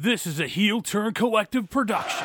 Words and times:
This 0.00 0.28
is 0.28 0.38
a 0.38 0.46
heel 0.46 0.80
turn 0.80 1.12
collective 1.12 1.68
production. 1.70 2.24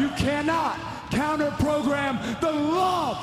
You 0.00 0.08
cannot 0.16 0.80
counter 1.10 1.50
program 1.58 2.18
the 2.40 2.50
love, 2.50 3.18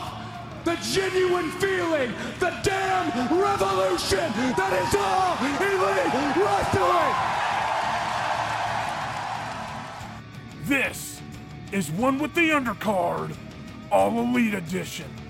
the 0.63 0.75
genuine 0.94 1.49
feeling, 1.54 2.14
the 2.40 2.54
damn 2.62 3.10
revolution 3.36 4.32
that 4.55 4.74
is 4.78 4.94
all 4.94 5.38
elite 5.58 6.14
wrestling. 6.38 7.16
This 10.66 11.20
is 11.71 11.90
one 11.90 12.20
with 12.20 12.36
the 12.36 12.52
undercard, 12.52 13.36
all 13.92 14.20
elite 14.20 14.54
edition. 14.54 15.23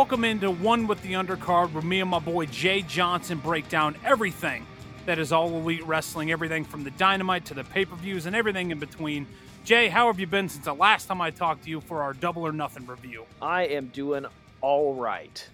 Welcome 0.00 0.24
into 0.24 0.50
One 0.50 0.86
with 0.86 1.02
the 1.02 1.12
Undercard, 1.12 1.74
where 1.74 1.82
me 1.82 2.00
and 2.00 2.08
my 2.08 2.20
boy 2.20 2.46
Jay 2.46 2.80
Johnson 2.80 3.36
break 3.36 3.68
down 3.68 3.94
everything 4.02 4.66
that 5.04 5.18
is 5.18 5.30
all 5.30 5.50
elite 5.54 5.86
wrestling, 5.86 6.32
everything 6.32 6.64
from 6.64 6.84
the 6.84 6.90
dynamite 6.92 7.44
to 7.44 7.54
the 7.54 7.64
pay 7.64 7.84
per 7.84 7.96
views 7.96 8.24
and 8.24 8.34
everything 8.34 8.70
in 8.70 8.78
between. 8.78 9.26
Jay, 9.62 9.88
how 9.88 10.06
have 10.06 10.18
you 10.18 10.26
been 10.26 10.48
since 10.48 10.64
the 10.64 10.72
last 10.72 11.04
time 11.04 11.20
I 11.20 11.30
talked 11.30 11.64
to 11.64 11.70
you 11.70 11.82
for 11.82 12.00
our 12.00 12.14
Double 12.14 12.46
or 12.46 12.50
Nothing 12.50 12.86
review? 12.86 13.26
I 13.42 13.64
am 13.64 13.88
doing 13.88 14.24
all 14.62 14.94
right. 14.94 15.46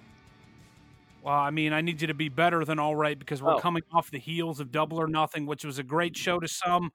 Well, 1.24 1.34
I 1.34 1.50
mean, 1.50 1.72
I 1.72 1.80
need 1.80 2.00
you 2.00 2.06
to 2.06 2.14
be 2.14 2.28
better 2.28 2.64
than 2.64 2.78
all 2.78 2.94
right 2.94 3.18
because 3.18 3.42
we're 3.42 3.54
Oh. 3.56 3.58
coming 3.58 3.82
off 3.92 4.12
the 4.12 4.20
heels 4.20 4.60
of 4.60 4.70
Double 4.70 5.00
or 5.00 5.08
Nothing, 5.08 5.46
which 5.46 5.64
was 5.64 5.80
a 5.80 5.82
great 5.82 6.16
show 6.16 6.38
to 6.38 6.46
some, 6.46 6.92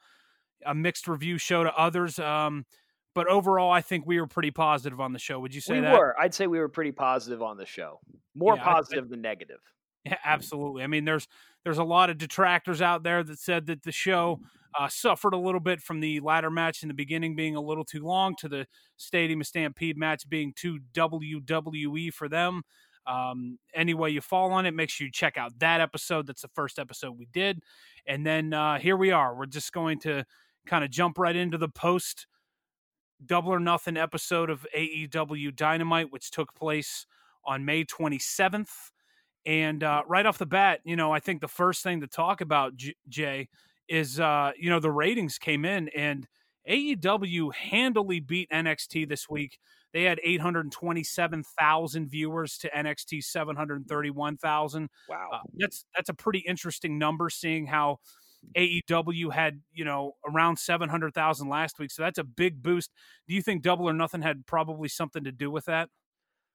a 0.66 0.74
mixed 0.74 1.06
review 1.06 1.38
show 1.38 1.66
to 1.66 1.78
others. 1.78 2.18
Um, 2.18 2.66
but 3.14 3.28
overall, 3.28 3.72
I 3.72 3.82
think 3.82 4.06
we 4.06 4.20
were 4.20 4.28
pretty 4.28 4.52
positive 4.52 5.00
on 5.00 5.14
the 5.14 5.20
show. 5.20 5.40
Would 5.40 5.54
you 5.54 5.62
say 5.62 5.76
we 5.76 5.82
that? 5.82 5.98
were. 5.98 6.16
I'd 6.20 6.34
say 6.34 6.48
we 6.48 6.60
were 6.60 6.70
pretty 6.70 6.92
positive 6.92 7.42
on 7.42 7.58
the 7.58 7.66
show. 7.66 8.00
More 8.36 8.56
Yeah, 8.56 8.64
positive 8.64 9.10
than 9.10 9.22
negative. 9.22 9.60
Yeah, 10.06 10.18
absolutely. 10.26 10.84
I 10.84 10.88
mean, 10.88 11.06
there's 11.06 11.28
there's 11.64 11.78
a 11.78 11.84
lot 11.84 12.10
of 12.10 12.18
detractors 12.18 12.82
out 12.82 13.04
there 13.04 13.24
that 13.24 13.38
said 13.38 13.68
that 13.68 13.84
the 13.84 13.92
show 13.92 14.40
uh, 14.80 14.88
suffered 14.88 15.34
a 15.34 15.38
little 15.38 15.60
bit 15.60 15.82
from 15.82 16.00
the 16.00 16.20
ladder 16.22 16.50
match 16.50 16.82
in 16.82 16.88
the 16.88 16.94
beginning 16.96 17.36
being 17.36 17.56
a 17.56 17.62
little 17.62 17.86
too 17.86 18.04
long, 18.04 18.36
to 18.38 18.50
the 18.50 18.66
Stadium 18.98 19.44
Stampede 19.44 19.98
match 19.98 20.28
being 20.28 20.54
too 20.56 20.80
WWE 20.94 22.12
for 22.14 22.28
them. 22.28 22.64
Um, 23.06 23.60
any 23.76 23.94
way 23.94 24.12
you 24.12 24.22
fall 24.22 24.52
on 24.54 24.66
it, 24.66 24.74
make 24.74 24.90
sure 24.90 25.06
you 25.06 25.12
check 25.12 25.38
out 25.38 25.60
that 25.60 25.82
episode. 25.82 26.28
That's 26.28 26.42
the 26.44 26.50
first 26.50 26.80
episode 26.80 27.18
we 27.18 27.28
did, 27.32 27.62
and 28.08 28.26
then 28.26 28.54
uh, 28.54 28.80
here 28.80 28.98
we 28.98 29.12
are. 29.12 29.36
We're 29.36 29.46
just 29.48 29.72
going 29.72 30.00
to 30.00 30.24
kind 30.66 30.84
of 30.84 30.90
jump 30.90 31.18
right 31.18 31.36
into 31.36 31.58
the 31.58 31.70
post 31.70 32.28
Double 33.26 33.52
or 33.52 33.60
Nothing 33.60 33.98
episode 33.98 34.50
of 34.50 34.66
AEW 34.76 35.56
Dynamite, 35.56 36.12
which 36.12 36.32
took 36.32 36.54
place 36.56 37.06
on 37.46 37.66
May 37.66 37.86
27th. 37.86 38.70
And 39.46 39.84
uh, 39.84 40.04
right 40.08 40.26
off 40.26 40.38
the 40.38 40.46
bat, 40.46 40.82
you 40.84 40.96
know, 40.96 41.12
I 41.12 41.20
think 41.20 41.42
the 41.42 41.48
first 41.48 41.84
thing 41.84 42.02
to 42.02 42.08
talk 42.08 42.42
about, 42.42 42.76
J- 42.76 42.96
Jay, 43.10 43.50
is 43.88 44.20
uh, 44.20 44.52
you 44.58 44.70
know 44.70 44.80
the 44.80 44.92
ratings 44.92 45.38
came 45.38 45.66
in, 45.66 45.90
and 45.90 46.28
AEW 46.70 47.54
handily 47.54 48.20
beat 48.20 48.50
NXT 48.52 49.10
this 49.10 49.30
week. 49.30 49.58
They 49.94 50.04
had 50.04 50.20
827,000 50.24 52.08
viewers 52.10 52.58
to 52.60 52.70
NXT 52.70 53.24
731,000. 53.24 54.90
Wow. 55.10 55.30
Uh, 55.34 55.40
that's 55.56 55.86
that's 55.96 56.10
a 56.10 56.14
pretty 56.14 56.40
interesting 56.40 56.98
number, 56.98 57.30
seeing 57.30 57.66
how 57.66 57.98
AEW 58.56 59.34
had 59.34 59.62
you 59.74 59.86
know 59.86 60.14
around 60.28 60.58
700,000 60.58 61.50
last 61.50 61.80
week. 61.80 61.92
So 61.92 62.02
that's 62.02 62.20
a 62.20 62.24
big 62.24 62.62
boost. 62.62 62.92
Do 63.28 63.36
you 63.36 63.42
think 63.42 63.64
Double 63.64 63.88
or 63.88 63.94
Nothing 63.94 64.22
had 64.22 64.46
probably 64.46 64.90
something 64.90 65.24
to 65.24 65.32
do 65.32 65.52
with 65.52 65.66
that? 65.66 65.90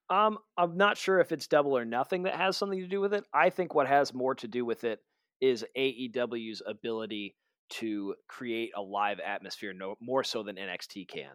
Um, 0.08 0.38
I'm 0.56 0.76
not 0.76 0.96
sure 0.96 1.18
if 1.18 1.32
it's 1.32 1.48
double 1.48 1.76
or 1.76 1.84
nothing 1.84 2.24
that 2.24 2.36
has 2.36 2.56
something 2.56 2.78
to 2.78 2.86
do 2.86 3.00
with 3.00 3.12
it. 3.12 3.24
I 3.34 3.50
think 3.50 3.74
what 3.74 3.88
has 3.88 4.14
more 4.14 4.36
to 4.36 4.46
do 4.46 4.64
with 4.64 4.84
it 4.84 5.00
is 5.40 5.64
AEW's 5.76 6.62
ability 6.64 7.34
to 7.68 8.14
create 8.28 8.70
a 8.76 8.80
live 8.80 9.18
atmosphere, 9.18 9.72
no 9.72 9.96
more 10.00 10.22
so 10.22 10.44
than 10.44 10.56
NXT 10.56 11.08
can. 11.08 11.32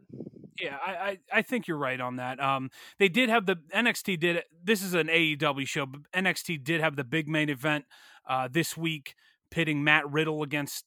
Yeah, 0.59 0.77
I, 0.85 0.91
I, 0.91 1.17
I 1.33 1.41
think 1.41 1.67
you're 1.67 1.77
right 1.77 1.99
on 1.99 2.17
that. 2.17 2.39
Um, 2.39 2.69
they 2.99 3.09
did 3.09 3.29
have 3.29 3.45
the 3.45 3.57
NXT 3.73 4.19
did 4.19 4.43
this 4.63 4.83
is 4.83 4.93
an 4.93 5.07
AEW 5.07 5.67
show, 5.67 5.85
but 5.85 6.01
NXT 6.13 6.63
did 6.63 6.81
have 6.81 6.95
the 6.95 7.03
big 7.03 7.27
main 7.27 7.49
event 7.49 7.85
uh, 8.29 8.47
this 8.51 8.77
week, 8.77 9.15
pitting 9.51 9.83
Matt 9.83 10.09
Riddle 10.09 10.41
against 10.43 10.85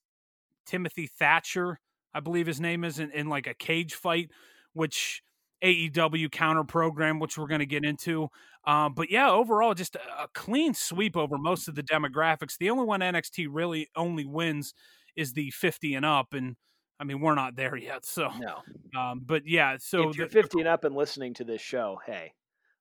Timothy 0.66 1.06
Thatcher, 1.06 1.78
I 2.12 2.20
believe 2.20 2.46
his 2.46 2.60
name 2.60 2.84
is, 2.84 2.98
in, 2.98 3.10
in 3.10 3.28
like 3.28 3.46
a 3.46 3.54
cage 3.54 3.94
fight, 3.94 4.30
which 4.72 5.22
AEW 5.62 6.30
counter 6.32 6.64
program, 6.64 7.18
which 7.20 7.38
we're 7.38 7.46
going 7.46 7.60
to 7.60 7.66
get 7.66 7.84
into. 7.84 8.28
Um, 8.66 8.94
but 8.94 9.10
yeah, 9.10 9.30
overall, 9.30 9.74
just 9.74 9.96
a, 9.96 10.00
a 10.24 10.28
clean 10.34 10.74
sweep 10.74 11.16
over 11.16 11.36
most 11.38 11.68
of 11.68 11.74
the 11.74 11.82
demographics. 11.82 12.56
The 12.58 12.70
only 12.70 12.84
one 12.86 13.00
NXT 13.00 13.48
really 13.50 13.88
only 13.94 14.24
wins 14.24 14.74
is 15.16 15.32
the 15.34 15.50
50 15.50 15.94
and 15.94 16.04
up, 16.06 16.32
and 16.32 16.56
I 16.98 17.04
mean 17.04 17.20
we're 17.20 17.34
not 17.34 17.56
there 17.56 17.76
yet. 17.76 18.04
So, 18.06 18.30
No. 18.38 18.62
um, 19.00 19.22
but 19.24 19.42
yeah, 19.46 19.76
so 19.78 20.08
if 20.08 20.16
you're 20.16 20.26
the- 20.28 20.32
50 20.42 20.60
and 20.60 20.68
up 20.68 20.84
and 20.84 20.94
listening 20.94 21.34
to 21.34 21.44
this 21.44 21.60
show, 21.60 22.00
hey, 22.06 22.32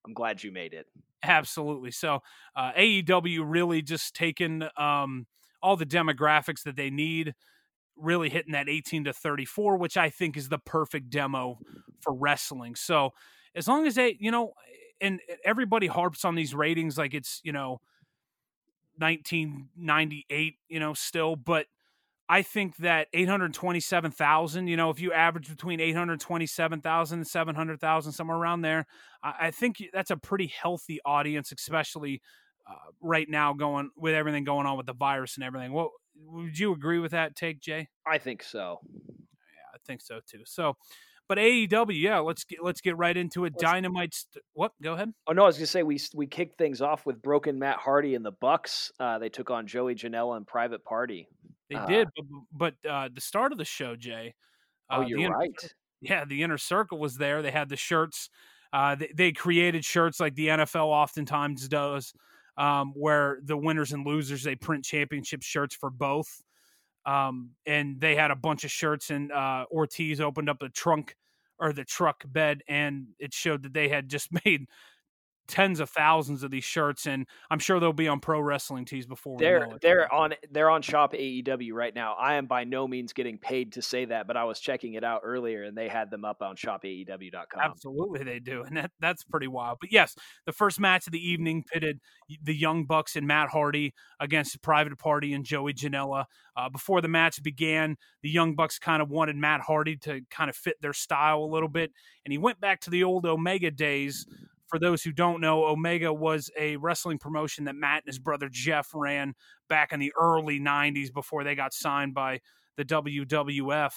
I'm 0.05 0.13
glad 0.13 0.43
you 0.43 0.51
made 0.51 0.73
it. 0.73 0.87
Absolutely. 1.21 1.91
So 1.91 2.19
uh, 2.55 2.71
AEW 2.77 3.43
really 3.45 3.81
just 3.81 4.13
taken. 4.15 4.67
um, 4.77 5.25
all 5.63 5.77
the 5.77 5.85
demographics 5.85 6.61
that 6.63 6.75
they 6.75 6.91
need, 6.91 7.33
really 7.95 8.29
hitting 8.29 8.51
that 8.51 8.69
18 8.69 9.05
to 9.05 9.13
34, 9.13 9.77
which 9.77 9.97
I 9.97 10.09
think 10.09 10.37
is 10.37 10.49
the 10.49 10.59
perfect 10.59 11.09
demo 11.09 11.57
for 12.01 12.13
wrestling. 12.13 12.75
So 12.75 13.11
as 13.55 13.67
long 13.67 13.87
as 13.87 13.95
they, 13.95 14.17
you 14.19 14.29
know, 14.29 14.53
and 15.01 15.19
everybody 15.43 15.87
harps 15.87 16.25
on 16.25 16.35
these 16.35 16.53
ratings 16.53 16.97
like 16.97 17.13
it's, 17.13 17.39
you 17.43 17.51
know, 17.51 17.79
1998, 18.97 20.55
you 20.67 20.79
know, 20.79 20.93
still, 20.93 21.35
but 21.35 21.65
I 22.29 22.41
think 22.41 22.77
that 22.77 23.07
827,000, 23.13 24.67
you 24.67 24.77
know, 24.77 24.89
if 24.89 24.99
you 24.99 25.11
average 25.11 25.49
between 25.49 25.79
827,000 25.79 27.19
and 27.19 27.27
700,000, 27.27 28.11
somewhere 28.13 28.37
around 28.37 28.61
there, 28.61 28.85
I, 29.21 29.33
I 29.41 29.51
think 29.51 29.83
that's 29.93 30.11
a 30.11 30.17
pretty 30.17 30.47
healthy 30.47 30.99
audience, 31.05 31.51
especially 31.51 32.21
uh, 32.67 32.75
right 33.01 33.29
now 33.29 33.53
going 33.53 33.89
with 33.97 34.13
everything 34.13 34.43
going 34.43 34.65
on 34.65 34.77
with 34.77 34.85
the 34.85 34.93
virus 34.93 35.35
and 35.37 35.43
everything. 35.43 35.73
What 35.73 35.89
would 36.15 36.57
you 36.57 36.73
agree 36.73 36.99
with 36.99 37.11
that 37.11 37.35
take, 37.35 37.59
Jay? 37.59 37.89
I 38.07 38.17
think 38.17 38.43
so. 38.43 38.79
Yeah, 38.89 39.73
I 39.73 39.77
think 39.85 40.01
so 40.01 40.19
too. 40.25 40.41
So, 40.45 40.77
but 41.27 41.37
AEW, 41.37 41.99
yeah, 41.99 42.19
let's 42.19 42.43
get 42.43 42.59
let's 42.63 42.81
get 42.81 42.97
right 42.97 43.15
into 43.15 43.45
it. 43.45 43.53
Let's- 43.53 43.63
Dynamite. 43.63 44.13
St- 44.13 44.43
what? 44.53 44.71
Go 44.81 44.93
ahead. 44.93 45.13
Oh 45.27 45.33
no, 45.33 45.43
I 45.43 45.47
was 45.47 45.57
gonna 45.57 45.67
say 45.67 45.83
we 45.83 45.99
we 46.13 46.27
kicked 46.27 46.57
things 46.57 46.81
off 46.81 47.05
with 47.05 47.21
broken 47.21 47.59
Matt 47.59 47.77
Hardy 47.77 48.15
and 48.15 48.25
the 48.25 48.31
Bucks. 48.31 48.91
Uh, 48.99 49.19
they 49.19 49.29
took 49.29 49.49
on 49.49 49.67
Joey 49.67 49.95
Janela 49.95 50.37
and 50.37 50.45
Private 50.47 50.83
Party. 50.83 51.27
They 51.69 51.75
Uh, 51.75 51.85
did, 51.87 52.07
but, 52.15 52.25
but 52.83 52.89
uh, 52.89 53.09
the 53.13 53.21
start 53.21 53.51
of 53.51 53.57
the 53.57 53.65
show, 53.65 53.95
Jay. 53.95 54.35
Oh, 54.89 54.97
uh, 55.01 55.05
you're 55.05 55.19
inner- 55.19 55.35
right. 55.37 55.73
yeah, 56.01 56.25
the 56.25 56.43
inner 56.43 56.57
circle 56.57 56.99
was 56.99 57.15
there. 57.17 57.41
They 57.41 57.51
had 57.51 57.69
the 57.69 57.77
shirts. 57.77 58.29
Uh, 58.73 58.95
they, 58.95 59.11
they 59.15 59.31
created 59.31 59.85
shirts 59.85 60.19
like 60.19 60.35
the 60.35 60.47
NFL 60.49 60.87
oftentimes 60.87 61.67
does, 61.69 62.13
um, 62.57 62.93
where 62.95 63.39
the 63.43 63.57
winners 63.57 63.91
and 63.91 64.05
losers 64.05 64.43
they 64.43 64.55
print 64.55 64.85
championship 64.85 65.41
shirts 65.43 65.75
for 65.75 65.89
both. 65.89 66.43
Um, 67.05 67.51
and 67.65 67.99
they 67.99 68.15
had 68.15 68.31
a 68.31 68.35
bunch 68.35 68.63
of 68.63 68.71
shirts, 68.71 69.09
and 69.09 69.31
uh, 69.31 69.65
Ortiz 69.69 70.21
opened 70.21 70.49
up 70.49 70.59
the 70.59 70.69
trunk 70.69 71.15
or 71.59 71.73
the 71.73 71.83
truck 71.83 72.23
bed, 72.25 72.61
and 72.67 73.07
it 73.19 73.33
showed 73.33 73.63
that 73.63 73.73
they 73.73 73.89
had 73.89 74.09
just 74.09 74.29
made 74.45 74.67
tens 75.47 75.79
of 75.79 75.89
thousands 75.89 76.43
of 76.43 76.51
these 76.51 76.63
shirts, 76.63 77.05
and 77.05 77.27
I'm 77.49 77.59
sure 77.59 77.79
they'll 77.79 77.93
be 77.93 78.07
on 78.07 78.19
pro 78.19 78.39
wrestling 78.39 78.85
tees 78.85 79.05
before 79.05 79.35
we 79.37 79.43
They're 79.43 79.67
know 79.67 79.75
it. 79.75 79.81
they're 79.81 80.13
on 80.13 80.33
they're 80.51 80.69
on 80.69 80.81
Shop 80.81 81.13
AEW 81.13 81.73
right 81.73 81.93
now. 81.93 82.13
I 82.13 82.35
am 82.35 82.45
by 82.45 82.63
no 82.63 82.87
means 82.87 83.13
getting 83.13 83.37
paid 83.37 83.73
to 83.73 83.81
say 83.81 84.05
that, 84.05 84.27
but 84.27 84.37
I 84.37 84.43
was 84.45 84.59
checking 84.59 84.93
it 84.93 85.03
out 85.03 85.21
earlier 85.23 85.63
and 85.63 85.77
they 85.77 85.87
had 85.87 86.09
them 86.11 86.25
up 86.25 86.41
on 86.41 86.55
shop 86.55 86.83
shopaew.com. 86.83 87.61
Absolutely, 87.61 88.23
they 88.23 88.39
do, 88.39 88.63
and 88.63 88.77
that 88.77 88.91
that's 88.99 89.23
pretty 89.23 89.47
wild. 89.47 89.77
But 89.79 89.91
yes, 89.91 90.15
the 90.45 90.51
first 90.51 90.79
match 90.79 91.07
of 91.07 91.13
the 91.13 91.25
evening 91.25 91.63
pitted 91.71 91.99
the 92.41 92.55
Young 92.55 92.85
Bucks 92.85 93.15
and 93.15 93.27
Matt 93.27 93.49
Hardy 93.49 93.93
against 94.19 94.53
the 94.53 94.59
Private 94.59 94.97
Party 94.97 95.33
and 95.33 95.45
Joey 95.45 95.73
Janela. 95.73 96.25
Uh, 96.55 96.69
before 96.69 97.01
the 97.01 97.07
match 97.07 97.41
began, 97.41 97.97
the 98.21 98.29
Young 98.29 98.55
Bucks 98.55 98.77
kind 98.79 99.01
of 99.01 99.09
wanted 99.09 99.35
Matt 99.35 99.61
Hardy 99.61 99.97
to 99.97 100.21
kind 100.29 100.49
of 100.49 100.55
fit 100.55 100.77
their 100.81 100.93
style 100.93 101.39
a 101.39 101.45
little 101.51 101.69
bit, 101.69 101.91
and 102.25 102.31
he 102.31 102.37
went 102.37 102.59
back 102.59 102.79
to 102.81 102.89
the 102.89 103.03
old 103.03 103.25
Omega 103.25 103.71
days. 103.71 104.25
For 104.73 104.79
those 104.79 105.03
who 105.03 105.11
don't 105.11 105.39
know, 105.39 105.65
Omega 105.65 106.11
was 106.11 106.49
a 106.57 106.77
wrestling 106.77 107.19
promotion 107.19 107.65
that 107.65 107.75
Matt 107.75 108.03
and 108.05 108.07
his 108.07 108.17
brother 108.17 108.49
Jeff 108.51 108.89
ran 108.95 109.35
back 109.69 109.93
in 109.93 109.99
the 109.99 110.11
early 110.19 110.59
'90s 110.59 111.13
before 111.13 111.43
they 111.43 111.53
got 111.53 111.75
signed 111.75 112.15
by 112.15 112.39
the 112.75 112.83
WWF 112.83 113.93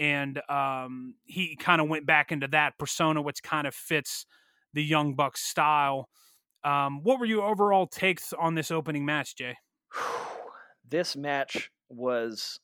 and 0.00 0.40
um, 0.48 1.14
he 1.26 1.54
kind 1.54 1.80
of 1.80 1.88
went 1.88 2.06
back 2.06 2.32
into 2.32 2.48
that 2.48 2.76
persona, 2.78 3.20
which 3.20 3.40
kind 3.42 3.66
of 3.68 3.74
fits 3.74 4.24
the 4.72 4.82
Young 4.82 5.14
Bucks 5.14 5.42
style. 5.42 6.08
Um, 6.64 7.04
what 7.04 7.20
were 7.20 7.26
your 7.26 7.44
overall 7.44 7.86
takes 7.86 8.32
on 8.32 8.54
this 8.54 8.72
opening 8.72 9.04
match, 9.04 9.36
Jay? 9.36 9.56
this 10.88 11.14
match 11.14 11.70
was 11.88 12.58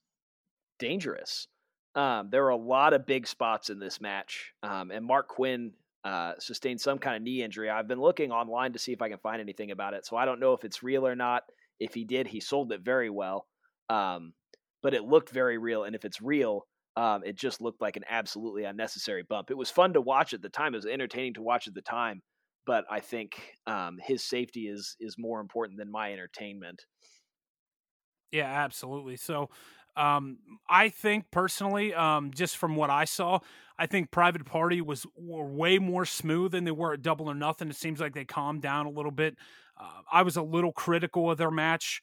dangerous. 0.78 1.46
Um, 1.94 2.30
there 2.30 2.42
were 2.42 2.48
a 2.48 2.56
lot 2.56 2.92
of 2.92 3.06
big 3.06 3.26
spots 3.26 3.70
in 3.70 3.78
this 3.78 4.00
match, 4.00 4.52
um, 4.62 4.90
and 4.90 5.08
Marq 5.08 5.28
Quen 5.28 5.72
uh, 6.06 6.34
sustained 6.38 6.80
some 6.80 6.98
kind 6.98 7.16
of 7.16 7.22
knee 7.22 7.42
injury. 7.42 7.68
I've 7.68 7.88
been 7.88 8.00
looking 8.00 8.30
online 8.32 8.72
to 8.74 8.78
see 8.78 8.92
if 8.92 9.02
I 9.02 9.08
can 9.08 9.18
find 9.18 9.40
anything 9.40 9.72
about 9.72 9.94
it, 9.94 10.06
so 10.06 10.16
I 10.16 10.24
don't 10.24 10.40
know 10.40 10.52
if 10.52 10.64
it's 10.64 10.82
real 10.82 11.06
or 11.06 11.16
not. 11.16 11.42
If 11.80 11.94
he 11.94 12.04
did, 12.04 12.28
he 12.28 12.40
sold 12.40 12.72
it 12.72 12.82
very 12.82 13.10
well, 13.10 13.48
um, 13.88 14.34
but 14.82 14.94
it 14.94 15.04
looked 15.04 15.30
very 15.30 15.58
real. 15.58 15.84
And 15.84 15.96
if 15.96 16.04
it's 16.04 16.22
real, 16.22 16.66
um, 16.96 17.24
it 17.24 17.36
just 17.36 17.60
looked 17.60 17.82
like 17.82 17.96
an 17.96 18.04
absolutely 18.08 18.64
unnecessary 18.64 19.24
bump. 19.24 19.50
It 19.50 19.58
was 19.58 19.70
fun 19.70 19.94
to 19.94 20.00
watch 20.00 20.32
at 20.32 20.42
the 20.42 20.48
time. 20.48 20.74
It 20.74 20.78
was 20.78 20.86
entertaining 20.86 21.34
to 21.34 21.42
watch 21.42 21.66
at 21.68 21.74
the 21.74 21.82
time, 21.82 22.22
but 22.66 22.84
I 22.90 23.00
think 23.00 23.54
um, 23.66 23.98
his 24.00 24.24
safety 24.24 24.68
is 24.68 24.96
is 25.00 25.16
more 25.18 25.40
important 25.40 25.78
than 25.78 25.90
my 25.90 26.12
entertainment. 26.12 26.84
Yeah, 28.32 28.46
absolutely. 28.46 29.16
So 29.16 29.50
um, 29.96 30.38
I 30.68 30.88
think 30.88 31.30
personally, 31.30 31.94
um, 31.94 32.30
just 32.32 32.56
from 32.56 32.76
what 32.76 32.90
I 32.90 33.04
saw, 33.04 33.40
I 33.78 33.86
think 33.86 34.10
Private 34.10 34.44
Party 34.44 34.80
was 34.80 35.06
way 35.16 35.78
more 35.78 36.04
smooth 36.04 36.52
than 36.52 36.64
they 36.64 36.70
were 36.70 36.94
at 36.94 37.02
Double 37.02 37.28
or 37.30 37.34
Nothing. 37.34 37.68
It 37.68 37.76
seems 37.76 38.00
like 38.00 38.14
they 38.14 38.24
calmed 38.24 38.62
down 38.62 38.86
a 38.86 38.90
little 38.90 39.10
bit. 39.10 39.36
Uh, 39.78 40.00
I 40.10 40.22
was 40.22 40.36
a 40.36 40.42
little 40.42 40.72
critical 40.72 41.30
of 41.30 41.38
their 41.38 41.50
match 41.50 42.02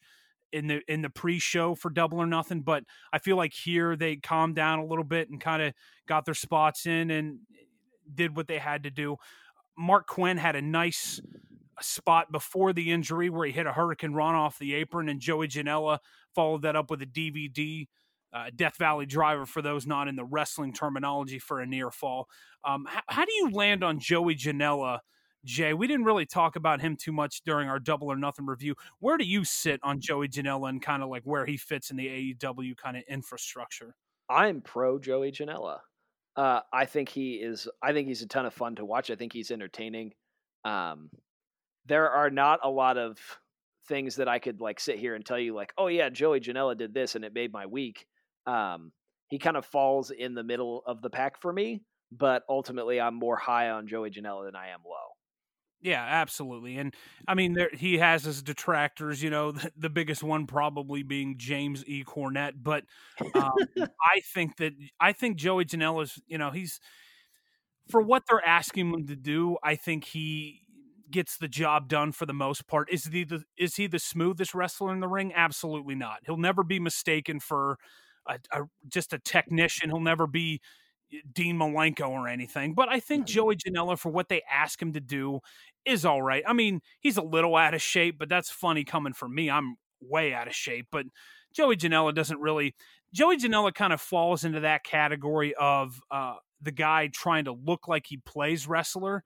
in 0.52 0.68
the 0.68 0.80
in 0.86 1.02
the 1.02 1.10
pre-show 1.10 1.74
for 1.74 1.90
Double 1.90 2.18
or 2.18 2.26
Nothing, 2.26 2.60
but 2.60 2.84
I 3.12 3.18
feel 3.18 3.36
like 3.36 3.52
here 3.52 3.96
they 3.96 4.16
calmed 4.16 4.54
down 4.54 4.78
a 4.78 4.84
little 4.84 5.04
bit 5.04 5.28
and 5.30 5.40
kind 5.40 5.62
of 5.62 5.74
got 6.06 6.24
their 6.24 6.34
spots 6.34 6.86
in 6.86 7.10
and 7.10 7.40
did 8.12 8.36
what 8.36 8.46
they 8.46 8.58
had 8.58 8.84
to 8.84 8.90
do. 8.90 9.16
Marq 9.78 10.06
Quen 10.06 10.36
had 10.36 10.54
a 10.54 10.62
nice 10.62 11.20
spot 11.80 12.32
before 12.32 12.72
the 12.72 12.90
injury 12.90 13.30
where 13.30 13.46
he 13.46 13.52
hit 13.52 13.66
a 13.66 13.72
hurricanrana 13.72 14.34
off 14.34 14.58
the 14.58 14.74
apron, 14.74 15.08
and 15.08 15.20
Joey 15.20 15.48
Janela 15.48 15.98
followed 16.34 16.62
that 16.62 16.76
up 16.76 16.90
with 16.90 17.02
a 17.02 17.06
DVD. 17.06 17.86
Uh, 18.32 18.50
Death 18.54 18.76
Valley 18.78 19.06
driver, 19.06 19.46
for 19.46 19.62
those 19.62 19.86
not 19.86 20.08
in 20.08 20.16
the 20.16 20.24
wrestling 20.24 20.72
terminology, 20.72 21.38
for 21.38 21.60
a 21.60 21.66
near 21.66 21.90
fall. 21.90 22.28
Um, 22.64 22.84
how, 22.88 23.02
how, 23.08 23.24
do 23.24 23.32
you 23.32 23.50
land 23.50 23.84
on 23.84 24.00
Joey 24.00 24.34
Janela, 24.34 24.98
Jay? 25.44 25.72
We 25.72 25.86
didn't 25.86 26.04
really 26.04 26.26
talk 26.26 26.56
about 26.56 26.80
him 26.80 26.96
too 26.96 27.12
much 27.12 27.42
during 27.44 27.68
our 27.68 27.78
Double 27.78 28.10
or 28.10 28.16
Nothing 28.16 28.46
review. 28.46 28.74
Where 28.98 29.16
do 29.16 29.24
you 29.24 29.44
sit 29.44 29.78
on 29.84 30.00
Joey 30.00 30.28
Janela 30.28 30.68
and 30.68 30.82
kind 30.82 31.04
of 31.04 31.10
like 31.10 31.22
where 31.22 31.46
he 31.46 31.56
fits 31.56 31.90
in 31.90 31.96
the 31.96 32.34
AEW 32.34 32.76
kind 32.76 32.96
of 32.96 33.04
infrastructure? 33.08 33.94
I'm 34.28 34.62
pro 34.62 34.98
Joey 34.98 35.30
Janela. 35.30 35.78
Uh, 36.36 36.60
I 36.72 36.86
think 36.86 37.08
he 37.08 37.34
is. 37.34 37.68
I 37.82 37.92
think 37.92 38.08
he's 38.08 38.22
a 38.22 38.26
ton 38.26 38.46
of 38.46 38.54
fun 38.54 38.74
to 38.76 38.84
watch. 38.84 39.10
I 39.10 39.14
think 39.14 39.32
he's 39.32 39.50
entertaining. 39.50 40.12
Um, 40.64 41.10
there 41.86 42.10
are 42.10 42.30
not 42.30 42.60
a 42.62 42.70
lot 42.70 42.98
of 42.98 43.18
things 43.86 44.16
that 44.16 44.28
I 44.28 44.38
could 44.38 44.60
like 44.60 44.80
sit 44.80 44.98
here 44.98 45.14
and 45.14 45.24
tell 45.24 45.38
you 45.38 45.54
like, 45.54 45.72
oh 45.76 45.88
yeah, 45.88 46.08
Joey 46.08 46.40
Janela 46.40 46.76
did 46.76 46.94
this 46.94 47.14
and 47.14 47.24
it 47.24 47.34
made 47.34 47.52
my 47.52 47.66
week. 47.66 48.06
Um, 48.46 48.92
he 49.28 49.38
kind 49.38 49.56
of 49.56 49.64
falls 49.64 50.10
in 50.10 50.34
the 50.34 50.42
middle 50.44 50.82
of 50.86 51.02
the 51.02 51.10
pack 51.10 51.40
for 51.40 51.52
me, 51.52 51.82
but 52.12 52.42
ultimately 52.48 53.00
I'm 53.00 53.14
more 53.14 53.36
high 53.36 53.70
on 53.70 53.86
Joey 53.86 54.10
Janela 54.10 54.46
than 54.46 54.56
I 54.56 54.68
am 54.68 54.80
low. 54.86 55.14
Yeah, 55.80 56.02
absolutely. 56.02 56.78
And 56.78 56.94
I 57.28 57.34
mean, 57.34 57.52
there, 57.52 57.68
he 57.70 57.98
has 57.98 58.24
his 58.24 58.42
detractors, 58.42 59.22
you 59.22 59.28
know, 59.28 59.52
the, 59.52 59.70
the, 59.76 59.90
biggest 59.90 60.22
one 60.22 60.46
probably 60.46 61.02
being 61.02 61.36
James 61.36 61.84
E. 61.86 62.04
Cornette. 62.04 62.54
But 62.56 62.84
um, 63.34 63.52
I 63.78 64.20
think 64.34 64.56
that, 64.56 64.72
I 64.98 65.12
think 65.12 65.36
Joey 65.36 65.66
Janela's, 65.66 66.20
you 66.26 66.38
know, 66.38 66.50
he's, 66.50 66.80
for 67.90 68.00
what 68.00 68.22
they're 68.28 68.46
asking 68.46 68.94
him 68.94 69.06
to 69.08 69.16
do, 69.16 69.58
I 69.62 69.74
think 69.74 70.06
he 70.06 70.62
gets 71.10 71.36
the 71.36 71.48
job 71.48 71.88
done 71.88 72.12
for 72.12 72.26
the 72.26 72.32
most 72.32 72.66
part. 72.66 72.90
Is 72.92 73.06
he 73.06 73.24
the 73.24 73.44
is 73.56 73.76
he 73.76 73.86
the 73.86 73.98
smoothest 73.98 74.54
wrestler 74.54 74.92
in 74.92 75.00
the 75.00 75.08
ring? 75.08 75.32
Absolutely 75.34 75.94
not. 75.94 76.18
He'll 76.24 76.36
never 76.36 76.62
be 76.62 76.80
mistaken 76.80 77.40
for 77.40 77.78
a, 78.26 78.38
a 78.52 78.62
just 78.88 79.12
a 79.12 79.18
technician. 79.18 79.90
He'll 79.90 80.00
never 80.00 80.26
be 80.26 80.60
eh, 81.12 81.18
Dean 81.32 81.58
Malenko 81.58 82.08
or 82.08 82.28
anything. 82.28 82.74
But 82.74 82.88
I 82.88 83.00
think. 83.00 83.26
Joey 83.26 83.56
Janela 83.56 83.98
for 83.98 84.10
what 84.10 84.28
they 84.28 84.42
ask 84.50 84.80
him 84.80 84.92
to 84.92 85.00
do 85.00 85.40
is 85.84 86.04
all 86.04 86.22
right. 86.22 86.42
I 86.46 86.52
mean, 86.52 86.80
he's 87.00 87.16
a 87.16 87.22
little 87.22 87.56
out 87.56 87.74
of 87.74 87.82
shape, 87.82 88.18
but 88.18 88.28
that's 88.28 88.50
funny 88.50 88.84
coming 88.84 89.12
from 89.12 89.34
me. 89.34 89.50
I'm 89.50 89.76
way 90.00 90.34
out 90.34 90.46
of 90.48 90.54
shape, 90.54 90.88
but 90.90 91.06
Joey 91.54 91.76
Janela 91.76 92.14
doesn't 92.14 92.40
really. 92.40 92.74
Joey 93.12 93.36
Janela 93.36 93.72
kind 93.72 93.92
of 93.92 94.00
falls 94.00 94.44
into 94.44 94.60
that 94.60 94.82
category 94.82 95.54
of 95.54 96.00
uh, 96.10 96.34
the 96.60 96.72
guy 96.72 97.08
trying 97.12 97.44
to 97.44 97.52
look 97.52 97.86
like 97.86 98.06
he 98.06 98.16
plays 98.16 98.66
wrestler 98.66 99.24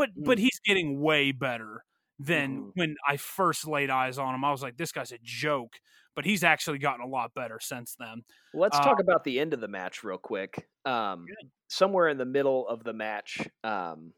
but 0.00 0.08
mm. 0.10 0.24
but 0.24 0.38
he's 0.38 0.58
getting 0.64 1.00
way 1.00 1.30
better 1.30 1.84
than 2.18 2.58
mm. 2.58 2.70
when 2.74 2.96
I 3.06 3.18
first 3.18 3.68
laid 3.68 3.90
eyes 3.90 4.18
on 4.18 4.34
him. 4.34 4.44
I 4.44 4.50
was 4.50 4.62
like, 4.62 4.78
this 4.78 4.92
guy's 4.92 5.12
a 5.12 5.18
joke, 5.22 5.74
but 6.16 6.24
he's 6.24 6.42
actually 6.42 6.78
gotten 6.78 7.04
a 7.04 7.08
lot 7.08 7.34
better 7.34 7.58
since 7.60 7.96
then. 7.98 8.22
Let's 8.54 8.78
uh, 8.78 8.82
talk 8.82 9.00
about 9.00 9.24
the 9.24 9.38
end 9.38 9.52
of 9.52 9.60
the 9.60 9.68
match 9.68 10.02
real 10.02 10.18
quick. 10.18 10.66
Um, 10.86 11.26
somewhere 11.68 12.08
in 12.08 12.16
the 12.16 12.24
middle 12.24 12.66
of 12.66 12.82
the 12.82 12.94
match, 12.94 13.46
um, 13.62 14.14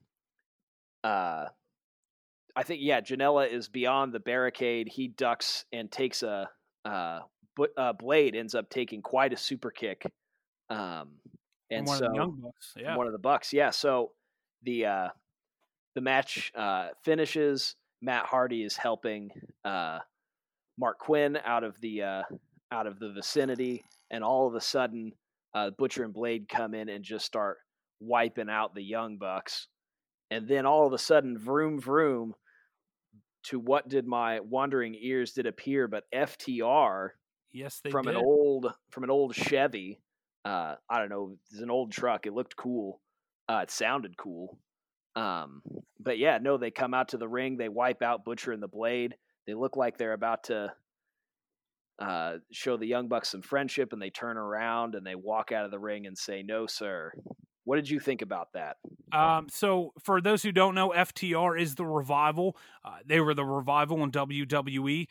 uh, 1.02 1.46
I 2.54 2.62
think 2.62 2.80
yeah, 2.82 3.00
Janela 3.00 3.52
is 3.52 3.68
beyond 3.68 4.12
the 4.12 4.20
barricade. 4.20 4.88
He 4.88 5.08
ducks 5.08 5.64
and 5.72 5.90
takes 5.90 6.22
a 6.22 6.48
uh, 6.84 7.20
but 7.56 7.70
uh, 7.76 7.92
Blade 7.92 8.36
ends 8.36 8.54
up 8.54 8.70
taking 8.70 9.02
quite 9.02 9.32
a 9.32 9.36
super 9.36 9.72
kick. 9.72 10.06
Um, 10.70 11.10
and 11.70 11.86
one 11.86 11.98
so 11.98 12.06
of 12.06 12.12
the 12.12 12.16
young 12.16 12.40
bucks, 12.40 12.74
yeah, 12.76 12.96
one 12.96 13.06
of 13.06 13.12
the 13.12 13.18
bucks, 13.18 13.52
yeah. 13.52 13.70
So 13.70 14.12
the 14.62 14.86
uh, 14.86 15.08
the 15.94 16.00
match 16.00 16.52
uh, 16.54 16.88
finishes. 17.04 17.76
Matt 18.00 18.26
Hardy 18.26 18.64
is 18.64 18.76
helping 18.76 19.30
uh, 19.64 19.98
Marq 20.80 20.98
Quen 20.98 21.38
out 21.44 21.64
of 21.64 21.80
the 21.80 22.02
uh, 22.02 22.22
out 22.70 22.86
of 22.86 22.98
the 22.98 23.10
vicinity, 23.10 23.84
and 24.10 24.24
all 24.24 24.48
of 24.48 24.54
a 24.54 24.60
sudden, 24.60 25.12
uh, 25.54 25.70
Butcher 25.70 26.04
and 26.04 26.12
Blade 26.12 26.48
come 26.48 26.74
in 26.74 26.88
and 26.88 27.04
just 27.04 27.26
start 27.26 27.58
wiping 28.00 28.50
out 28.50 28.74
the 28.74 28.82
Young 28.82 29.18
Bucks. 29.18 29.68
And 30.30 30.48
then 30.48 30.66
all 30.66 30.86
of 30.86 30.92
a 30.92 30.98
sudden, 30.98 31.38
vroom 31.38 31.78
vroom. 31.78 32.34
To 33.46 33.58
what 33.58 33.88
did 33.88 34.06
my 34.06 34.38
wandering 34.38 34.96
ears 35.00 35.32
did 35.32 35.46
appear? 35.46 35.88
But 35.88 36.04
FTR, 36.14 37.10
yes, 37.52 37.80
from 37.90 38.06
did. 38.06 38.14
an 38.14 38.22
old 38.24 38.72
from 38.90 39.04
an 39.04 39.10
old 39.10 39.34
Chevy. 39.34 40.00
Uh, 40.44 40.76
I 40.88 40.98
don't 40.98 41.08
know, 41.08 41.36
it's 41.50 41.60
an 41.60 41.70
old 41.70 41.92
truck. 41.92 42.26
It 42.26 42.34
looked 42.34 42.56
cool. 42.56 43.00
Uh, 43.48 43.60
it 43.62 43.70
sounded 43.70 44.16
cool. 44.16 44.58
Um, 45.14 45.62
but 46.00 46.18
yeah, 46.18 46.38
no, 46.40 46.56
they 46.56 46.70
come 46.70 46.94
out 46.94 47.08
to 47.08 47.18
the 47.18 47.28
ring, 47.28 47.56
they 47.56 47.68
wipe 47.68 48.02
out 48.02 48.24
Butcher 48.24 48.52
and 48.52 48.62
the 48.62 48.68
Blade. 48.68 49.14
They 49.46 49.54
look 49.54 49.76
like 49.76 49.98
they're 49.98 50.12
about 50.12 50.44
to 50.44 50.72
uh, 51.98 52.38
show 52.50 52.76
the 52.76 52.86
Young 52.86 53.08
Bucks 53.08 53.30
some 53.30 53.42
friendship, 53.42 53.92
and 53.92 54.00
they 54.00 54.10
turn 54.10 54.36
around 54.36 54.94
and 54.94 55.06
they 55.06 55.14
walk 55.14 55.52
out 55.52 55.64
of 55.64 55.70
the 55.70 55.78
ring 55.78 56.06
and 56.06 56.16
say, 56.16 56.42
"No, 56.42 56.66
sir." 56.66 57.12
What 57.64 57.76
did 57.76 57.88
you 57.88 58.00
think 58.00 58.22
about 58.22 58.48
that? 58.54 58.78
Um, 59.12 59.46
so, 59.48 59.92
for 60.02 60.20
those 60.20 60.42
who 60.42 60.50
don't 60.50 60.74
know, 60.74 60.90
FTR 60.90 61.60
is 61.60 61.76
the 61.76 61.86
revival. 61.86 62.56
Uh, 62.84 62.98
they 63.06 63.20
were 63.20 63.34
the 63.34 63.44
revival 63.44 64.02
in 64.02 64.10
WWE. 64.10 65.06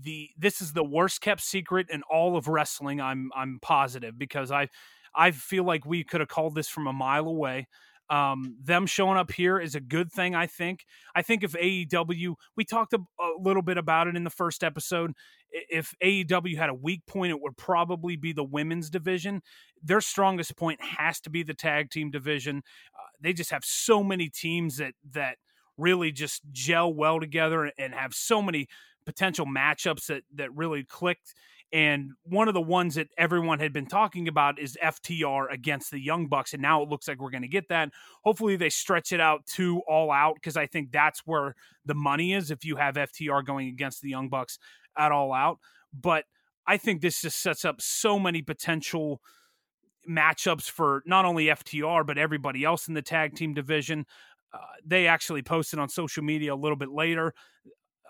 The 0.00 0.30
this 0.36 0.60
is 0.60 0.72
the 0.72 0.82
worst 0.82 1.20
kept 1.20 1.42
secret 1.42 1.88
in 1.90 2.02
all 2.10 2.36
of 2.36 2.48
wrestling. 2.48 3.00
I'm 3.00 3.30
I'm 3.36 3.58
positive 3.60 4.18
because 4.18 4.50
I 4.50 4.68
I 5.14 5.30
feel 5.30 5.64
like 5.64 5.84
we 5.84 6.02
could 6.02 6.20
have 6.20 6.28
called 6.28 6.54
this 6.54 6.68
from 6.68 6.86
a 6.86 6.92
mile 6.92 7.26
away. 7.26 7.68
Um, 8.10 8.56
them 8.62 8.86
showing 8.86 9.16
up 9.16 9.32
here 9.32 9.58
is 9.58 9.74
a 9.74 9.80
good 9.80 10.12
thing, 10.12 10.34
I 10.34 10.46
think. 10.46 10.84
I 11.14 11.22
think 11.22 11.42
if 11.42 11.52
AEW, 11.52 12.34
we 12.56 12.64
talked 12.64 12.92
a, 12.92 12.98
a, 12.98 13.30
little 13.40 13.62
bit 13.62 13.78
about 13.78 14.08
it 14.08 14.16
in 14.16 14.24
the 14.24 14.30
first 14.30 14.62
episode. 14.62 15.12
If 15.50 15.94
AEW 16.02 16.56
had 16.56 16.68
a 16.68 16.74
weak 16.74 17.00
point, 17.06 17.30
it 17.30 17.40
would 17.40 17.56
probably 17.56 18.16
be 18.16 18.32
the 18.32 18.44
women's 18.44 18.90
division. 18.90 19.40
Their 19.82 20.02
strongest 20.02 20.56
point 20.56 20.82
has 20.82 21.20
to 21.20 21.30
be 21.30 21.42
the 21.42 21.54
tag 21.54 21.90
team 21.90 22.10
division. 22.10 22.62
Uh, 22.94 23.08
they 23.20 23.32
just 23.32 23.50
have 23.50 23.64
so 23.64 24.02
many 24.02 24.28
teams 24.28 24.76
that 24.76 24.94
that 25.12 25.38
really 25.78 26.12
just 26.12 26.42
gel 26.52 26.92
well 26.92 27.20
together 27.20 27.72
and 27.78 27.94
have 27.94 28.14
so 28.14 28.42
many 28.42 28.68
potential 29.06 29.46
matchups 29.46 30.06
that 30.06 30.22
that 30.34 30.54
really 30.54 30.84
clicked 30.84 31.34
and 31.74 32.12
one 32.22 32.46
of 32.46 32.54
the 32.54 32.62
ones 32.62 32.94
that 32.94 33.08
everyone 33.18 33.58
had 33.58 33.72
been 33.72 33.86
talking 33.86 34.28
about 34.28 34.60
is 34.60 34.78
FTR 34.80 35.52
against 35.52 35.90
the 35.90 35.98
Young 35.98 36.28
Bucks. 36.28 36.52
And 36.52 36.62
now 36.62 36.80
it 36.84 36.88
looks 36.88 37.08
like 37.08 37.18
we're 37.18 37.32
going 37.32 37.42
to 37.42 37.48
get 37.48 37.68
that. 37.68 37.90
Hopefully, 38.22 38.54
they 38.54 38.70
stretch 38.70 39.10
it 39.10 39.18
out 39.18 39.44
to 39.54 39.82
all 39.88 40.12
out 40.12 40.36
because 40.36 40.56
I 40.56 40.66
think 40.66 40.92
that's 40.92 41.22
where 41.26 41.56
the 41.84 41.96
money 41.96 42.32
is 42.32 42.52
if 42.52 42.64
you 42.64 42.76
have 42.76 42.94
FTR 42.94 43.44
going 43.44 43.66
against 43.66 44.02
the 44.02 44.08
Young 44.08 44.28
Bucks 44.28 44.56
at 44.96 45.10
all 45.10 45.32
out. 45.32 45.58
But 45.92 46.26
I 46.64 46.76
think 46.76 47.00
this 47.00 47.20
just 47.20 47.42
sets 47.42 47.64
up 47.64 47.80
so 47.80 48.20
many 48.20 48.40
potential 48.40 49.20
matchups 50.08 50.70
for 50.70 51.02
not 51.06 51.24
only 51.24 51.46
FTR, 51.46 52.06
but 52.06 52.18
everybody 52.18 52.62
else 52.62 52.86
in 52.86 52.94
the 52.94 53.02
tag 53.02 53.34
team 53.34 53.52
division. 53.52 54.06
Uh, 54.52 54.58
they 54.86 55.08
actually 55.08 55.42
posted 55.42 55.80
on 55.80 55.88
social 55.88 56.22
media 56.22 56.54
a 56.54 56.56
little 56.56 56.76
bit 56.76 56.90
later 56.90 57.34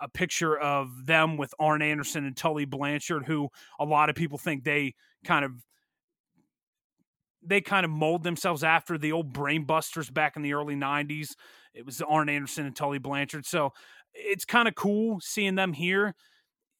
a 0.01 0.09
picture 0.09 0.57
of 0.57 1.05
them 1.05 1.37
with 1.37 1.53
Arn 1.59 1.81
Anderson 1.81 2.25
and 2.25 2.35
Tully 2.35 2.65
Blanchard, 2.65 3.25
who 3.25 3.49
a 3.79 3.85
lot 3.85 4.09
of 4.09 4.15
people 4.15 4.37
think 4.37 4.63
they 4.63 4.93
kind 5.23 5.45
of 5.45 5.51
they 7.47 7.61
kind 7.61 7.85
of 7.85 7.91
mold 7.91 8.23
themselves 8.23 8.63
after 8.63 8.97
the 8.97 9.11
old 9.11 9.31
brainbusters 9.33 10.11
back 10.11 10.35
in 10.35 10.41
the 10.41 10.53
early 10.53 10.75
90s. 10.75 11.35
It 11.73 11.85
was 11.85 12.01
Arn 12.01 12.27
Anderson 12.27 12.65
and 12.65 12.75
Tully 12.75 12.97
Blanchard. 12.97 13.45
So 13.45 13.71
it's 14.13 14.45
kind 14.45 14.67
of 14.67 14.75
cool 14.75 15.19
seeing 15.21 15.55
them 15.55 15.73
here. 15.73 16.15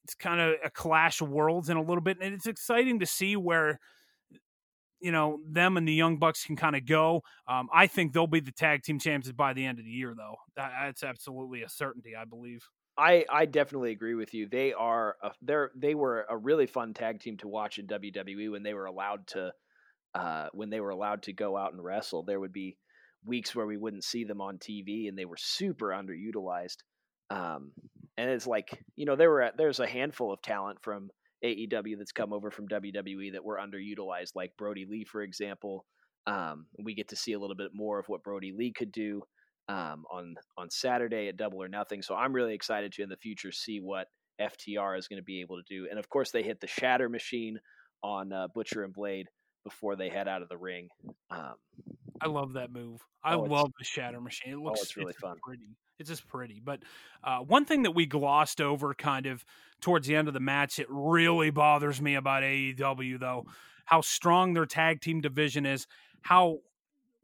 it's 0.04 0.16
kind 0.16 0.40
of 0.40 0.56
a 0.64 0.70
clash 0.70 1.22
of 1.22 1.30
worlds 1.30 1.70
in 1.70 1.78
a 1.78 1.82
little 1.82 2.02
bit, 2.02 2.18
and 2.22 2.34
it's 2.34 2.48
exciting 2.48 3.00
to 3.00 3.06
see 3.06 3.36
where 3.36 3.80
you 5.00 5.12
know 5.12 5.40
them 5.48 5.78
and 5.78 5.88
the 5.88 5.94
Young 5.94 6.18
Bucks 6.18 6.46
can 6.46 6.56
kind 6.56 6.76
of 6.76 6.86
go. 6.86 7.22
Um, 7.48 7.70
I 7.74 7.88
think 7.88 8.14
they'll 8.14 8.28
be 8.28 8.40
the 8.40 8.52
tag 8.52 8.84
team 8.84 9.00
champions 9.00 9.34
by 9.34 9.54
the 9.54 9.66
end 9.66 9.80
of 9.80 9.86
the 9.86 9.92
year, 9.92 10.14
though. 10.16 10.36
That, 10.56 10.72
that's 10.84 11.04
absolutely 11.04 11.64
a 11.64 11.70
certainty, 11.70 12.16
I 12.16 12.26
believe. 12.26 12.64
I, 12.98 13.26
I 13.30 13.46
definitely 13.46 13.92
agree 13.92 14.16
with 14.16 14.34
you. 14.34 14.48
They 14.48 14.74
are 14.74 15.18
a, 15.22 15.32
they're 15.42 15.72
they 15.76 15.96
were 15.96 16.26
a 16.30 16.38
really 16.38 16.66
fun 16.66 16.94
tag 16.94 17.20
team 17.20 17.38
to 17.38 17.48
watch 17.48 17.78
in 17.78 17.88
WWE 17.88 18.52
when 18.52 18.64
they 18.64 18.74
were 18.74 18.86
allowed 18.86 19.28
to 19.28 19.52
uh, 20.14 20.48
when 20.54 20.70
they 20.70 20.80
were 20.80 20.92
allowed 20.92 21.24
to 21.24 21.34
go 21.34 21.58
out 21.58 21.74
and 21.74 21.84
wrestle. 21.84 22.24
There 22.24 22.40
would 22.40 22.54
be 22.54 22.78
weeks 23.26 23.54
where 23.54 23.66
we 23.66 23.78
wouldn't 23.78 24.06
see 24.06 24.24
them 24.24 24.40
on 24.40 24.60
TV, 24.60 25.10
and 25.10 25.18
they 25.18 25.26
were 25.26 25.38
super 25.38 25.88
underutilized. 25.88 26.78
Um, 27.30 27.72
and 28.18 28.30
it's 28.30 28.48
like 28.48 28.82
you 28.96 29.06
know 29.06 29.18
there 29.18 29.30
were 29.30 29.52
there's 29.58 29.82
a 29.82 29.88
handful 29.88 30.32
of 30.32 30.42
talent 30.42 30.80
from 30.82 31.10
AEW 31.44 31.98
that's 31.98 32.14
come 32.14 32.32
over 32.32 32.50
from 32.50 32.70
WWE 32.70 33.34
that 33.34 33.44
were 33.44 33.60
underutilized, 33.60 34.36
like 34.36 34.56
Brodie 34.58 34.88
Lee, 34.90 35.04
for 35.04 35.22
example. 35.22 35.86
Um, 36.28 36.68
we 36.82 36.96
get 36.96 37.10
to 37.10 37.16
see 37.16 37.34
a 37.34 37.40
little 37.40 37.56
bit 37.56 37.72
more 37.74 38.00
of 38.00 38.08
what 38.08 38.24
Brodie 38.24 38.56
Lee 38.58 38.72
could 38.72 38.92
do 38.92 39.22
um, 39.68 40.06
on 40.12 40.36
on 40.58 40.70
Saturday 40.70 41.28
at 41.28 41.38
Double 41.38 41.62
or 41.62 41.68
Nothing. 41.68 42.02
So 42.02 42.16
I'm 42.16 42.34
really 42.34 42.54
excited 42.54 42.92
to 42.94 43.04
in 43.04 43.10
the 43.10 43.18
future 43.18 43.52
see 43.52 43.80
what 43.80 44.08
FTR 44.40 44.98
is 44.98 45.08
going 45.08 45.20
to 45.20 45.24
be 45.24 45.42
able 45.42 45.58
to 45.58 45.64
do. 45.68 45.88
And 45.90 46.00
of 46.00 46.10
course, 46.10 46.32
they 46.32 46.44
hit 46.44 46.60
the 46.60 46.68
Shatter 46.68 47.10
Machine 47.10 47.60
on 48.04 48.32
uh, 48.32 48.48
Butcher 48.54 48.84
and 48.84 48.94
Blade 48.94 49.28
before 49.64 49.96
they 49.96 50.10
head 50.10 50.28
out 50.28 50.42
of 50.42 50.50
the 50.50 50.58
ring. 50.58 50.90
Um, 51.30 51.56
I 52.22 52.28
love 52.28 52.54
that 52.54 52.72
move. 52.72 53.02
I 53.24 53.34
oh, 53.34 53.42
love 53.42 53.72
the 53.78 53.86
Shatter 53.86 54.22
Machine. 54.22 54.54
It 54.54 54.60
looks 54.60 54.80
oh, 54.80 54.84
it's 54.84 54.98
really 54.98 55.12
it's 55.12 55.20
fun. 55.20 55.38
Pretty. 55.44 55.64
It's 56.00 56.10
just 56.10 56.28
pretty. 56.28 56.62
But 56.64 56.82
uh, 57.24 57.40
one 57.40 57.66
thing 57.66 57.84
that 57.84 57.92
we 57.92 58.06
glossed 58.06 58.62
over 58.62 58.94
kind 58.94 59.26
of 59.26 59.46
towards 59.82 60.08
the 60.08 60.16
end 60.16 60.28
of 60.28 60.34
the 60.34 60.40
match, 60.40 60.80
it 60.80 60.88
really 60.90 61.50
bothers 61.50 62.02
me 62.02 62.16
about 62.16 62.44
AEW 62.44 63.20
though, 63.20 63.46
how 63.86 64.02
strong 64.02 64.54
their 64.54 64.66
tag 64.66 65.02
team 65.02 65.22
division 65.22 65.66
is, 65.66 65.88
how 66.22 66.60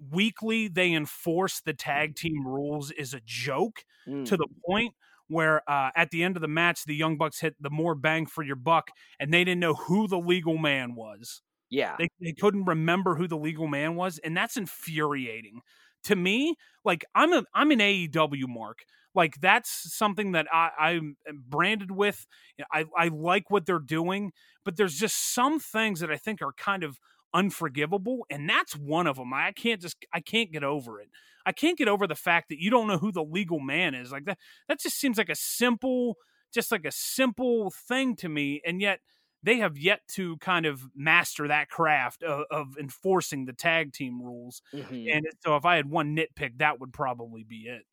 weekly 0.09 0.67
they 0.67 0.93
enforce 0.93 1.61
the 1.61 1.73
tag 1.73 2.15
team 2.15 2.45
rules 2.45 2.91
is 2.91 3.13
a 3.13 3.21
joke 3.25 3.83
mm. 4.07 4.25
to 4.25 4.37
the 4.37 4.47
point 4.65 4.93
where 5.27 5.61
uh, 5.69 5.91
at 5.95 6.09
the 6.11 6.23
end 6.23 6.35
of 6.35 6.41
the 6.41 6.47
match 6.47 6.85
the 6.85 6.95
young 6.95 7.17
bucks 7.17 7.39
hit 7.39 7.55
the 7.59 7.69
more 7.69 7.95
bang 7.95 8.25
for 8.25 8.43
your 8.43 8.55
buck 8.55 8.89
and 9.19 9.33
they 9.33 9.43
didn't 9.43 9.59
know 9.59 9.75
who 9.75 10.07
the 10.07 10.19
legal 10.19 10.57
man 10.57 10.95
was. 10.95 11.41
Yeah. 11.69 11.95
They, 11.97 12.09
they 12.19 12.33
couldn't 12.33 12.65
remember 12.65 13.15
who 13.15 13.27
the 13.27 13.37
legal 13.37 13.67
man 13.67 13.95
was 13.95 14.19
and 14.19 14.35
that's 14.35 14.57
infuriating. 14.57 15.61
To 16.05 16.15
me 16.15 16.55
like 16.83 17.05
i'm 17.13 17.31
a 17.31 17.43
i'm 17.53 17.71
an 17.71 17.79
aew 17.79 18.47
mark. 18.47 18.79
Like 19.13 19.39
that's 19.41 19.93
something 19.93 20.31
that 20.33 20.47
I, 20.51 20.69
I'm 20.79 21.17
branded 21.47 21.91
with. 21.91 22.25
I, 22.71 22.85
I 22.97 23.09
like 23.09 23.49
what 23.49 23.65
they're 23.65 23.79
doing, 23.79 24.31
but 24.63 24.77
there's 24.77 24.95
just 24.95 25.33
some 25.33 25.59
things 25.59 25.99
that 25.99 26.09
I 26.09 26.15
think 26.15 26.41
are 26.41 26.53
kind 26.53 26.83
of 26.83 26.97
unforgivable 27.33 28.25
and 28.29 28.49
that's 28.49 28.75
one 28.75 29.07
of 29.07 29.15
them 29.15 29.33
i 29.33 29.51
can't 29.51 29.81
just 29.81 29.97
i 30.13 30.19
can't 30.19 30.51
get 30.51 30.63
over 30.63 30.99
it 30.99 31.09
i 31.45 31.51
can't 31.51 31.77
get 31.77 31.87
over 31.87 32.05
the 32.07 32.15
fact 32.15 32.49
that 32.49 32.59
you 32.59 32.69
don't 32.69 32.87
know 32.87 32.97
who 32.97 33.11
the 33.11 33.23
legal 33.23 33.59
man 33.59 33.93
is 33.95 34.11
like 34.11 34.25
that 34.25 34.37
that 34.67 34.79
just 34.79 34.99
seems 34.99 35.17
like 35.17 35.29
a 35.29 35.35
simple 35.35 36.17
just 36.53 36.71
like 36.71 36.85
a 36.85 36.91
simple 36.91 37.71
thing 37.71 38.15
to 38.15 38.27
me 38.27 38.61
and 38.65 38.81
yet 38.81 38.99
they 39.43 39.57
have 39.57 39.77
yet 39.77 40.01
to 40.07 40.37
kind 40.37 40.67
of 40.67 40.83
master 40.95 41.47
that 41.47 41.67
craft 41.67 42.21
of, 42.21 42.43
of 42.51 42.77
enforcing 42.79 43.45
the 43.45 43.53
tag 43.53 43.93
team 43.93 44.21
rules 44.21 44.61
mm-hmm. 44.73 45.07
and 45.11 45.25
so 45.39 45.55
if 45.55 45.65
i 45.65 45.77
had 45.77 45.89
one 45.89 46.15
nitpick 46.15 46.57
that 46.57 46.79
would 46.79 46.91
probably 46.91 47.43
be 47.43 47.67
it 47.67 47.83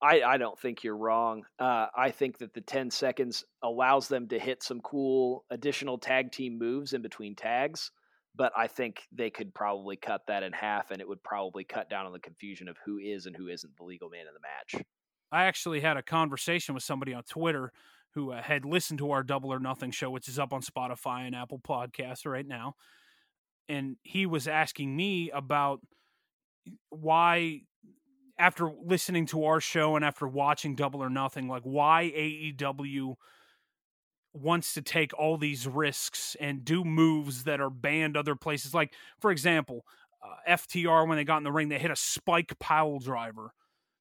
I, 0.00 0.22
I 0.22 0.36
don't 0.36 0.56
think 0.56 0.84
you're 0.84 0.96
wrong. 0.96 1.44
Uh, 1.58 1.86
I 1.92 2.12
think 2.12 2.38
that 2.38 2.54
the 2.54 2.60
10 2.60 2.90
seconds 2.90 3.44
allows 3.64 4.06
them 4.06 4.28
to 4.28 4.38
hit 4.38 4.62
some 4.62 4.80
cool 4.80 5.44
additional 5.50 5.98
tag 5.98 6.30
team 6.30 6.56
moves 6.56 6.92
in 6.92 7.02
between 7.02 7.34
tags 7.34 7.90
but 8.38 8.52
I 8.56 8.68
think 8.68 9.02
they 9.12 9.30
could 9.30 9.52
probably 9.52 9.96
cut 9.96 10.22
that 10.28 10.44
in 10.44 10.52
half, 10.52 10.92
and 10.92 11.00
it 11.00 11.08
would 11.08 11.22
probably 11.24 11.64
cut 11.64 11.90
down 11.90 12.06
on 12.06 12.12
the 12.12 12.20
confusion 12.20 12.68
of 12.68 12.76
who 12.86 12.98
is 12.98 13.26
and 13.26 13.36
who 13.36 13.48
isn't 13.48 13.76
the 13.76 13.82
legal 13.82 14.08
man 14.08 14.22
in 14.22 14.32
the 14.32 14.40
match. 14.40 14.86
I 15.32 15.44
actually 15.44 15.80
had 15.80 15.96
a 15.96 16.02
conversation 16.02 16.74
with 16.74 16.84
somebody 16.84 17.12
on 17.12 17.24
Twitter 17.24 17.72
who 18.14 18.30
uh, 18.30 18.40
had 18.40 18.64
listened 18.64 19.00
to 19.00 19.10
our 19.10 19.24
Double 19.24 19.52
or 19.52 19.58
Nothing 19.58 19.90
show, 19.90 20.08
which 20.08 20.28
is 20.28 20.38
up 20.38 20.52
on 20.52 20.62
Spotify 20.62 21.26
and 21.26 21.34
Apple 21.34 21.58
Podcasts 21.58 22.24
right 22.24 22.46
now, 22.46 22.76
and 23.68 23.96
he 24.02 24.24
was 24.24 24.46
asking 24.46 24.96
me 24.96 25.30
about 25.32 25.80
why 26.90 27.62
after 28.38 28.70
listening 28.84 29.26
to 29.26 29.44
our 29.46 29.60
show 29.60 29.96
and 29.96 30.04
after 30.04 30.28
watching 30.28 30.76
Double 30.76 31.02
or 31.02 31.10
Nothing, 31.10 31.48
like 31.48 31.64
why 31.64 32.12
AEW 32.16 33.16
wants 34.32 34.74
to 34.74 34.82
take 34.82 35.12
all 35.18 35.36
these 35.36 35.66
risks 35.66 36.36
and 36.40 36.64
do 36.64 36.84
moves 36.84 37.44
that 37.44 37.60
are 37.60 37.70
banned 37.70 38.16
other 38.16 38.34
places. 38.34 38.74
Like, 38.74 38.92
for 39.20 39.30
example, 39.30 39.84
uh, 40.22 40.52
FTR, 40.56 41.06
when 41.06 41.16
they 41.16 41.24
got 41.24 41.38
in 41.38 41.44
the 41.44 41.52
ring, 41.52 41.68
they 41.68 41.78
hit 41.78 41.90
a 41.90 41.96
spike 41.96 42.58
pile 42.58 42.98
driver. 42.98 43.52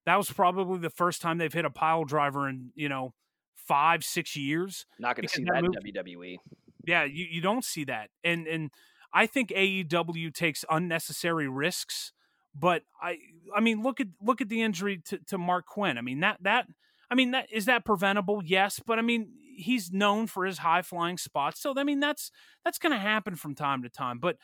That 0.05 0.15
was 0.15 0.31
probably 0.31 0.79
the 0.79 0.89
first 0.89 1.21
time 1.21 1.37
they've 1.37 1.51
hit 1.51 1.65
a 1.65 1.69
pile 1.69 2.05
driver 2.05 2.47
in, 2.47 2.71
you 2.75 2.89
know, 2.89 3.13
five, 3.55 4.03
six 4.03 4.35
years. 4.35 4.85
Not 4.99 5.15
going 5.15 5.27
to 5.27 5.33
see 5.33 5.43
that, 5.43 5.63
that 5.63 5.65
in 5.65 5.93
WWE. 5.93 6.37
Yeah, 6.85 7.03
you, 7.03 7.25
you 7.29 7.41
don't 7.41 7.65
see 7.65 7.83
that. 7.85 8.09
And, 8.23 8.47
and 8.47 8.71
I 9.13 9.25
think 9.25 9.49
AEW 9.49 10.33
takes 10.33 10.63
unnecessary 10.69 11.47
risks. 11.47 12.13
But 12.59 12.83
I, 13.01 13.17
I 13.55 13.59
mean, 13.59 13.83
look 13.83 13.99
at 13.99 14.07
look 14.19 14.41
at 14.41 14.49
the 14.49 14.63
injury 14.63 14.99
to, 15.05 15.19
to 15.27 15.37
Marq 15.37 15.65
Quen. 15.65 15.97
I 15.97 16.01
mean 16.01 16.21
that 16.21 16.37
that, 16.41 16.65
I 17.11 17.13
mean 17.13 17.31
that 17.31 17.51
is 17.51 17.65
that 17.65 17.85
preventable? 17.85 18.41
Yes, 18.43 18.81
but 18.83 18.97
I 18.97 19.03
mean 19.03 19.29
he's 19.57 19.91
known 19.91 20.27
for 20.27 20.45
his 20.45 20.59
high 20.59 20.81
flying 20.81 21.17
spots. 21.17 21.61
So 21.61 21.73
I 21.75 21.83
mean 21.83 21.99
that's 21.99 22.31
that's 22.63 22.79
going 22.79 22.93
to 22.93 22.99
happen 22.99 23.35
from 23.35 23.55
time 23.55 23.83
to 23.83 23.89
time. 23.89 24.19
But 24.19 24.37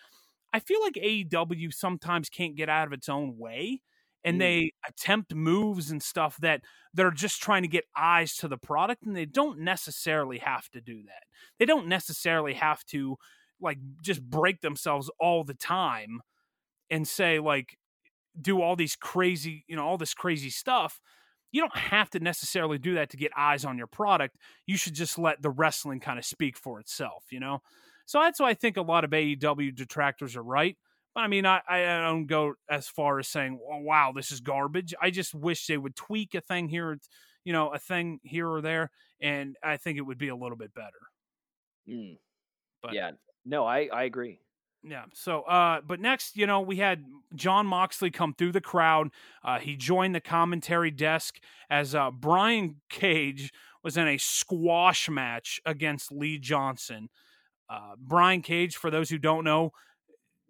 I 0.51 0.59
feel 0.59 0.81
like 0.81 0.93
AEW 0.93 1.73
sometimes 1.73 2.29
can't 2.29 2.55
get 2.55 2.69
out 2.69 2.87
of 2.87 2.93
its 2.93 3.09
own 3.09 3.37
way 3.37 3.81
and 4.23 4.37
mm. 4.37 4.39
they 4.39 4.73
attempt 4.87 5.33
moves 5.33 5.91
and 5.91 6.01
stuff 6.01 6.37
that 6.37 6.61
they're 6.93 7.11
just 7.11 7.41
trying 7.41 7.63
to 7.63 7.67
get 7.67 7.85
eyes 7.97 8.35
to 8.37 8.47
the 8.47 8.57
product 8.57 9.05
and 9.05 9.15
they 9.15 9.25
don't 9.25 9.59
necessarily 9.59 10.37
have 10.39 10.69
to 10.69 10.81
do 10.81 11.03
that. 11.03 11.23
They 11.59 11.65
don't 11.65 11.87
necessarily 11.87 12.53
have 12.53 12.83
to 12.85 13.17
like 13.59 13.79
just 14.01 14.21
break 14.21 14.61
themselves 14.61 15.09
all 15.19 15.43
the 15.43 15.53
time 15.53 16.21
and 16.89 17.07
say 17.07 17.39
like 17.39 17.77
do 18.39 18.61
all 18.61 18.75
these 18.75 18.95
crazy, 18.95 19.63
you 19.67 19.75
know, 19.75 19.85
all 19.85 19.97
this 19.97 20.13
crazy 20.13 20.49
stuff 20.49 20.99
you 21.53 21.61
don't 21.61 21.77
have 21.77 22.09
to 22.09 22.19
necessarily 22.19 22.79
do 22.79 22.95
that 22.95 23.11
to 23.11 23.17
get 23.17 23.31
eyes 23.37 23.63
on 23.63 23.77
your 23.77 23.87
product. 23.87 24.37
You 24.65 24.75
should 24.75 24.95
just 24.95 25.19
let 25.19 25.41
the 25.41 25.51
wrestling 25.51 25.99
kind 25.99 26.17
of 26.17 26.25
speak 26.25 26.57
for 26.57 26.79
itself, 26.79 27.23
you 27.31 27.39
know? 27.39 27.61
So 28.07 28.19
that's 28.19 28.39
why 28.39 28.49
I 28.49 28.53
think 28.55 28.75
a 28.75 28.81
lot 28.81 29.05
of 29.05 29.11
AEW 29.11 29.75
detractors 29.75 30.35
are 30.35 30.43
right. 30.43 30.75
But 31.13 31.21
I 31.21 31.27
mean, 31.27 31.45
I, 31.45 31.61
I 31.69 32.01
don't 32.01 32.25
go 32.25 32.55
as 32.67 32.87
far 32.87 33.19
as 33.19 33.27
saying, 33.27 33.59
oh, 33.71 33.81
wow, 33.81 34.11
this 34.15 34.31
is 34.31 34.41
garbage. 34.41 34.95
I 34.99 35.11
just 35.11 35.35
wish 35.35 35.67
they 35.67 35.77
would 35.77 35.95
tweak 35.95 36.33
a 36.33 36.41
thing 36.41 36.67
here, 36.67 36.97
you 37.45 37.53
know, 37.53 37.69
a 37.69 37.77
thing 37.77 38.19
here 38.23 38.49
or 38.49 38.61
there. 38.61 38.89
And 39.21 39.55
I 39.63 39.77
think 39.77 39.99
it 39.99 40.01
would 40.01 40.17
be 40.17 40.29
a 40.29 40.35
little 40.35 40.57
bit 40.57 40.73
better. 40.73 40.89
Mm. 41.87 42.17
But 42.81 42.93
yeah, 42.93 43.11
no, 43.45 43.63
I, 43.65 43.89
I 43.93 44.03
agree. 44.03 44.39
Yeah. 44.83 45.05
So, 45.13 45.41
uh, 45.43 45.81
but 45.85 45.99
next, 46.01 46.35
you 46.35 46.45
know, 46.45 46.61
we 46.61 46.77
had 46.77 47.05
Jon 47.35 47.65
Moxley 47.65 48.11
come 48.11 48.33
through 48.37 48.51
the 48.51 48.61
crowd. 48.61 49.09
Uh, 49.43 49.59
he 49.59 49.77
joined 49.77 50.13
the 50.13 50.19
commentary 50.19 50.91
desk 50.91 51.39
as 51.69 51.95
uh, 51.95 52.11
Brian 52.11 52.81
Cage 52.89 53.51
was 53.83 53.97
in 53.97 54.07
a 54.07 54.17
squash 54.17 55.09
match 55.09 55.61
against 55.65 56.11
Lee 56.11 56.37
Johnson. 56.37 57.09
Uh, 57.69 57.93
Brian 57.97 58.41
Cage, 58.41 58.75
for 58.75 58.91
those 58.91 59.09
who 59.09 59.17
don't 59.17 59.45
know, 59.45 59.71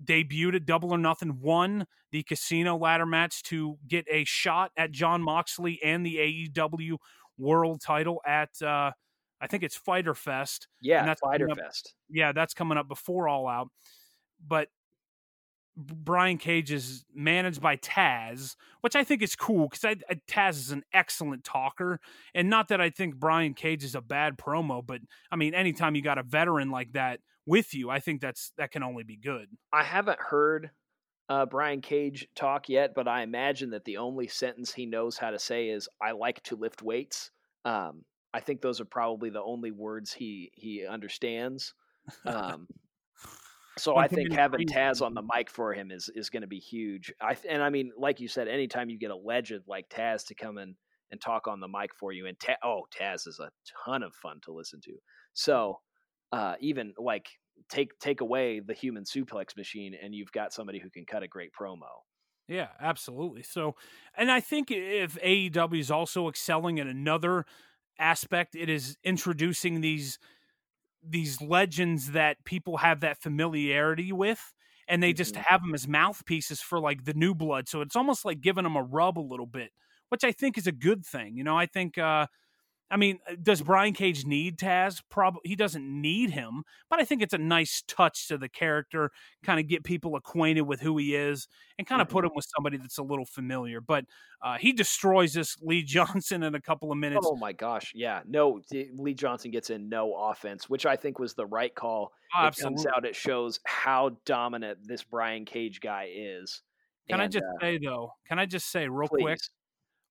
debuted 0.04 0.56
at 0.56 0.66
Double 0.66 0.92
or 0.92 0.98
Nothing, 0.98 1.40
won 1.40 1.86
the 2.12 2.24
casino 2.24 2.76
ladder 2.76 3.06
match 3.06 3.44
to 3.44 3.78
get 3.88 4.06
a 4.10 4.24
shot 4.26 4.72
at 4.76 4.92
Jon 4.92 5.22
Moxley 5.22 5.80
and 5.84 6.06
the 6.06 6.50
AEW 6.56 6.98
World 7.38 7.82
Title 7.82 8.20
at. 8.26 8.50
Uh, 8.62 8.92
I 9.40 9.48
think 9.48 9.64
it's 9.64 9.76
Fyter 9.76 10.16
Fest. 10.16 10.68
Yeah, 10.82 11.06
that's 11.06 11.22
Fyter 11.22 11.52
up, 11.52 11.58
Fest. 11.58 11.94
Yeah, 12.10 12.32
that's 12.32 12.54
coming 12.54 12.78
up 12.78 12.88
before 12.88 13.28
All 13.28 13.48
Out 13.48 13.70
but 14.46 14.70
Brian 15.76 16.38
Cage 16.38 16.72
is 16.72 17.04
managed 17.14 17.62
by 17.62 17.78
Taz, 17.78 18.56
which 18.82 18.96
I 18.96 19.04
think 19.04 19.22
is 19.22 19.36
cool 19.36 19.68
because 19.68 19.84
I, 19.84 19.96
I, 20.10 20.20
Taz 20.28 20.52
is 20.52 20.72
an 20.72 20.84
excellent 20.94 21.44
talker, 21.44 22.00
and 22.36 22.50
not 22.50 22.68
that 22.68 22.80
I 22.80 22.90
think 22.90 23.16
Brian 23.16 23.54
Cage 23.54 23.84
is 23.84 23.96
a 23.96 24.02
bad 24.02 24.38
promo, 24.38 24.86
but 24.86 25.02
I 25.32 25.36
mean, 25.36 25.56
anytime 25.56 25.96
you 25.96 26.02
got 26.02 26.18
a 26.18 26.24
veteran 26.24 26.70
like 26.70 26.94
that 26.94 27.22
with 27.46 27.74
you, 27.74 27.90
I 27.90 28.00
think 28.00 28.22
that's 28.22 28.52
that 28.58 28.72
can 28.72 28.84
only 28.84 29.04
be 29.04 29.18
good. 29.18 29.48
I 29.72 29.84
haven't 29.84 30.20
heard 30.20 30.70
uh, 31.28 31.46
Brian 31.48 31.82
Cage 31.82 32.28
talk 32.36 32.70
yet, 32.70 32.94
but 32.94 33.08
I 33.08 33.24
imagine 33.24 33.72
that 33.72 33.86
the 33.86 33.98
only 33.98 34.28
sentence 34.28 34.74
he 34.74 34.86
knows 34.86 35.18
how 35.18 35.32
to 35.32 35.40
say 35.40 35.70
is 35.70 35.90
"I 36.00 36.12
like 36.12 36.44
to 36.44 36.56
lift 36.56 36.84
weights." 36.84 37.32
Um, 37.66 38.04
I 38.32 38.42
think 38.42 38.62
those 38.62 38.80
are 38.80 38.86
probably 38.86 39.32
the 39.32 39.42
only 39.42 39.72
words 39.72 40.14
he 40.14 40.52
he 40.54 40.86
understands. 40.86 41.74
Um, 42.26 42.68
so 43.78 43.98
I 43.98 44.08
think 44.08 44.32
having 44.32 44.68
Taz 44.68 45.02
on 45.02 45.14
the 45.14 45.22
mic 45.22 45.50
for 45.50 45.74
him 45.74 45.92
is 45.92 46.10
is 46.16 46.30
going 46.30 46.42
to 46.42 46.48
be 46.48 46.60
huge. 46.60 47.14
I 47.22 47.36
and 47.50 47.62
I 47.62 47.70
mean, 47.70 47.92
like 47.98 48.20
you 48.20 48.28
said, 48.28 48.48
anytime 48.48 48.90
you 48.90 48.98
get 48.98 49.12
a 49.12 49.16
legend 49.16 49.64
like 49.68 49.90
Taz 49.90 50.26
to 50.28 50.36
come 50.36 50.58
in 50.58 50.76
and 51.14 51.22
talk 51.22 51.48
on 51.48 51.60
the 51.60 51.68
mic 51.68 51.94
for 51.94 52.12
you. 52.12 52.26
And 52.26 52.38
Ta- 52.40 52.58
oh, 52.64 52.82
Taz 53.00 53.28
is 53.28 53.40
a 53.40 53.50
ton 53.86 54.04
of 54.04 54.14
fun 54.16 54.40
to 54.46 54.52
listen 54.52 54.82
to. 54.82 54.94
So 55.34 55.80
uh, 56.32 56.56
even 56.60 56.94
like 56.98 57.28
take 57.70 57.98
take 58.00 58.22
away 58.22 58.60
the 58.60 58.74
human 58.74 59.04
suplex 59.04 59.56
machine, 59.56 59.94
and 60.02 60.14
you've 60.14 60.32
got 60.32 60.52
somebody 60.52 60.80
who 60.80 60.90
can 60.90 61.06
cut 61.06 61.24
a 61.24 61.28
great 61.28 61.52
promo. 61.60 62.02
Yeah, 62.48 62.70
absolutely. 62.82 63.44
So, 63.44 63.76
and 64.18 64.30
I 64.30 64.42
think 64.42 64.70
if 64.70 65.22
AEW 65.22 65.80
is 65.80 65.92
also 65.92 66.28
excelling 66.28 66.78
in 66.80 66.88
another 66.88 67.46
aspect, 67.98 68.54
it 68.56 68.68
is 68.68 68.98
introducing 69.04 69.80
these 69.80 70.18
these 71.08 71.42
legends 71.42 72.12
that 72.12 72.44
people 72.46 72.78
have 72.78 73.02
that 73.02 73.22
familiarity 73.22 74.12
with 74.12 74.54
and 74.88 75.02
they 75.02 75.14
just 75.14 75.36
Mhm. 75.36 75.44
have 75.48 75.62
them 75.62 75.74
as 75.74 75.88
mouthpieces 75.88 76.62
for 76.62 76.80
like 76.80 77.06
the 77.06 77.14
new 77.14 77.34
blood 77.36 77.68
so 77.68 77.82
it's 77.82 77.96
almost 77.96 78.26
like 78.26 78.42
giving 78.42 78.64
them 78.64 78.76
a 78.76 78.84
rub 78.84 79.18
a 79.18 79.22
little 79.22 79.46
bit 79.46 79.72
which 80.10 80.24
i 80.24 80.32
think 80.32 80.58
is 80.58 80.68
a 80.68 80.72
good 80.72 81.06
thing 81.06 81.36
you 81.38 81.44
know 81.44 81.58
i 81.58 81.66
think 81.66 81.98
uh 81.98 82.26
I 82.94 82.98
mean, 82.98 83.18
uh, 83.28 83.34
does 83.42 83.64
Brian 83.64 83.94
Cage 83.94 84.24
need 84.24 84.60
Taz? 84.60 85.02
Probably 85.10 85.42
he 85.46 85.56
doesn't 85.56 85.84
need 85.84 86.30
him, 86.30 86.62
but 86.92 87.00
I 87.00 87.06
think 87.06 87.24
it's 87.24 87.34
a 87.34 87.40
nice 87.40 87.84
touch 87.88 88.28
to 88.28 88.38
the 88.38 88.48
character, 88.48 89.10
kind 89.44 89.60
of 89.60 89.68
get 89.68 89.84
people 89.84 90.16
acquainted 90.16 90.62
with 90.62 90.80
who 90.80 90.98
he 90.98 91.16
is, 91.16 91.48
and 91.80 91.88
kind 91.88 92.04
of 92.04 92.08
put 92.08 92.24
him 92.24 92.32
with 92.36 92.46
somebody 92.56 92.78
that's 92.78 93.00
a 93.00 93.04
little 93.04 93.26
familiar. 93.26 93.82
But 93.82 94.06
uh, 94.44 94.58
he 94.60 94.74
destroys 94.74 95.34
this 95.34 95.58
Lee 95.60 95.82
Johnson 95.84 96.44
in 96.44 96.54
a 96.54 96.62
couple 96.62 96.92
of 96.92 97.00
minutes. 97.00 97.26
Oh 97.28 97.36
my 97.36 97.52
gosh, 97.52 97.94
yeah. 97.96 98.22
No, 98.28 98.62
Lee 98.72 99.16
Johnson 99.16 99.50
gets 99.50 99.72
in 99.72 99.90
no 99.90 100.14
offense, 100.14 100.70
which 100.70 100.86
I 100.86 100.96
think 100.96 101.18
was 101.18 101.34
the 101.34 101.48
right 101.48 101.74
call. 101.74 102.12
Oh, 102.38 102.46
it 102.46 102.56
comes 102.58 102.86
out, 102.86 103.06
it 103.06 103.16
shows 103.16 103.60
how 103.66 104.18
dominant 104.24 104.78
this 104.84 105.04
Brian 105.04 105.46
Cage 105.46 105.82
guy 105.82 106.10
is. 106.14 106.62
Can 107.10 107.20
I 107.20 107.28
just 107.28 107.44
uh, 107.44 107.60
say 107.60 107.80
though? 107.84 108.12
Can 108.28 108.38
I 108.38 108.46
just 108.46 108.72
say 108.72 108.88
real 108.88 109.10
quick? 109.10 109.40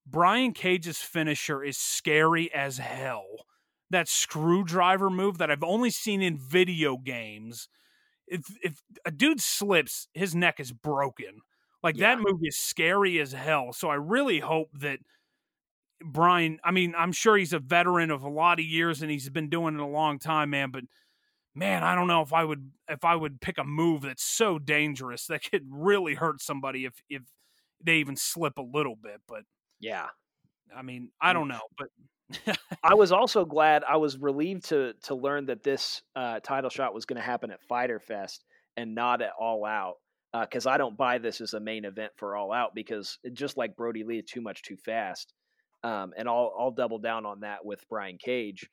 Brian 0.06 0.52
Cage's 0.52 1.00
finisher 1.00 1.62
is 1.62 1.78
scary 1.78 2.52
as 2.52 2.78
hell. 2.78 3.46
That 3.90 4.08
screwdriver 4.08 5.10
move 5.10 5.38
that 5.38 5.50
I've 5.50 5.62
only 5.62 5.90
seen 5.90 6.22
in 6.22 6.38
video 6.38 6.96
games. 6.96 7.68
If 8.26 8.46
if 8.62 8.82
a 9.04 9.10
dude 9.12 9.40
slips, 9.40 10.08
his 10.14 10.34
neck 10.34 10.60
is 10.60 10.72
broken. 10.72 11.40
Like 11.82 11.98
Yeah. 11.98 12.16
that 12.16 12.20
move 12.20 12.40
is 12.44 12.58
scary 12.58 13.20
as 13.20 13.32
hell. 13.32 13.72
So 13.72 13.90
I 13.90 13.96
really 13.96 14.40
hope 14.40 14.70
that 14.80 15.00
Brian, 16.04 16.58
I 16.64 16.70
mean, 16.72 16.94
I'm 16.96 17.12
sure 17.12 17.36
he's 17.36 17.52
a 17.52 17.58
veteran 17.60 18.10
of 18.10 18.22
a 18.22 18.28
lot 18.28 18.58
of 18.58 18.64
years 18.64 19.02
and 19.02 19.10
he's 19.10 19.28
been 19.30 19.48
doing 19.48 19.74
it 19.74 19.80
a 19.80 19.86
long 19.86 20.18
time, 20.18 20.50
man, 20.50 20.70
but 20.70 20.84
man, 21.54 21.84
I 21.84 21.94
don't 21.94 22.08
know 22.08 22.22
if 22.22 22.32
I 22.32 22.44
would 22.44 22.72
if 22.88 23.04
I 23.04 23.16
would 23.16 23.40
pick 23.40 23.58
a 23.58 23.64
move 23.64 24.02
that's 24.02 24.24
so 24.24 24.58
dangerous 24.58 25.26
that 25.28 25.44
could 25.50 25.66
really 25.70 26.14
hurt 26.14 26.42
somebody 26.42 26.86
if 26.86 27.02
if 27.10 27.22
they 27.84 27.96
even 27.98 28.16
slip 28.16 28.58
a 28.58 28.62
little 28.62 28.96
bit, 28.96 29.22
but 29.28 29.44
Yeah. 29.82 30.06
I 30.74 30.82
mean, 30.82 31.10
I 31.20 31.34
don't 31.34 31.48
know, 31.48 31.60
but 31.76 31.88
I 32.82 32.94
was 32.94 33.12
also 33.12 33.44
glad 33.44 33.84
I 33.84 33.96
was 33.96 34.16
relieved 34.16 34.68
to 34.70 34.94
to 35.04 35.14
learn 35.14 35.46
that 35.46 35.62
this 35.62 36.02
uh, 36.16 36.40
title 36.40 36.70
shot 36.70 36.94
was 36.94 37.04
going 37.04 37.20
to 37.20 37.22
happen 37.22 37.50
at 37.50 37.62
Fyter 37.68 38.00
Fest 38.00 38.44
and 38.76 38.94
not 38.94 39.20
at 39.20 39.32
All 39.38 39.66
Out 39.66 39.96
because 40.40 40.66
I 40.66 40.78
don't 40.78 40.96
buy 40.96 41.18
this 41.18 41.40
as 41.42 41.52
a 41.52 41.60
main 41.60 41.84
event 41.84 42.12
for 42.16 42.36
All 42.36 42.52
Out 42.52 42.70
because 42.74 43.18
it, 43.22 43.34
just 43.34 43.58
like 43.58 43.76
Brodie 43.76 44.04
Lee, 44.04 44.22
too 44.22 44.40
much 44.40 44.62
too 44.62 44.76
fast, 44.76 45.34
um, 45.82 46.12
and 46.16 46.28
I'll 46.28 46.54
I'll 46.58 46.70
double 46.70 46.98
down 46.98 47.26
on 47.26 47.40
that 47.40 47.64
with 47.64 47.84
Brian 47.90 48.18
Cage. 48.22 48.68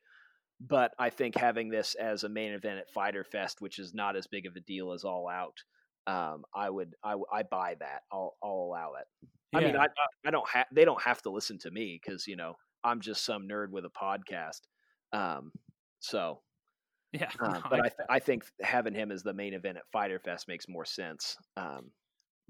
But 0.62 0.92
I 1.00 1.10
think 1.10 1.36
having 1.38 1.70
this 1.70 1.96
as 1.96 2.24
a 2.24 2.30
main 2.30 2.52
event 2.52 2.80
at 2.80 2.92
Fyter 2.92 3.24
Fest, 3.24 3.62
which 3.62 3.80
is 3.80 3.94
not 3.94 4.18
as 4.18 4.28
big 4.28 4.46
of 4.46 4.56
a 4.56 4.62
deal 4.62 4.92
as 4.94 5.04
All 5.04 5.28
Out, 5.30 5.58
um, 6.08 6.44
I 6.54 6.70
would 6.70 6.94
I, 7.04 7.16
I 7.32 7.44
buy 7.44 7.76
that. 7.80 8.02
I'll 8.12 8.36
I'll 8.44 8.52
allow 8.70 8.94
it. 9.00 9.30
I 9.54 9.60
mean, 9.62 9.76
I 9.76 9.88
I 10.26 10.32
don't 10.32 10.48
have 10.50 10.68
they 10.72 10.86
don't 10.86 11.02
have 11.02 11.22
to 11.24 11.30
listen 11.32 11.58
to 11.60 11.72
me 11.72 12.00
because 12.02 12.28
you 12.28 12.36
know 12.36 12.56
I'm 12.84 13.02
just 13.02 13.26
some 13.26 13.48
nerd 13.48 13.70
with 13.72 13.86
a 13.86 13.90
podcast. 13.90 14.62
Um, 15.12 15.52
so, 16.00 16.42
yeah, 17.14 17.30
no, 17.42 17.62
but 17.70 17.80
I- 17.82 17.86
I 17.86 17.90
th- 17.90 17.94
I 18.10 18.20
think 18.20 18.44
having 18.62 18.94
him 18.94 19.12
as 19.12 19.24
the 19.24 19.34
main 19.34 19.54
event 19.54 19.78
at 19.78 19.84
Fyter 19.92 20.20
Fest 20.20 20.48
makes 20.48 20.68
more 20.68 20.86
sense. 20.86 21.36
Um, 21.58 21.92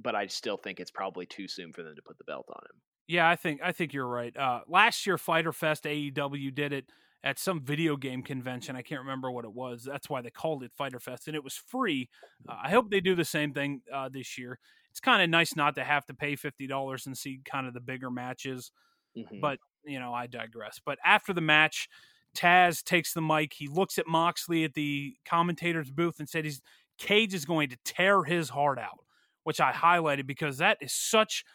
but 0.02 0.16
I 0.16 0.28
still 0.28 0.58
think 0.58 0.80
it's 0.80 0.92
probably 0.92 1.26
too 1.26 1.48
soon 1.48 1.74
for 1.74 1.84
them 1.84 1.96
to 1.96 2.02
put 2.02 2.18
the 2.18 2.24
belt 2.24 2.46
on 2.50 2.62
him. 2.64 2.82
yeah, 3.08 3.30
I 3.30 3.36
think 3.36 3.62
I 3.64 3.72
think 3.72 3.94
you're 3.94 4.08
right. 4.08 4.36
Uh, 4.36 4.62
last 4.68 5.06
year, 5.08 5.18
Fyter 5.18 5.52
Fest 5.54 5.84
AEW 5.86 6.54
did 6.54 6.74
it 6.74 6.86
at 7.22 7.38
some 7.38 7.62
video 7.62 7.98
game 7.98 8.24
convention. 8.24 8.78
I 8.78 8.82
can't 8.82 9.02
remember 9.02 9.30
what 9.30 9.44
it 9.44 9.52
was. 9.54 9.84
That's 9.84 10.10
why 10.10 10.22
they 10.22 10.30
called 10.30 10.64
it 10.64 10.72
Fyter 10.78 11.00
Fest, 11.00 11.28
and 11.28 11.36
it 11.36 11.44
was 11.44 11.56
free. 11.56 12.10
Uh, 12.48 12.56
I 12.64 12.70
hope 12.70 12.90
they 12.90 13.02
do 13.02 13.14
the 13.16 13.26
same 13.26 13.52
thing 13.54 13.82
uh, 13.94 14.08
this 14.10 14.38
year. 14.38 14.60
It's 15.00 15.06
kind 15.06 15.22
of 15.22 15.30
nice 15.30 15.56
not 15.56 15.76
to 15.76 15.84
have 15.86 16.06
to 16.08 16.14
pay 16.14 16.36
fifty 16.36 16.68
dollars 16.68 17.06
and 17.08 17.18
see 17.18 17.40
kind 17.46 17.66
of 17.66 17.74
the 17.74 17.80
bigger 17.80 18.12
matches. 18.12 18.70
Mhm. 19.16 19.40
But 19.40 19.60
you 19.86 19.98
know, 19.98 20.14
I 20.14 20.28
digress. 20.28 20.82
But 20.86 21.00
after 21.06 21.32
the 21.32 21.40
match, 21.40 21.88
Taz 22.36 22.84
takes 22.84 23.14
the 23.14 23.22
mic. 23.22 23.54
He 23.54 23.70
looks 23.70 23.98
at 23.98 24.08
Moxley 24.08 24.66
at 24.66 24.74
the 24.74 25.16
commentator's 25.24 25.90
booth 25.90 26.20
and 26.20 26.28
said 26.28 26.44
he's 26.44 26.62
Cage 26.98 27.34
is 27.34 27.46
going 27.46 27.70
to 27.70 27.78
tear 27.86 28.26
his 28.26 28.50
heart 28.50 28.78
out, 28.78 29.00
which 29.46 29.62
I 29.62 29.72
highlighted 29.72 30.28
because 30.28 30.58
that 30.58 30.78
is 30.82 30.92
such 30.92 31.46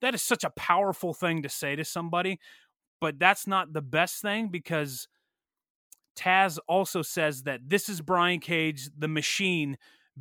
that 0.00 0.14
is 0.14 0.22
such 0.22 0.44
a 0.44 0.50
powerful 0.50 1.12
thing 1.12 1.42
to 1.42 1.48
say 1.48 1.74
to 1.74 1.84
somebody. 1.84 2.38
But 3.00 3.18
that's 3.18 3.48
not 3.48 3.72
the 3.72 3.82
best 3.82 4.22
thing 4.22 4.46
because 4.46 5.08
Taz 6.14 6.56
also 6.68 7.02
says 7.02 7.42
that 7.42 7.68
this 7.68 7.88
is 7.88 8.00
Brian 8.00 8.38
Cage, 8.38 8.90
the 8.96 9.08
machine. 9.08 9.76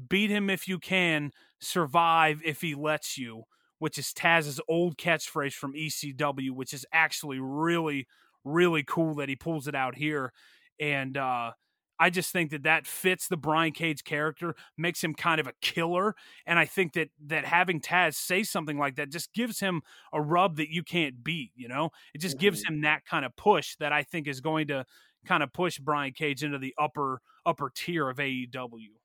Beat 0.09 0.29
him 0.31 0.49
if 0.49 0.67
you 0.69 0.79
can, 0.79 1.31
survive 1.61 2.41
if 2.43 2.61
he 2.61 2.75
lets 2.75 3.17
you, 3.17 3.43
which 3.79 3.97
is 3.97 4.13
Taz's 4.13 4.59
old 4.67 4.97
catchphrase 4.97 5.53
from 5.53 5.75
ECW, 5.75 6.51
which 6.51 6.73
is 6.73 6.85
actually 6.91 7.39
really, 7.39 8.07
really 8.43 8.83
cool 8.83 9.15
that 9.15 9.29
he 9.29 9.35
pulls 9.35 9.67
it 9.67 9.75
out 9.75 9.95
here. 9.95 10.33
And 10.79 11.17
uh, 11.17 11.51
I 11.99 12.09
just 12.09 12.31
think 12.31 12.49
that 12.51 12.63
that 12.63 12.87
fits 12.87 13.27
the 13.27 13.37
Brian 13.37 13.73
Cage 13.73 14.03
character, 14.03 14.55
makes 14.77 15.03
him 15.03 15.13
kind 15.13 15.39
of 15.39 15.47
a 15.47 15.53
killer. 15.61 16.15
And 16.45 16.57
I 16.57 16.65
think 16.65 16.93
that 16.93 17.09
that 17.27 17.45
having 17.45 17.79
Taz 17.79 18.15
say 18.15 18.43
something 18.43 18.77
like 18.77 18.95
that 18.95 19.11
just 19.11 19.33
gives 19.33 19.59
him 19.59 19.81
a 20.11 20.21
rub 20.21 20.55
that 20.57 20.69
you 20.73 20.83
can't 20.83 21.23
beat. 21.23 21.51
You 21.55 21.67
know, 21.67 21.91
it 22.13 22.19
just 22.19 22.37
gives 22.39 22.63
him 22.67 22.81
that 22.81 23.05
kind 23.05 23.25
of 23.25 23.35
push 23.35 23.75
that 23.77 23.93
I 23.93 24.03
think 24.03 24.27
is 24.27 24.41
going 24.41 24.67
to 24.69 24.85
kind 25.25 25.43
of 25.43 25.53
push 25.53 25.77
Brian 25.77 26.13
Cage 26.13 26.43
into 26.43 26.57
the 26.57 26.73
upper 26.79 27.21
upper 27.45 27.69
tier 27.73 28.09
of 28.09 28.19
AEW. 28.19 28.95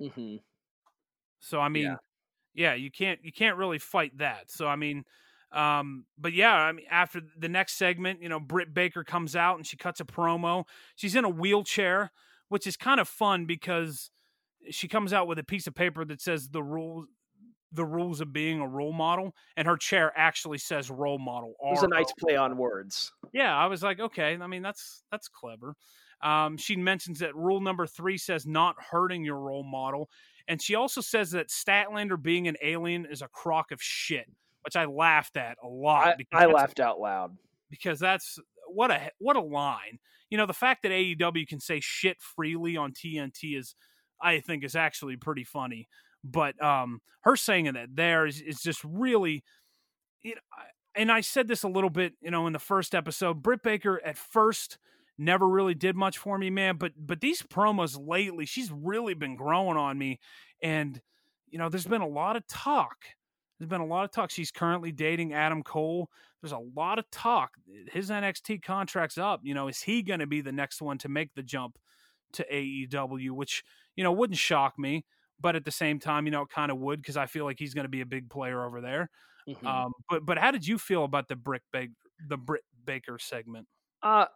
Mhm. 0.00 0.40
So 1.46 1.60
I 1.60 1.68
mean, 1.68 1.96
yeah. 2.54 2.74
you 2.74 2.90
can't 2.90 3.20
you 3.22 3.32
can't 3.32 3.56
really 3.56 3.78
fight 3.78 4.18
that. 4.18 4.50
So 4.50 4.66
I 4.66 4.76
mean, 4.76 5.04
um, 5.52 6.04
but 6.18 6.32
yeah, 6.32 6.54
I 6.54 6.72
mean, 6.72 6.86
after 6.90 7.20
the 7.38 7.48
next 7.48 7.78
segment, 7.78 8.22
you 8.22 8.28
know, 8.28 8.40
Britt 8.40 8.74
Baker 8.74 9.04
comes 9.04 9.36
out 9.36 9.56
and 9.56 9.66
she 9.66 9.76
cuts 9.76 10.00
a 10.00 10.04
promo. 10.04 10.64
She's 10.96 11.14
in 11.14 11.24
a 11.24 11.30
wheelchair, 11.30 12.10
which 12.48 12.66
is 12.66 12.76
kind 12.76 13.00
of 13.00 13.08
fun 13.08 13.46
because 13.46 14.10
she 14.70 14.88
comes 14.88 15.12
out 15.12 15.28
with 15.28 15.38
a 15.38 15.44
piece 15.44 15.66
of 15.66 15.74
paper 15.74 16.04
that 16.04 16.20
says 16.20 16.48
the 16.48 16.62
rules 16.62 17.06
the 17.72 17.84
rules 17.84 18.20
of 18.20 18.32
being 18.32 18.60
a 18.60 18.66
role 18.66 18.92
model 18.92 19.34
and 19.56 19.66
her 19.66 19.76
chair 19.76 20.12
actually 20.16 20.56
says 20.56 20.88
role 20.88 21.18
model 21.18 21.54
It 21.62 21.70
was 21.70 21.82
a 21.82 21.88
nice 21.88 22.12
play 22.18 22.36
on 22.36 22.56
words. 22.56 23.12
Yeah, 23.32 23.54
I 23.54 23.66
was 23.66 23.82
like, 23.82 24.00
okay. 24.00 24.38
I 24.40 24.46
mean, 24.46 24.62
that's 24.62 25.02
that's 25.10 25.28
clever. 25.28 25.74
Um, 26.22 26.56
she 26.56 26.76
mentions 26.76 27.18
that 27.18 27.34
rule 27.34 27.60
number 27.60 27.86
three 27.86 28.16
says 28.16 28.46
not 28.46 28.76
hurting 28.90 29.24
your 29.24 29.38
role 29.38 29.64
model, 29.64 30.08
and 30.48 30.60
she 30.62 30.74
also 30.74 31.00
says 31.00 31.32
that 31.32 31.48
Statlander 31.48 32.20
being 32.20 32.48
an 32.48 32.56
alien 32.62 33.06
is 33.06 33.22
a 33.22 33.28
crock 33.28 33.72
of 33.72 33.82
shit, 33.82 34.26
which 34.64 34.76
I 34.76 34.84
laughed 34.84 35.36
at 35.36 35.58
a 35.62 35.66
lot. 35.66 36.16
I, 36.32 36.44
I 36.44 36.46
laughed 36.46 36.80
out 36.80 37.00
loud. 37.00 37.36
because 37.70 37.98
that's 37.98 38.38
what 38.68 38.90
a 38.90 39.10
what 39.18 39.36
a 39.36 39.40
line. 39.40 39.98
You 40.30 40.38
know, 40.38 40.46
the 40.46 40.52
fact 40.52 40.82
that 40.82 40.92
AEW 40.92 41.46
can 41.46 41.60
say 41.60 41.80
shit 41.80 42.20
freely 42.20 42.76
on 42.76 42.92
TNT 42.92 43.56
is, 43.58 43.74
I 44.20 44.40
think, 44.40 44.64
is 44.64 44.74
actually 44.74 45.16
pretty 45.16 45.44
funny. 45.44 45.88
But 46.24 46.60
um, 46.62 47.00
her 47.20 47.36
saying 47.36 47.72
that 47.72 47.94
there 47.94 48.26
is, 48.26 48.40
is 48.40 48.60
just 48.60 48.82
really, 48.82 49.44
you 50.22 50.34
know, 50.34 50.40
and 50.96 51.12
I 51.12 51.20
said 51.20 51.46
this 51.46 51.62
a 51.62 51.68
little 51.68 51.90
bit, 51.90 52.14
you 52.20 52.30
know, 52.30 52.46
in 52.48 52.52
the 52.52 52.58
first 52.58 52.94
episode. 52.94 53.42
Britt 53.42 53.62
Baker 53.62 54.00
at 54.04 54.18
first 54.18 54.78
never 55.18 55.48
really 55.48 55.74
did 55.74 55.96
much 55.96 56.18
for 56.18 56.38
me, 56.38 56.50
man. 56.50 56.76
But 56.76 56.92
but 56.96 57.20
these 57.20 57.42
promos 57.42 57.98
lately, 58.00 58.46
she's 58.46 58.70
really 58.70 59.14
been 59.14 59.36
growing 59.36 59.76
on 59.76 59.98
me, 59.98 60.20
and 60.62 61.00
you 61.48 61.58
know, 61.58 61.68
there's 61.68 61.86
been 61.86 62.02
a 62.02 62.08
lot 62.08 62.36
of 62.36 62.46
talk. 62.46 63.04
There's 63.58 63.68
been 63.70 63.80
a 63.80 63.86
lot 63.86 64.04
of 64.04 64.10
talk. 64.10 64.30
She's 64.30 64.50
currently 64.50 64.92
dating 64.92 65.32
Adam 65.32 65.62
Cole. 65.62 66.10
There's 66.42 66.52
a 66.52 66.58
lot 66.58 66.98
of 66.98 67.10
talk. 67.10 67.52
His 67.90 68.10
NXT 68.10 68.58
contract's 68.58 69.16
up. 69.18 69.40
You 69.44 69.54
know, 69.54 69.68
is 69.68 69.80
he 69.80 70.02
going 70.02 70.20
to 70.20 70.26
be 70.26 70.40
the 70.42 70.52
next 70.52 70.82
one 70.82 70.98
to 70.98 71.08
make 71.08 71.34
the 71.34 71.42
jump 71.42 71.78
to 72.32 72.46
AEW? 72.50 73.30
Which 73.32 73.64
you 73.96 74.04
know 74.04 74.12
wouldn't 74.12 74.38
shock 74.38 74.78
me, 74.78 75.06
but 75.40 75.56
at 75.56 75.64
the 75.64 75.70
same 75.70 75.98
time, 75.98 76.26
you 76.26 76.32
know, 76.32 76.42
it 76.42 76.50
kind 76.50 76.70
of 76.70 76.78
would 76.78 77.00
because 77.00 77.16
I 77.16 77.26
feel 77.26 77.44
like 77.44 77.58
he's 77.58 77.74
going 77.74 77.84
to 77.84 77.88
be 77.90 78.02
a 78.02 78.06
big 78.06 78.28
player 78.30 78.64
over 78.64 78.80
there. 78.80 79.10
Mhm. 79.46 79.66
Um, 79.66 79.92
but 80.08 80.24
but 80.26 80.38
how 80.38 80.50
did 80.50 80.66
you 80.66 80.78
feel 80.78 81.04
about 81.04 81.28
the 81.28 81.36
Brick 81.36 81.62
Baker 81.72 81.92
the 82.28 82.36
Britt 82.36 82.64
Baker 82.84 83.18
segment? 83.18 83.68
Uh, 84.02 84.26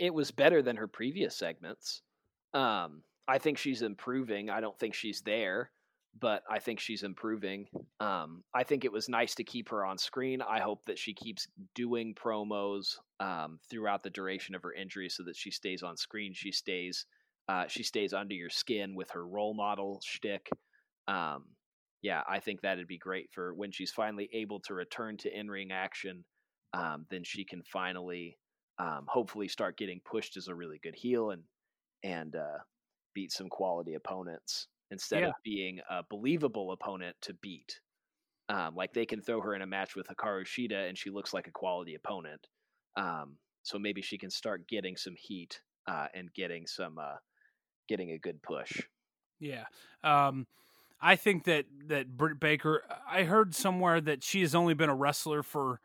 it 0.00 0.12
was 0.12 0.32
better 0.32 0.62
than 0.62 0.76
her 0.76 0.88
previous 0.88 1.36
segments. 1.36 2.02
Um, 2.54 3.04
I 3.28 3.38
think 3.38 3.58
she's 3.58 3.82
improving. 3.82 4.50
I 4.50 4.60
don't 4.60 4.78
think 4.80 4.94
she's 4.94 5.22
there. 5.22 5.70
but 6.18 6.42
I 6.50 6.58
think 6.58 6.80
she's 6.80 7.02
improving. 7.02 7.66
Um, 8.00 8.42
I 8.54 8.64
think 8.64 8.84
it 8.84 8.92
was 8.92 9.08
nice 9.08 9.34
to 9.36 9.44
keep 9.44 9.68
her 9.68 9.84
on 9.84 9.98
screen. 9.98 10.42
I 10.42 10.60
hope 10.60 10.84
that 10.86 10.98
she 10.98 11.14
keeps 11.14 11.46
doing 11.74 12.14
promos 12.14 12.96
um, 13.20 13.58
throughout 13.70 14.02
the 14.02 14.10
duration 14.10 14.54
of 14.54 14.62
her 14.62 14.72
injury, 14.72 15.08
so 15.08 15.22
that 15.24 15.36
she 15.36 15.50
stays 15.50 15.82
on 15.82 15.96
screen. 15.96 16.32
She 16.34 16.50
stays, 16.52 17.06
uh, 17.48 17.66
she 17.68 17.82
stays 17.82 18.12
under 18.12 18.34
your 18.34 18.50
skin 18.50 18.94
with 18.94 19.10
her 19.10 19.26
role 19.26 19.54
model 19.54 20.00
shtick. 20.04 20.48
Um, 21.06 21.44
yeah, 22.02 22.22
I 22.28 22.40
think 22.40 22.62
that'd 22.62 22.86
be 22.88 22.98
great 22.98 23.28
for 23.32 23.54
when 23.54 23.70
she's 23.70 23.92
finally 23.92 24.28
able 24.32 24.60
to 24.60 24.74
return 24.74 25.16
to 25.18 25.38
in 25.38 25.48
ring 25.48 25.70
action. 25.70 26.24
Um, 26.72 27.06
then 27.10 27.24
she 27.24 27.44
can 27.44 27.62
finally, 27.62 28.38
um, 28.80 29.06
hopefully, 29.08 29.48
start 29.48 29.78
getting 29.78 30.00
pushed 30.04 30.38
as 30.38 30.48
a 30.48 30.56
really 30.56 30.80
good 30.82 30.96
heel 30.96 31.32
and 31.32 31.44
and 32.04 32.36
uh, 32.36 32.58
beat 33.14 33.32
some 33.32 33.48
quality 33.48 33.94
opponents 33.94 34.68
instead 34.90 35.22
Yeah. 35.22 35.28
of 35.28 35.34
being 35.44 35.80
a 35.90 36.04
believable 36.10 36.72
opponent 36.72 37.16
to 37.22 37.34
beat. 37.34 37.80
Um, 38.48 38.74
like 38.74 38.92
they 38.92 39.06
can 39.06 39.22
throw 39.22 39.40
her 39.42 39.54
in 39.54 39.62
a 39.62 39.66
match 39.66 39.96
with 39.96 40.08
Hikaru 40.08 40.44
Shida 40.44 40.88
and 40.88 40.98
she 40.98 41.10
looks 41.10 41.32
like 41.32 41.46
a 41.48 41.52
quality 41.52 41.94
opponent. 41.94 42.48
Um, 42.96 43.38
so 43.62 43.78
maybe 43.78 44.02
she 44.02 44.18
can 44.18 44.30
start 44.30 44.68
getting 44.68 44.96
some 44.96 45.16
heat 45.16 45.62
uh, 45.88 46.08
and 46.14 46.32
getting 46.34 46.66
some 46.66 46.98
uh, 46.98 47.18
getting 47.88 48.12
a 48.12 48.18
good 48.18 48.42
push. 48.42 48.82
Yeah. 49.38 49.66
Um, 50.02 50.46
I 51.00 51.16
think 51.16 51.44
that 51.44 51.66
that 51.88 52.16
Britt 52.16 52.40
Baker. 52.40 52.84
I 53.08 53.24
heard 53.24 53.54
somewhere 53.54 54.00
that 54.02 54.22
she 54.22 54.42
has 54.42 54.54
only 54.54 54.74
been 54.74 54.90
a 54.90 54.94
wrestler 54.94 55.42
for 55.42 55.80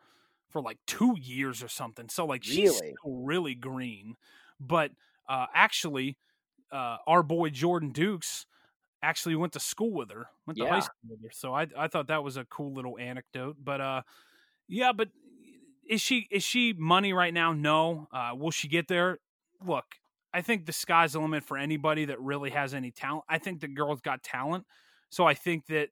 for 0.50 0.60
like 0.62 0.78
two 0.86 1.14
years 1.20 1.62
or 1.62 1.68
something. 1.68 2.08
So 2.08 2.26
like 2.26 2.42
she's 2.44 2.80
Really? 2.80 2.94
still 3.00 3.16
really 3.22 3.54
green. 3.54 4.16
But 4.60 4.92
uh, 5.28 5.46
actually, 5.54 6.18
uh, 6.72 6.98
our 7.06 7.22
boy 7.22 7.50
Jordan 7.50 7.90
Dukes 7.92 8.46
actually 9.02 9.36
went 9.36 9.52
to 9.54 9.60
school 9.60 9.92
with 9.92 10.10
her. 10.10 10.28
Went 10.46 10.58
to 10.58 10.66
high 10.66 10.80
school 10.80 11.10
with 11.10 11.22
her. 11.22 11.30
So 11.32 11.54
I 11.54 11.66
I 11.76 11.88
thought 11.88 12.08
that 12.08 12.24
was 12.24 12.36
a 12.36 12.44
cool 12.44 12.72
little 12.74 12.98
anecdote. 12.98 13.56
But 13.62 13.80
uh, 13.80 14.02
yeah. 14.68 14.92
But 14.92 15.08
is 15.88 16.00
she 16.00 16.26
is 16.30 16.42
she 16.42 16.72
money 16.76 17.12
right 17.12 17.32
now? 17.34 17.52
No. 17.52 18.08
Uh, 18.12 18.32
will 18.36 18.50
she 18.50 18.68
get 18.68 18.88
there? 18.88 19.18
Look, 19.64 19.84
I 20.32 20.42
think 20.42 20.66
the 20.66 20.72
sky's 20.72 21.12
the 21.12 21.20
limit 21.20 21.44
for 21.44 21.56
anybody 21.56 22.06
that 22.06 22.20
really 22.20 22.50
has 22.50 22.74
any 22.74 22.90
talent. 22.90 23.24
I 23.28 23.38
think 23.38 23.60
the 23.60 23.68
girl's 23.68 24.00
got 24.00 24.22
talent. 24.22 24.66
So 25.10 25.24
I 25.26 25.34
think 25.34 25.66
that 25.66 25.90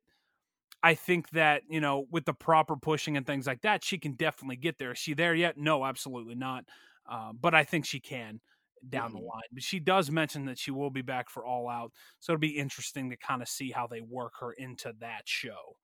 I 0.84 0.94
think 0.94 1.30
that, 1.30 1.62
you 1.68 1.80
know, 1.80 2.06
with 2.10 2.26
the 2.26 2.34
proper 2.34 2.76
pushing 2.76 3.16
and 3.16 3.26
things 3.26 3.46
like 3.46 3.62
that, 3.62 3.82
she 3.84 3.98
can 3.98 4.14
definitely 4.14 4.56
get 4.56 4.78
there. 4.78 4.92
Is 4.92 4.98
she 4.98 5.14
there 5.14 5.34
yet? 5.34 5.56
No, 5.56 5.84
absolutely 5.84 6.34
not. 6.34 6.66
Uh, 7.08 7.32
but 7.32 7.54
I 7.54 7.64
think 7.64 7.86
she 7.86 8.00
can 8.00 8.40
down 8.88 9.12
the 9.12 9.18
Mhm. 9.18 9.20
line. 9.20 9.42
But 9.52 9.62
she 9.62 9.80
does 9.80 10.10
mention 10.10 10.44
that 10.46 10.58
she 10.58 10.70
will 10.70 10.90
be 10.90 11.02
back 11.02 11.30
for 11.30 11.44
All 11.46 11.68
Out. 11.70 11.92
So 12.20 12.32
it'll 12.34 12.40
be 12.40 12.58
interesting 12.58 13.10
to 13.10 13.16
kind 13.16 13.42
of 13.42 13.48
see 13.48 13.70
how 13.70 13.86
they 13.86 14.02
work 14.02 14.34
her 14.40 14.52
into 14.52 14.92
that 15.00 15.28
show. 15.28 15.78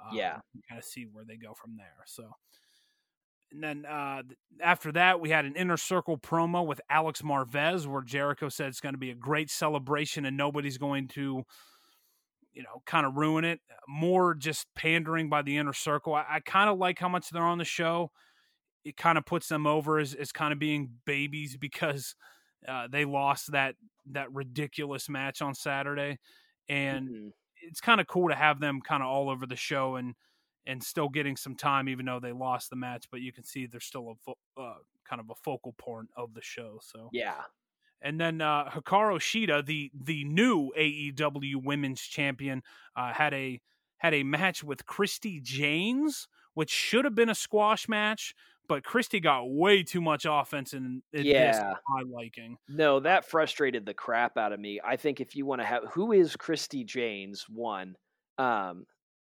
Um, 0.00 0.16
Yeah. 0.16 0.40
Kind 0.68 0.78
of 0.78 0.84
see 0.84 1.04
where 1.06 1.24
they 1.24 1.36
go 1.36 1.54
from 1.54 1.76
there. 1.76 2.02
So. 2.06 2.32
And 3.52 3.62
then 3.62 3.86
uh, 3.86 4.22
after 4.60 4.90
that, 4.92 5.20
we 5.20 5.30
had 5.30 5.44
an 5.44 5.54
inner 5.54 5.76
circle 5.76 6.18
promo 6.18 6.66
with 6.66 6.80
Alex 6.90 7.22
Marvez, 7.22 7.86
where 7.86 8.02
Jericho 8.02 8.48
said 8.48 8.68
it's 8.68 8.80
going 8.80 8.94
to 8.94 8.98
be 8.98 9.10
a 9.10 9.14
great 9.14 9.50
celebration 9.50 10.24
and 10.24 10.36
nobody's 10.36 10.78
going 10.78 11.06
to, 11.08 11.44
you 12.56 12.64
know, 12.64 12.82
kind 12.86 13.06
of 13.06 13.16
ruin 13.16 13.44
it. 13.46 13.60
More 13.88 14.34
just 14.34 14.74
pandering 14.76 15.30
by 15.30 15.42
the 15.42 15.58
inner 15.58 15.74
circle. 15.74 16.14
I, 16.16 16.26
I 16.28 16.40
kind 16.40 16.70
of 16.70 16.78
like 16.78 16.98
how 17.00 17.10
much 17.10 17.30
they're 17.30 17.44
on 17.44 17.58
the 17.58 17.66
show. 17.66 18.12
It 18.84 18.96
kind 18.96 19.18
of 19.18 19.26
puts 19.26 19.48
them 19.48 19.66
over 19.66 19.98
as, 19.98 20.14
as 20.14 20.30
kind 20.32 20.52
of 20.52 20.58
being 20.58 21.00
babies 21.06 21.56
because 21.56 22.14
uh, 22.66 22.88
they 22.88 23.04
lost 23.04 23.52
that 23.52 23.76
that 24.06 24.32
ridiculous 24.32 25.08
match 25.08 25.42
on 25.42 25.54
Saturday, 25.54 26.18
and 26.68 27.10
Mhm. 27.10 27.32
it's 27.56 27.80
kind 27.80 28.00
of 28.00 28.06
cool 28.06 28.28
to 28.28 28.36
have 28.36 28.60
them 28.60 28.80
kind 28.80 29.02
of 29.02 29.08
all 29.08 29.28
over 29.30 29.46
the 29.46 29.56
show 29.56 29.96
and 29.96 30.14
and 30.66 30.82
still 30.82 31.08
getting 31.08 31.36
some 31.36 31.56
time, 31.56 31.88
even 31.88 32.06
though 32.06 32.20
they 32.20 32.32
lost 32.32 32.70
the 32.70 32.76
match. 32.76 33.06
But 33.10 33.20
you 33.20 33.32
can 33.32 33.44
see 33.44 33.66
they're 33.66 33.80
still 33.80 34.10
a 34.10 34.14
fo- 34.16 34.38
uh, 34.62 34.78
kind 35.04 35.20
of 35.20 35.30
a 35.30 35.34
focal 35.36 35.72
point 35.74 36.10
of 36.16 36.34
the 36.34 36.42
show. 36.42 36.80
So 36.82 37.10
Yeah. 37.10 37.44
And 38.02 38.20
then 38.20 38.40
uh, 38.40 38.70
Hikaru 38.70 39.18
Shida, 39.18 39.64
the 39.64 39.90
the 39.94 40.24
new 40.24 40.72
AEW 40.76 41.64
Women's 41.64 42.00
Champion, 42.00 42.62
uh, 42.94 43.12
had 43.12 43.34
a 43.34 43.60
had 43.98 44.14
a 44.14 44.22
match 44.22 44.62
with 44.62 44.86
Christy 44.86 45.40
James, 45.40 46.28
which 46.54 46.70
should 46.70 47.04
have 47.04 47.14
been 47.14 47.30
a 47.30 47.34
squash 47.34 47.88
match, 47.88 48.34
but 48.68 48.84
Christy 48.84 49.20
got 49.20 49.44
way 49.48 49.82
too 49.82 50.00
much 50.00 50.26
offense 50.28 50.72
and 50.72 51.02
in 51.12 51.24
Yeah. 51.26 51.74
my 51.88 52.02
liking. 52.02 52.58
No, 52.68 53.00
that 53.00 53.24
frustrated 53.24 53.86
the 53.86 53.94
crap 53.94 54.36
out 54.36 54.52
of 54.52 54.60
me. 54.60 54.80
I 54.84 54.96
think 54.96 55.20
if 55.20 55.34
you 55.36 55.46
want 55.46 55.60
to 55.62 55.66
have 55.66 55.84
who 55.92 56.12
is 56.12 56.36
Christy 56.36 56.84
James 56.84 57.46
one, 57.48 57.96
um, 58.38 58.86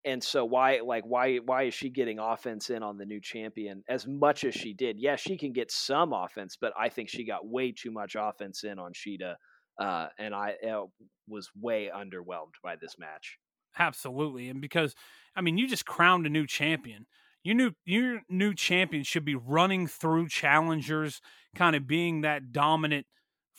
and 0.05 0.23
so 0.23 0.43
why 0.43 0.79
like 0.83 1.03
why 1.05 1.37
why 1.37 1.63
is 1.63 1.73
she 1.73 1.89
getting 1.89 2.19
offense 2.19 2.69
in 2.69 2.83
on 2.83 2.97
the 2.97 3.05
new 3.05 3.21
champion 3.21 3.83
as 3.87 4.05
much 4.05 4.43
as 4.43 4.53
she 4.53 4.73
did? 4.73 4.99
Yeah, 4.99 5.15
she 5.15 5.37
can 5.37 5.53
get 5.53 5.71
some 5.71 6.13
offense, 6.13 6.57
but 6.59 6.73
I 6.77 6.89
think 6.89 7.09
she 7.09 7.25
got 7.25 7.47
way 7.47 7.71
too 7.71 7.91
much 7.91 8.15
offense 8.19 8.63
in 8.63 8.79
on 8.79 8.91
Shida, 8.93 9.35
uh, 9.79 10.07
and 10.17 10.35
I 10.35 10.55
uh, 10.69 10.85
was 11.27 11.49
way 11.59 11.89
underwhelmed 11.93 12.55
by 12.63 12.75
this 12.75 12.97
match. 12.99 13.37
Absolutely, 13.77 14.49
and 14.49 14.61
because 14.61 14.93
I 15.35 15.41
mean, 15.41 15.57
you 15.57 15.67
just 15.67 15.85
crowned 15.85 16.25
a 16.25 16.29
new 16.29 16.45
champion. 16.45 17.05
Your 17.43 17.55
new 17.55 17.71
your 17.85 18.21
new 18.29 18.53
champion 18.53 19.03
should 19.03 19.25
be 19.25 19.35
running 19.35 19.87
through 19.87 20.27
challengers, 20.27 21.21
kind 21.55 21.75
of 21.75 21.87
being 21.87 22.21
that 22.21 22.51
dominant 22.51 23.05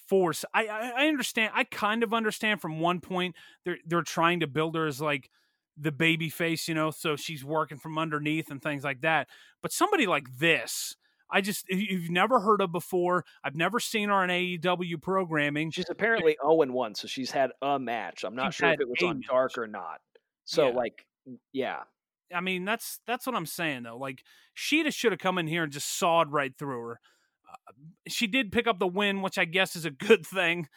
force. 0.08 0.44
I, 0.52 0.66
I 0.66 0.92
I 1.04 1.06
understand. 1.08 1.52
I 1.54 1.64
kind 1.64 2.02
of 2.02 2.12
understand 2.12 2.60
from 2.60 2.80
one 2.80 3.00
point 3.00 3.34
they're 3.64 3.78
they're 3.86 4.02
trying 4.02 4.40
to 4.40 4.46
build 4.46 4.76
her 4.76 4.86
as 4.86 5.00
like 5.00 5.30
the 5.76 5.92
baby 5.92 6.28
face, 6.28 6.68
you 6.68 6.74
know, 6.74 6.90
so 6.90 7.16
she's 7.16 7.44
working 7.44 7.78
from 7.78 7.98
underneath 7.98 8.50
and 8.50 8.62
things 8.62 8.84
like 8.84 9.00
that. 9.00 9.28
But 9.62 9.72
somebody 9.72 10.06
like 10.06 10.38
this, 10.38 10.94
I 11.30 11.40
just 11.40 11.68
you've 11.68 12.10
never 12.10 12.40
heard 12.40 12.60
of 12.60 12.70
before. 12.70 13.24
I've 13.42 13.56
never 13.56 13.80
seen 13.80 14.08
her 14.08 14.14
on 14.14 14.28
AEW 14.28 15.02
programming. 15.02 15.70
She's 15.72 15.90
apparently 15.90 16.36
zero 16.40 16.62
and 16.62 16.72
one, 16.72 16.94
so 16.94 17.08
she's 17.08 17.30
had 17.32 17.50
a 17.62 17.78
match. 17.78 18.24
I'm 18.24 18.36
not 18.36 18.54
She's 18.54 18.58
sure 18.58 18.72
if 18.72 18.80
it 18.80 18.88
was 18.88 19.02
on 19.02 19.18
match. 19.18 19.26
Dark 19.28 19.58
or 19.58 19.66
not. 19.66 20.00
So 20.44 20.68
Yeah. 20.68 20.74
like, 20.74 21.06
yeah, 21.52 21.82
I 22.32 22.40
mean, 22.40 22.64
that's 22.64 23.00
that's 23.06 23.26
what 23.26 23.34
I'm 23.34 23.46
saying 23.46 23.82
though. 23.84 23.96
Like 23.98 24.22
Shida 24.56 24.92
should 24.94 25.10
have 25.12 25.18
come 25.20 25.38
in 25.38 25.46
here 25.48 25.64
and 25.64 25.72
just 25.72 25.98
sawed 25.98 26.30
right 26.32 26.52
through 26.56 26.80
her. 26.80 27.00
Uh, 27.50 27.72
she 28.06 28.26
did 28.26 28.52
pick 28.52 28.66
up 28.66 28.78
the 28.78 28.86
win, 28.86 29.22
which 29.22 29.38
I 29.38 29.44
guess 29.46 29.74
is 29.74 29.84
a 29.86 29.90
good 29.90 30.24
thing. 30.26 30.68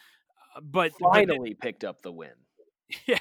Uh, 0.55 0.61
but 0.63 0.93
but 0.99 1.13
then- 1.13 1.27
finally 1.27 1.53
picked 1.53 1.83
up 1.83 2.01
the 2.01 2.11
win. 2.11 2.31
yeah, 3.07 3.17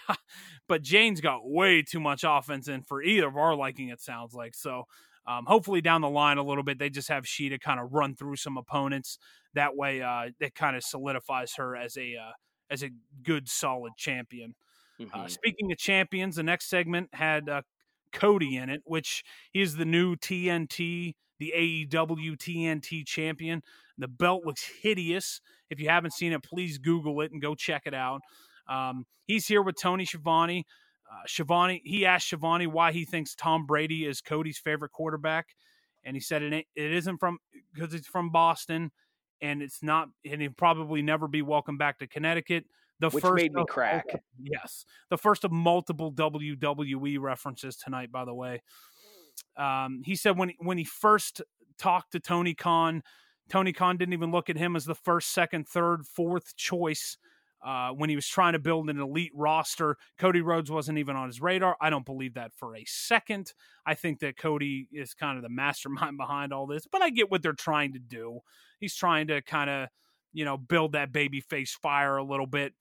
but 0.69 0.83
Jane's 0.83 1.21
got 1.21 1.49
way 1.49 1.83
too 1.83 2.01
much 2.01 2.25
offense 2.27 2.69
in 2.69 2.83
for 2.83 3.03
either 3.03 3.27
of 3.29 3.37
our 3.37 3.55
liking. 3.57 3.89
It 3.89 4.01
sounds 4.01 4.35
like 4.35 4.55
so. 4.55 4.85
Um, 5.27 5.45
hopefully 5.45 5.81
down 5.81 6.03
the 6.03 6.09
line 6.11 6.39
a 6.39 6.43
little 6.45 6.63
bit, 6.63 6.79
they 6.79 6.89
just 6.89 7.09
have 7.09 7.25
Shida 7.25 7.61
kind 7.61 7.81
of 7.81 7.93
run 7.93 8.15
through 8.15 8.37
some 8.37 8.57
opponents. 8.57 9.19
That 9.55 9.77
way, 9.77 10.01
uh, 10.03 10.31
it 10.39 10.55
kind 10.55 10.77
of 10.77 10.85
solidifies 10.85 11.55
her 11.57 11.75
as 11.77 11.97
a 11.97 12.17
uh, 12.17 12.33
as 12.71 12.83
a 12.85 12.91
good, 13.23 13.49
solid 13.49 13.97
champion. 13.97 14.55
Uh, 15.13 15.27
Mhm. 15.27 15.29
speaking 15.29 15.73
of 15.73 15.79
champions, 15.79 16.37
the 16.37 16.43
next 16.43 16.67
segment 16.69 17.11
had 17.15 17.49
uh, 17.49 17.63
Cody 18.13 18.57
in 18.57 18.71
it, 18.71 18.83
which 18.85 19.25
he 19.53 19.61
is 19.61 19.77
the 19.77 19.85
new 19.85 20.17
TNT, 20.17 21.17
the 21.39 21.53
AEW 21.55 22.37
TNT 22.37 23.05
champion. 23.05 23.63
The 23.99 24.09
belt 24.09 24.43
looks 24.45 24.65
hideous. 24.83 25.41
If 25.71 25.81
you 25.81 25.89
haven't 25.89 26.13
seen 26.13 26.33
it, 26.33 26.43
please 26.43 26.79
Google 26.79 27.21
it 27.23 27.33
and 27.33 27.41
go 27.43 27.55
check 27.55 27.83
it 27.87 27.95
out. 27.95 28.23
Um, 28.69 29.07
he's 29.27 29.47
here 29.47 29.63
with 29.63 29.77
Tony 29.81 30.05
Schiavone. 30.05 30.67
Uh, 31.11 31.23
Schiavone, 31.27 31.81
he 31.85 32.05
asked 32.05 32.27
Schiavone 32.27 32.67
why 32.67 32.93
he 32.93 33.05
thinks 33.05 33.35
Tom 33.35 33.65
Brady 33.67 34.05
is 34.05 34.21
Cody's 34.21 34.59
favorite 34.59 34.91
quarterback, 34.93 35.47
and 36.05 36.17
he 36.17 36.21
said 36.21 36.43
it 36.43 36.53
it 36.53 36.93
isn't 36.93 37.19
from 37.19 37.39
because 37.73 37.95
it's 37.95 38.09
from 38.09 38.31
Boston, 38.31 38.91
and 39.41 39.63
it's 39.63 39.83
not, 39.83 40.09
and 40.29 40.41
he'll 40.41 40.51
probably 40.51 41.03
never 41.03 41.29
be 41.29 41.43
welcome 41.43 41.77
back 41.79 41.99
to 42.01 42.07
Connecticut. 42.07 42.65
The 42.99 43.11
Which 43.11 43.23
first 43.23 43.35
made 43.43 43.53
me 43.53 43.61
of- 43.63 43.69
crack. 43.69 44.07
Yes, 44.43 44.85
the 45.11 45.19
first 45.19 45.45
of 45.45 45.53
multiple 45.53 46.11
WWE 46.13 47.19
references 47.21 47.77
tonight. 47.77 48.11
By 48.11 48.25
the 48.25 48.35
way, 48.35 48.63
um, 49.57 50.03
he 50.05 50.17
said 50.17 50.37
when 50.39 50.53
when 50.59 50.79
he 50.79 50.85
first 50.85 51.43
talked 51.79 52.13
to 52.13 52.21
Tony 52.21 52.55
Khan, 52.55 53.03
Tony 53.49 53.73
Khan 53.73 53.97
didn't 53.97 54.15
even 54.15 54.31
look 54.33 54.51
at 54.51 54.57
him 54.57 54.75
as 54.77 54.87
the 54.87 54.95
first, 54.95 55.31
second, 55.31 55.69
third, 55.69 56.07
fourth 56.07 56.57
choice. 56.57 57.19
Uh, 57.67 57.91
when 57.91 58.09
he 58.09 58.15
was 58.15 58.29
trying 58.29 58.53
to 58.53 58.61
build 58.61 58.89
an 58.89 59.01
elite 59.01 59.33
roster, 59.35 59.97
Cody 60.19 60.41
Rhodes 60.41 60.71
wasn't 60.71 60.99
even 60.99 61.17
on 61.17 61.27
his 61.27 61.41
radar. 61.41 61.77
I 61.81 61.91
don't 61.91 62.07
believe 62.07 62.35
that 62.35 62.55
for 62.55 62.77
a 62.77 62.85
second. 62.87 63.53
I 63.85 63.95
think 63.95 64.21
that 64.21 64.37
Cody 64.39 64.89
is 64.93 65.15
kind 65.15 65.37
of 65.37 65.43
the 65.43 65.49
mastermind 65.63 66.17
behind 66.17 66.53
all 66.53 66.69
this, 66.69 66.87
but 66.87 67.03
I 67.03 67.11
get 67.11 67.31
what 67.31 67.43
they're 67.43 67.53
trying 67.55 67.93
to 67.95 67.99
do. 67.99 68.41
He's 68.79 68.95
trying 68.95 69.27
to 69.29 69.43
kind 69.43 69.69
of, 69.69 69.89
you 70.33 70.45
know, 70.45 70.57
build 70.57 70.93
that 70.93 71.11
baby 71.13 71.41
face 71.41 71.75
fire 71.75 72.17
a 72.17 72.25
little 72.25 72.47
bit 72.47 72.75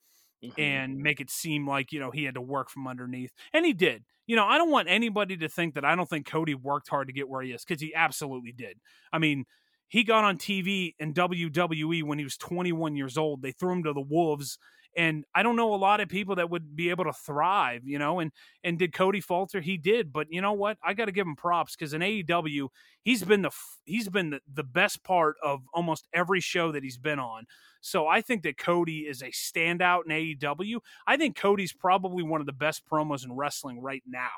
Mhm. 0.44 0.54
and 0.60 0.98
make 1.00 1.20
it 1.22 1.30
seem 1.32 1.68
like 1.68 1.92
you 1.94 2.00
know 2.00 2.12
he 2.12 2.26
had 2.26 2.36
to 2.36 2.42
work 2.42 2.70
from 2.70 2.88
underneath 2.88 3.32
and 3.54 3.66
he 3.66 3.74
did 3.74 4.04
you 4.28 4.36
know 4.36 4.46
i 4.46 4.58
don't 4.58 4.70
want 4.70 4.90
anybody 4.90 5.38
to 5.38 5.48
think 5.48 5.74
that 5.76 5.86
i 5.86 5.96
don't 5.96 6.10
think 6.10 6.26
cody 6.28 6.54
worked 6.54 6.90
hard 6.90 7.08
to 7.08 7.14
get 7.14 7.30
where 7.30 7.42
he 7.42 7.52
is 7.52 7.64
because 7.64 7.82
he 7.82 7.96
absolutely 7.96 8.52
did 8.52 8.80
i 9.14 9.18
mean 9.18 9.46
he 9.88 10.04
got 10.04 10.24
on 10.24 10.38
tv 10.38 10.94
in 11.00 11.14
wwe 11.14 12.04
when 12.04 12.18
he 12.18 12.24
was 12.24 12.38
21 12.38 12.96
years 12.96 13.18
old 13.18 13.42
they 13.42 13.52
threw 13.52 13.72
him 13.72 13.84
to 13.84 13.94
the 13.94 14.02
wolves 14.02 14.58
And 14.96 15.26
I 15.36 15.44
don't 15.44 15.58
know 15.58 15.74
a 15.74 15.76
lot 15.76 16.00
of 16.00 16.08
people 16.08 16.36
that 16.36 16.50
would 16.50 16.76
be 16.76 16.90
able 16.90 17.04
to 17.04 17.12
thrive, 17.12 17.82
you 17.86 18.00
know. 18.00 18.20
And 18.22 18.32
and 18.64 18.80
did 18.80 18.94
Cody 18.94 19.20
falter? 19.20 19.60
He 19.60 19.78
did, 19.78 20.14
but 20.14 20.28
you 20.30 20.42
know 20.42 20.54
what? 20.54 20.78
I 20.82 20.94
got 20.94 21.06
to 21.06 21.12
give 21.12 21.28
him 21.28 21.36
props 21.36 21.76
because 21.76 21.94
in 21.94 22.02
AEW, 22.02 22.70
he's 23.04 23.22
been 23.24 23.42
the 23.42 23.52
he's 23.84 24.08
been 24.08 24.30
the, 24.30 24.40
the 24.52 24.64
best 24.64 25.04
part 25.04 25.36
of 25.44 25.64
almost 25.74 26.08
every 26.14 26.40
show 26.40 26.72
that 26.72 26.84
he's 26.84 26.98
been 26.98 27.20
on. 27.20 27.46
So 27.82 28.08
I 28.08 28.22
think 28.22 28.44
that 28.44 28.58
Cody 28.58 29.00
is 29.00 29.22
a 29.22 29.32
standout 29.32 30.06
in 30.06 30.12
AEW. 30.12 30.80
I 31.06 31.18
think 31.18 31.36
Cody's 31.36 31.74
probably 31.74 32.24
one 32.24 32.40
of 32.40 32.48
the 32.48 32.54
best 32.54 32.84
promos 32.90 33.26
in 33.26 33.34
wrestling 33.36 33.82
right 33.82 34.04
now. 34.08 34.30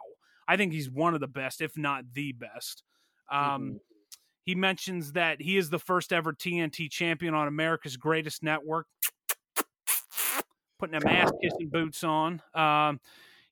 I 0.48 0.58
think 0.58 0.74
he's 0.74 0.90
one 0.90 1.14
of 1.14 1.20
the 1.20 1.28
best, 1.28 1.62
if 1.62 1.78
not 1.78 2.04
the 2.14 2.32
best. 2.32 2.84
Um, 3.32 3.40
mm-hmm. 3.40 3.78
He 4.48 4.56
mentions 4.56 5.12
that 5.12 5.42
he 5.42 5.58
is 5.58 5.70
the 5.70 5.78
first 5.78 6.14
ever 6.14 6.32
TNT 6.32 6.90
champion 6.90 7.34
on 7.34 7.50
America's 7.50 7.98
Greatest 7.98 8.42
Network 8.42 8.88
putting 10.80 10.98
them 10.98 11.08
ass 11.08 11.32
kissing 11.42 11.70
boots 11.70 12.04
on. 12.04 12.42
Um, 12.54 13.00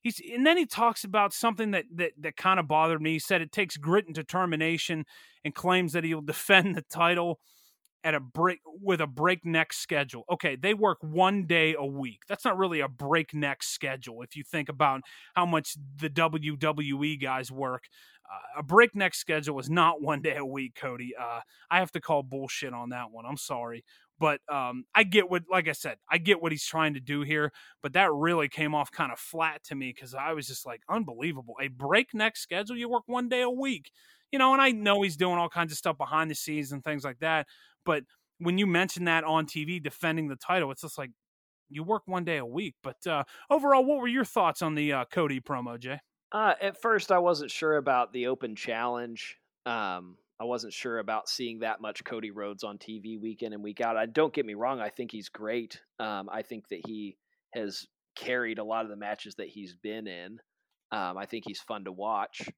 he's 0.00 0.20
and 0.32 0.46
then 0.46 0.56
he 0.56 0.66
talks 0.66 1.04
about 1.04 1.32
something 1.32 1.72
that 1.72 1.84
that 1.94 2.12
that 2.18 2.36
kind 2.36 2.58
of 2.58 2.68
bothered 2.68 3.02
me. 3.02 3.12
He 3.12 3.18
said 3.18 3.42
it 3.42 3.52
takes 3.52 3.76
grit 3.76 4.06
and 4.06 4.14
determination, 4.14 5.04
and 5.44 5.54
claims 5.54 5.92
that 5.92 6.04
he'll 6.04 6.20
defend 6.22 6.74
the 6.74 6.82
title 6.82 7.40
at 8.04 8.14
a 8.14 8.20
break 8.20 8.60
with 8.64 9.00
a 9.00 9.06
breakneck 9.06 9.72
schedule. 9.72 10.24
Okay, 10.30 10.54
they 10.56 10.74
work 10.74 10.98
one 11.00 11.44
day 11.44 11.74
a 11.76 11.84
week. 11.84 12.20
That's 12.28 12.44
not 12.44 12.56
really 12.56 12.80
a 12.80 12.88
breakneck 12.88 13.62
schedule 13.62 14.22
if 14.22 14.36
you 14.36 14.44
think 14.44 14.68
about 14.68 15.00
how 15.34 15.44
much 15.44 15.76
the 15.96 16.08
WWE 16.08 17.20
guys 17.20 17.50
work. 17.50 17.84
Uh, 18.32 18.60
a 18.60 18.62
breakneck 18.62 19.14
schedule 19.14 19.58
is 19.58 19.70
not 19.70 20.02
one 20.02 20.20
day 20.20 20.36
a 20.36 20.44
week, 20.44 20.74
Cody. 20.74 21.14
Uh, 21.18 21.40
I 21.70 21.78
have 21.78 21.92
to 21.92 22.00
call 22.00 22.22
bullshit 22.22 22.72
on 22.72 22.90
that 22.90 23.10
one. 23.10 23.24
I'm 23.26 23.36
sorry. 23.36 23.84
But 24.18 24.40
um, 24.50 24.84
I 24.94 25.04
get 25.04 25.30
what, 25.30 25.42
like 25.50 25.68
I 25.68 25.72
said, 25.72 25.98
I 26.10 26.18
get 26.18 26.40
what 26.40 26.50
he's 26.52 26.64
trying 26.64 26.94
to 26.94 27.00
do 27.00 27.20
here. 27.22 27.52
But 27.82 27.92
that 27.92 28.12
really 28.12 28.48
came 28.48 28.74
off 28.74 28.90
kind 28.90 29.12
of 29.12 29.18
flat 29.18 29.62
to 29.64 29.74
me 29.74 29.92
because 29.94 30.14
I 30.14 30.32
was 30.32 30.46
just 30.46 30.64
like, 30.64 30.80
unbelievable. 30.88 31.54
A 31.60 31.68
breakneck 31.68 32.36
schedule, 32.36 32.76
you 32.76 32.88
work 32.88 33.04
one 33.06 33.28
day 33.28 33.42
a 33.42 33.50
week, 33.50 33.90
you 34.32 34.38
know. 34.38 34.52
And 34.52 34.62
I 34.62 34.70
know 34.70 35.02
he's 35.02 35.16
doing 35.16 35.36
all 35.36 35.50
kinds 35.50 35.70
of 35.70 35.78
stuff 35.78 35.98
behind 35.98 36.30
the 36.30 36.34
scenes 36.34 36.72
and 36.72 36.82
things 36.82 37.04
like 37.04 37.18
that. 37.20 37.46
But 37.84 38.04
when 38.38 38.58
you 38.58 38.66
mention 38.66 39.04
that 39.04 39.24
on 39.24 39.46
TV 39.46 39.82
defending 39.82 40.28
the 40.28 40.36
title, 40.36 40.70
it's 40.70 40.82
just 40.82 40.98
like 40.98 41.10
you 41.68 41.82
work 41.82 42.02
one 42.06 42.24
day 42.24 42.38
a 42.38 42.46
week. 42.46 42.74
But 42.82 43.06
uh, 43.06 43.24
overall, 43.50 43.84
what 43.84 43.98
were 44.00 44.08
your 44.08 44.24
thoughts 44.24 44.62
on 44.62 44.74
the 44.74 44.92
uh, 44.92 45.04
Cody 45.10 45.40
promo, 45.40 45.78
Jay? 45.78 46.00
Uh, 46.32 46.54
at 46.60 46.80
first, 46.80 47.12
I 47.12 47.18
wasn't 47.18 47.50
sure 47.50 47.76
about 47.76 48.12
the 48.12 48.26
open 48.26 48.56
challenge. 48.56 49.36
Um, 49.64 50.16
I 50.38 50.44
wasn't 50.44 50.72
sure 50.72 50.98
about 50.98 51.28
seeing 51.28 51.60
that 51.60 51.80
much 51.80 52.04
Cody 52.04 52.30
Rhodes 52.30 52.64
on 52.64 52.78
TV 52.78 53.20
week 53.20 53.42
in 53.42 53.52
and 53.52 53.62
week 53.62 53.80
out. 53.80 53.96
I 53.96 54.06
don't 54.06 54.34
get 54.34 54.44
me 54.44 54.54
wrong; 54.54 54.80
I 54.80 54.90
think 54.90 55.12
he's 55.12 55.28
great. 55.28 55.80
Um, 55.98 56.28
I 56.30 56.42
think 56.42 56.68
that 56.68 56.82
he 56.86 57.16
has 57.54 57.86
carried 58.16 58.58
a 58.58 58.64
lot 58.64 58.84
of 58.84 58.90
the 58.90 58.96
matches 58.96 59.36
that 59.36 59.48
he's 59.48 59.74
been 59.74 60.06
in. 60.06 60.38
Um, 60.92 61.16
I 61.16 61.26
think 61.26 61.44
he's 61.46 61.60
fun 61.60 61.84
to 61.84 61.92
watch, 61.92 62.48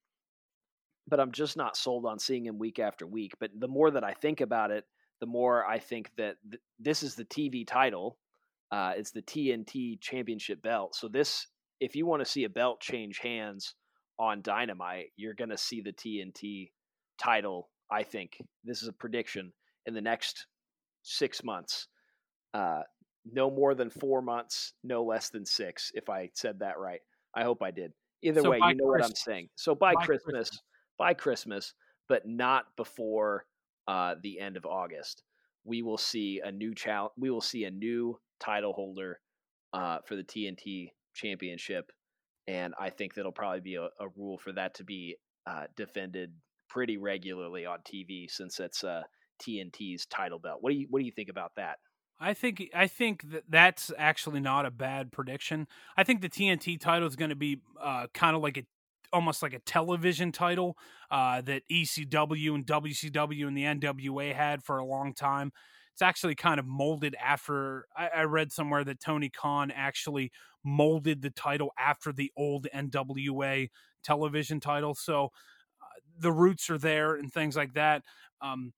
but 1.06 1.20
I'm 1.20 1.32
just 1.32 1.56
not 1.56 1.76
sold 1.76 2.04
on 2.04 2.18
seeing 2.18 2.46
him 2.46 2.58
week 2.58 2.78
after 2.78 3.06
week. 3.06 3.32
But 3.38 3.50
the 3.58 3.68
more 3.68 3.90
that 3.90 4.04
I 4.04 4.12
think 4.12 4.40
about 4.40 4.70
it, 4.70 4.84
the 5.20 5.26
more 5.26 5.64
I 5.64 5.78
think 5.78 6.10
that 6.16 6.36
th- 6.50 6.62
this 6.78 7.02
is 7.02 7.14
the 7.14 7.24
TV 7.24 7.66
title. 7.66 8.18
Uh, 8.70 8.92
it's 8.96 9.12
the 9.12 9.22
TNT 9.22 10.00
Championship 10.00 10.62
belt. 10.62 10.94
So 10.94 11.08
this, 11.08 11.46
if 11.80 11.96
you 11.96 12.06
want 12.06 12.24
to 12.24 12.30
see 12.30 12.44
a 12.44 12.48
belt 12.48 12.80
change 12.80 13.18
hands 13.18 13.74
on 14.18 14.42
Dynamite, 14.42 15.06
you're 15.16 15.34
going 15.34 15.50
to 15.50 15.58
see 15.58 15.80
the 15.80 15.92
TNT 15.92 16.70
title. 17.18 17.70
I 17.90 18.02
think 18.02 18.38
this 18.64 18.82
is 18.82 18.88
a 18.88 18.92
prediction 18.92 19.52
in 19.86 19.94
the 19.94 20.00
next 20.00 20.46
six 21.02 21.42
months. 21.44 21.88
Uh, 22.52 22.82
no 23.30 23.50
more 23.50 23.74
than 23.74 23.90
four 23.90 24.22
months, 24.22 24.72
no 24.82 25.04
less 25.04 25.30
than 25.30 25.44
six. 25.44 25.90
If 25.94 26.08
I 26.08 26.30
said 26.34 26.60
that 26.60 26.78
right, 26.78 27.00
I 27.34 27.44
hope 27.44 27.62
I 27.62 27.70
did. 27.70 27.92
Either 28.22 28.40
so 28.40 28.50
way, 28.50 28.56
you 28.56 28.74
know 28.74 28.86
Christmas. 28.86 28.88
what 28.88 29.04
I'm 29.04 29.14
saying. 29.14 29.48
So 29.54 29.74
by, 29.74 29.94
by 29.94 30.04
Christmas, 30.04 30.32
Christmas, 30.32 30.62
by 30.98 31.14
Christmas, 31.14 31.74
but 32.08 32.26
not 32.26 32.64
before 32.76 33.44
uh, 33.86 34.16
the 34.22 34.40
end 34.40 34.56
of 34.56 34.66
August. 34.66 35.22
We 35.64 35.82
will 35.82 35.98
see 35.98 36.40
a 36.42 36.50
new 36.50 36.74
challenge. 36.74 37.12
We 37.16 37.30
will 37.30 37.40
see 37.40 37.64
a 37.64 37.70
new 37.70 38.18
title 38.40 38.72
holder 38.72 39.20
uh, 39.72 39.98
for 40.06 40.16
the 40.16 40.24
TNT 40.24 40.90
Championship, 41.18 41.90
and 42.46 42.74
I 42.78 42.90
think 42.90 43.14
that'll 43.14 43.32
probably 43.32 43.60
be 43.60 43.74
a, 43.74 43.88
a 44.00 44.08
rule 44.16 44.38
for 44.38 44.52
that 44.52 44.74
to 44.74 44.84
be 44.84 45.16
uh, 45.46 45.64
defended 45.76 46.32
pretty 46.68 46.96
regularly 46.96 47.66
on 47.66 47.78
TV 47.80 48.30
since 48.30 48.60
it's 48.60 48.84
uh, 48.84 49.02
TNT's 49.42 50.06
title 50.06 50.38
belt. 50.38 50.58
What 50.60 50.70
do 50.70 50.76
you 50.76 50.86
What 50.90 51.00
do 51.00 51.04
you 51.04 51.12
think 51.12 51.28
about 51.28 51.52
that? 51.56 51.78
I 52.20 52.34
think 52.34 52.68
I 52.74 52.86
think 52.86 53.30
that 53.30 53.44
that's 53.48 53.92
actually 53.96 54.40
not 54.40 54.66
a 54.66 54.70
bad 54.70 55.12
prediction. 55.12 55.68
I 55.96 56.04
think 56.04 56.20
the 56.20 56.28
TNT 56.28 56.80
title 56.80 57.06
is 57.06 57.16
going 57.16 57.30
to 57.30 57.36
be 57.36 57.60
uh, 57.80 58.06
kind 58.12 58.36
of 58.36 58.42
like 58.42 58.58
a 58.58 58.64
almost 59.12 59.42
like 59.42 59.54
a 59.54 59.58
television 59.60 60.32
title 60.32 60.76
uh, 61.10 61.40
that 61.42 61.62
ECW 61.70 62.54
and 62.54 62.66
WCW 62.66 63.46
and 63.46 63.56
the 63.56 63.62
NWA 63.62 64.34
had 64.34 64.62
for 64.62 64.78
a 64.78 64.84
long 64.84 65.14
time. 65.14 65.52
It's 65.98 66.02
actually 66.02 66.36
kind 66.36 66.60
of 66.60 66.66
molded 66.66 67.16
after 67.20 67.86
I, 67.96 68.08
I 68.18 68.22
read 68.22 68.52
somewhere 68.52 68.84
that 68.84 69.00
Tony 69.00 69.30
Khan 69.30 69.72
actually 69.72 70.30
molded 70.64 71.22
the 71.22 71.30
title 71.30 71.72
after 71.76 72.12
the 72.12 72.30
old 72.36 72.68
NWA 72.72 73.68
television 74.04 74.60
title. 74.60 74.94
So 74.94 75.24
uh, 75.82 75.86
the 76.16 76.30
roots 76.30 76.70
are 76.70 76.78
there 76.78 77.16
and 77.16 77.32
things 77.32 77.56
like 77.56 77.74
that. 77.74 78.04
Um, 78.40 78.74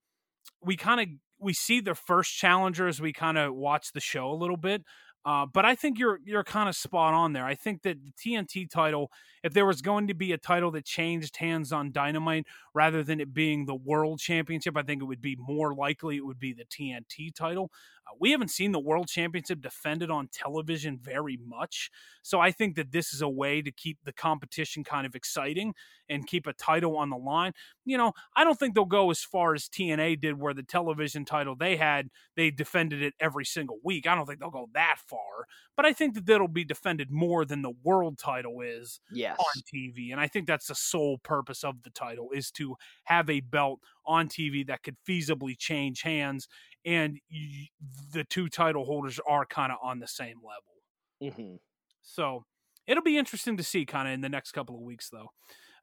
we 0.64 0.76
kind 0.76 1.00
of 1.00 1.08
we 1.38 1.52
see 1.52 1.80
the 1.80 1.94
first 1.94 2.34
challenger 2.34 2.88
as 2.88 3.02
we 3.02 3.12
kind 3.12 3.36
of 3.36 3.54
watch 3.54 3.92
the 3.92 4.00
show 4.00 4.30
a 4.30 4.34
little 4.34 4.56
bit. 4.56 4.82
Uh, 5.24 5.44
but 5.52 5.66
I 5.66 5.74
think 5.74 5.98
you're 5.98 6.18
you're 6.24 6.42
kind 6.44 6.68
of 6.68 6.74
spot 6.74 7.12
on 7.12 7.34
there. 7.34 7.44
I 7.44 7.54
think 7.54 7.82
that 7.82 7.98
the 8.02 8.12
TNT 8.12 8.66
title, 8.70 9.10
if 9.44 9.52
there 9.52 9.66
was 9.66 9.82
going 9.82 10.08
to 10.08 10.14
be 10.14 10.32
a 10.32 10.38
title 10.38 10.70
that 10.72 10.86
changed 10.86 11.36
hands 11.36 11.72
on 11.72 11.92
Dynamite 11.92 12.46
rather 12.74 13.02
than 13.02 13.20
it 13.20 13.34
being 13.34 13.66
the 13.66 13.74
World 13.74 14.18
Championship, 14.18 14.76
I 14.78 14.82
think 14.82 15.02
it 15.02 15.04
would 15.04 15.20
be 15.20 15.36
more 15.38 15.74
likely 15.74 16.16
it 16.16 16.24
would 16.24 16.38
be 16.38 16.54
the 16.54 16.64
TNT 16.64 17.30
title. 17.30 17.70
Uh, 18.10 18.16
we 18.18 18.30
haven't 18.30 18.50
seen 18.50 18.72
the 18.72 18.80
World 18.80 19.08
Championship 19.08 19.60
defended 19.60 20.10
on 20.10 20.28
television 20.32 20.98
very 21.00 21.38
much, 21.44 21.90
so 22.22 22.40
I 22.40 22.50
think 22.50 22.76
that 22.76 22.92
this 22.92 23.12
is 23.12 23.22
a 23.22 23.28
way 23.28 23.62
to 23.62 23.70
keep 23.70 23.98
the 24.04 24.12
competition 24.12 24.84
kind 24.84 25.06
of 25.06 25.14
exciting 25.14 25.74
and 26.08 26.26
keep 26.26 26.46
a 26.46 26.52
title 26.52 26.96
on 26.96 27.10
the 27.10 27.16
line. 27.16 27.52
You 27.84 27.96
know, 27.96 28.12
I 28.36 28.44
don't 28.44 28.58
think 28.58 28.74
they'll 28.74 28.84
go 28.84 29.10
as 29.10 29.20
far 29.20 29.54
as 29.54 29.68
TNA 29.68 30.20
did, 30.20 30.38
where 30.38 30.54
the 30.54 30.62
television 30.62 31.24
title 31.24 31.54
they 31.54 31.76
had 31.76 32.08
they 32.36 32.50
defended 32.50 33.02
it 33.02 33.14
every 33.20 33.44
single 33.44 33.78
week. 33.84 34.06
I 34.06 34.14
don't 34.14 34.26
think 34.26 34.40
they'll 34.40 34.50
go 34.50 34.68
that 34.74 34.96
far, 35.06 35.46
but 35.76 35.86
I 35.86 35.92
think 35.92 36.14
that 36.14 36.26
that'll 36.26 36.48
be 36.48 36.64
defended 36.64 37.10
more 37.10 37.44
than 37.44 37.62
the 37.62 37.72
world 37.82 38.18
title 38.18 38.60
is 38.60 39.00
yes. 39.10 39.38
on 39.38 39.62
TV, 39.74 40.12
and 40.12 40.20
I 40.20 40.28
think 40.28 40.46
that's 40.46 40.66
the 40.66 40.74
sole 40.74 41.18
purpose 41.18 41.64
of 41.64 41.82
the 41.82 41.90
title 41.90 42.30
is 42.34 42.50
to 42.52 42.76
have 43.04 43.30
a 43.30 43.40
belt 43.40 43.80
on 44.06 44.28
TV 44.28 44.66
that 44.66 44.82
could 44.82 44.96
feasibly 45.08 45.56
change 45.56 46.02
hands, 46.02 46.48
and 46.84 47.18
the 48.12 48.24
two 48.24 48.48
title 48.48 48.84
holders 48.84 49.20
are 49.26 49.44
kind 49.44 49.72
of 49.72 49.78
on 49.82 49.98
the 49.98 50.06
same 50.06 50.36
level. 50.38 51.34
Mm-hmm. 51.38 51.56
So 52.02 52.44
it'll 52.86 53.02
be 53.02 53.18
interesting 53.18 53.56
to 53.56 53.62
see 53.62 53.84
kind 53.84 54.08
of 54.08 54.14
in 54.14 54.20
the 54.20 54.28
next 54.28 54.52
couple 54.52 54.76
of 54.76 54.82
weeks, 54.82 55.10
though. 55.10 55.30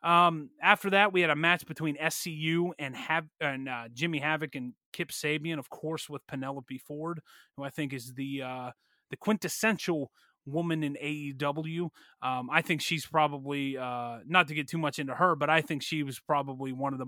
Um, 0.07 0.51
after 0.61 0.89
that, 0.91 1.11
we 1.11 1.21
had 1.21 1.29
a 1.29 1.35
match 1.35 1.65
between 1.65 1.97
SCU 1.97 2.71
and 2.77 2.95
Hav- 2.95 3.29
and 3.41 3.67
uh, 3.67 3.85
Jimmy 3.93 4.19
Havoc 4.19 4.55
and 4.55 4.73
Kip 4.93 5.09
Sabian, 5.09 5.57
of 5.57 5.69
course, 5.69 6.09
with 6.09 6.25
Penelope 6.27 6.77
Ford, 6.79 7.21
who 7.55 7.63
I 7.63 7.69
think 7.69 7.93
is 7.93 8.13
the 8.13 8.43
uh, 8.43 8.71
the 9.09 9.17
quintessential 9.17 10.11
woman 10.45 10.83
in 10.83 10.95
AEW. 11.01 11.89
Um, 12.21 12.49
I 12.51 12.61
think 12.61 12.81
she's 12.81 13.05
probably 13.05 13.77
uh, 13.77 14.19
not 14.25 14.47
to 14.47 14.53
get 14.53 14.67
too 14.67 14.77
much 14.77 14.99
into 14.99 15.15
her, 15.15 15.35
but 15.35 15.49
I 15.49 15.61
think 15.61 15.83
she 15.83 16.03
was 16.03 16.19
probably 16.19 16.71
one 16.71 16.93
of 16.93 16.99
the 16.99 17.07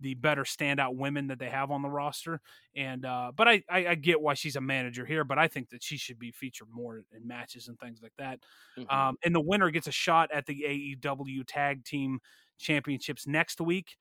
the 0.00 0.14
better 0.14 0.44
standout 0.44 0.96
women 0.96 1.26
that 1.28 1.38
they 1.38 1.48
have 1.48 1.70
on 1.70 1.82
the 1.82 1.88
roster. 1.88 2.40
And 2.76 3.04
uh, 3.04 3.32
but 3.34 3.48
I, 3.48 3.62
I, 3.68 3.86
I 3.88 3.94
get 3.94 4.20
why 4.20 4.34
she's 4.34 4.56
a 4.56 4.60
manager 4.60 5.04
here, 5.04 5.24
but 5.24 5.38
I 5.38 5.48
think 5.48 5.70
that 5.70 5.82
she 5.82 5.96
should 5.96 6.18
be 6.18 6.30
featured 6.30 6.68
more 6.70 7.02
in 7.14 7.26
matches 7.26 7.68
and 7.68 7.78
things 7.78 8.00
like 8.02 8.14
that. 8.18 8.40
Mm-hmm. 8.78 8.94
Um, 8.94 9.16
and 9.24 9.34
the 9.34 9.40
winner 9.40 9.70
gets 9.70 9.86
a 9.86 9.92
shot 9.92 10.30
at 10.32 10.46
the 10.46 10.96
AEW 11.02 11.44
Tag 11.46 11.84
Team 11.84 12.20
Championships 12.58 13.26
next 13.26 13.60
week. 13.60 13.96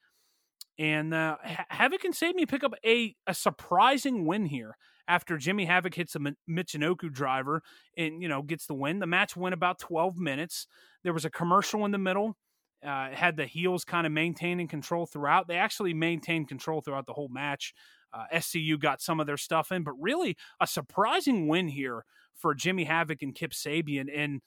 And 0.79 1.13
uh, 1.13 1.37
Havoc 1.69 2.03
and 2.03 2.35
me. 2.35 2.45
pick 2.45 2.63
up 2.63 2.73
a, 2.85 3.15
a 3.25 3.33
surprising 3.33 4.25
win 4.25 4.45
here 4.45 4.77
after 5.07 5.37
Jimmy 5.37 5.65
Havoc 5.65 5.95
hits 5.95 6.15
a 6.15 6.19
Michinoku 6.49 7.11
driver 7.11 7.63
and, 7.97 8.21
you 8.21 8.27
know, 8.27 8.43
gets 8.43 8.67
the 8.67 8.75
win. 8.75 8.99
The 8.99 9.07
match 9.07 9.35
went 9.35 9.53
about 9.53 9.79
12 9.79 10.17
minutes. 10.17 10.67
There 11.03 11.13
was 11.13 11.25
a 11.25 11.31
commercial 11.31 11.83
in 11.85 11.91
the 11.91 11.97
middle. 11.97 12.37
Uh, 12.85 13.09
had 13.09 13.37
the 13.37 13.45
heels 13.45 13.83
kind 13.83 14.05
of 14.05 14.13
maintaining 14.13 14.67
control 14.67 15.07
throughout. 15.07 15.47
They 15.47 15.57
actually 15.57 15.95
maintained 15.95 16.47
control 16.47 16.81
throughout 16.81 17.07
the 17.07 17.13
whole 17.13 17.29
match. 17.29 17.73
Uh, 18.13 18.25
SCU 18.33 18.79
got 18.79 19.01
some 19.01 19.19
of 19.19 19.25
their 19.25 19.37
stuff 19.37 19.71
in, 19.71 19.83
but 19.83 19.93
really 19.99 20.37
a 20.61 20.67
surprising 20.67 21.47
win 21.47 21.69
here 21.69 22.05
for 22.35 22.53
Jimmy 22.53 22.83
Havoc 22.83 23.21
and 23.21 23.33
Kip 23.33 23.51
Sabian. 23.51 24.05
And 24.15 24.41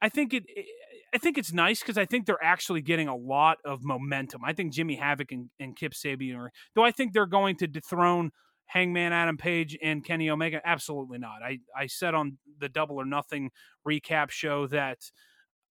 I 0.00 0.08
think 0.08 0.32
it, 0.32 0.44
it 0.48 0.66
I 1.12 1.18
think 1.18 1.38
it's 1.38 1.52
nice 1.52 1.80
because 1.80 1.98
I 1.98 2.04
think 2.06 2.26
they're 2.26 2.42
actually 2.42 2.82
getting 2.82 3.08
a 3.08 3.16
lot 3.16 3.58
of 3.64 3.82
momentum. 3.82 4.42
I 4.44 4.52
think 4.52 4.72
Jimmy 4.72 4.96
Havoc 4.96 5.32
and, 5.32 5.50
and 5.58 5.76
Kip 5.76 5.92
Sabian 5.92 6.36
are, 6.36 6.52
I 6.82 6.90
think 6.92 7.12
they're 7.12 7.26
going 7.26 7.56
to 7.56 7.66
dethrone 7.66 8.30
Hangman 8.70 9.12
Adam 9.12 9.36
Page 9.36 9.76
and 9.82 10.04
Kenny 10.04 10.30
Omega? 10.30 10.60
Absolutely 10.64 11.18
not. 11.18 11.42
I, 11.44 11.58
I 11.76 11.88
said 11.88 12.14
on 12.14 12.38
the 12.60 12.68
Double 12.68 12.96
or 12.96 13.04
Nothing 13.04 13.50
recap 13.86 14.30
show 14.30 14.68
that 14.68 14.98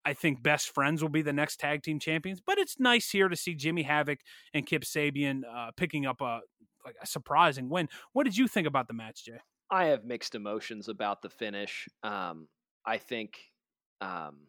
I 0.10 0.14
think 0.14 0.42
best 0.42 0.74
friends 0.74 1.04
will 1.04 1.10
be 1.10 1.22
the 1.22 1.34
next 1.34 1.60
tag 1.60 1.84
team 1.84 2.00
champions, 2.00 2.42
but 2.44 2.58
it's 2.58 2.80
nice 2.80 3.12
here 3.12 3.30
to 3.30 3.36
see 3.36 3.54
Jimmy 3.54 3.84
Havoc 3.84 4.18
and 4.56 4.66
Kip 4.66 4.82
Sabian 4.82 5.44
uh, 5.48 5.70
picking 5.78 6.08
up 6.08 6.20
a 6.20 6.40
like 6.84 6.96
a 7.00 7.06
surprising 7.06 7.70
win. 7.70 7.90
What 8.14 8.24
did 8.24 8.36
you 8.36 8.48
think 8.48 8.66
about 8.66 8.88
the 8.88 8.96
match, 8.96 9.26
Jay? 9.26 9.38
I 9.70 9.86
have 9.86 10.06
mixed 10.06 10.34
emotions 10.34 10.90
about 10.90 11.22
the 11.22 11.30
finish. 11.30 11.88
Um, 12.02 12.48
I 12.88 12.98
think, 12.98 13.38
um, 14.02 14.48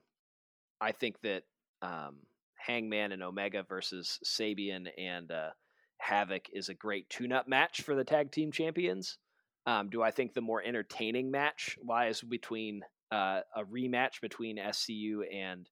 I 0.81 0.93
think 0.93 1.21
that 1.25 1.43
um, 1.83 2.21
Hangman 2.55 3.13
and 3.13 3.23
Omega 3.23 3.63
versus 3.63 4.19
Sabian 4.25 4.89
and 4.97 5.31
uh, 5.31 5.51
Havoc 5.99 6.49
is 6.55 6.71
a 6.71 6.75
great 6.75 7.11
tune-up 7.11 7.49
match 7.49 7.83
for 7.83 7.95
the 7.95 8.05
tag 8.05 8.33
team 8.33 8.51
champions. 8.51 9.19
Um, 9.67 9.91
do 9.91 10.03
I 10.03 10.11
think 10.11 10.33
the 10.33 10.41
more 10.41 10.63
entertaining 10.65 11.31
match 11.31 11.77
lies 11.87 12.23
between 12.23 12.81
uh, 13.13 13.41
a 13.57 13.65
rematch 13.65 14.21
between 14.21 14.59
SCU 14.59 15.23
and 15.33 15.69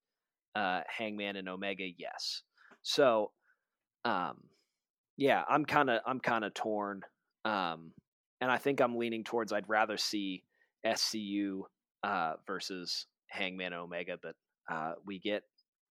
uh, 0.55 0.81
Hangman 0.89 1.37
and 1.37 1.49
Omega? 1.49 1.85
Yes. 1.97 2.43
So, 2.83 3.33
um, 4.05 4.37
yeah, 5.17 5.43
I'm 5.49 5.65
kind 5.65 5.91
of 5.91 6.01
I'm 6.07 6.21
kind 6.21 6.45
of 6.45 6.55
torn, 6.55 7.03
um, 7.45 7.93
and 8.41 8.51
I 8.51 8.59
think 8.59 8.81
I'm 8.81 8.97
leaning 8.97 9.25
towards 9.25 9.53
I'd 9.53 9.69
rather 9.69 9.97
see 9.97 10.45
SCU 10.87 11.63
uh, 12.05 12.35
versus 12.47 13.07
Hangman 13.29 13.73
and 13.73 13.83
Omega, 13.83 14.17
but 14.23 14.35
uh, 14.73 14.93
we 15.05 15.19
get 15.19 15.43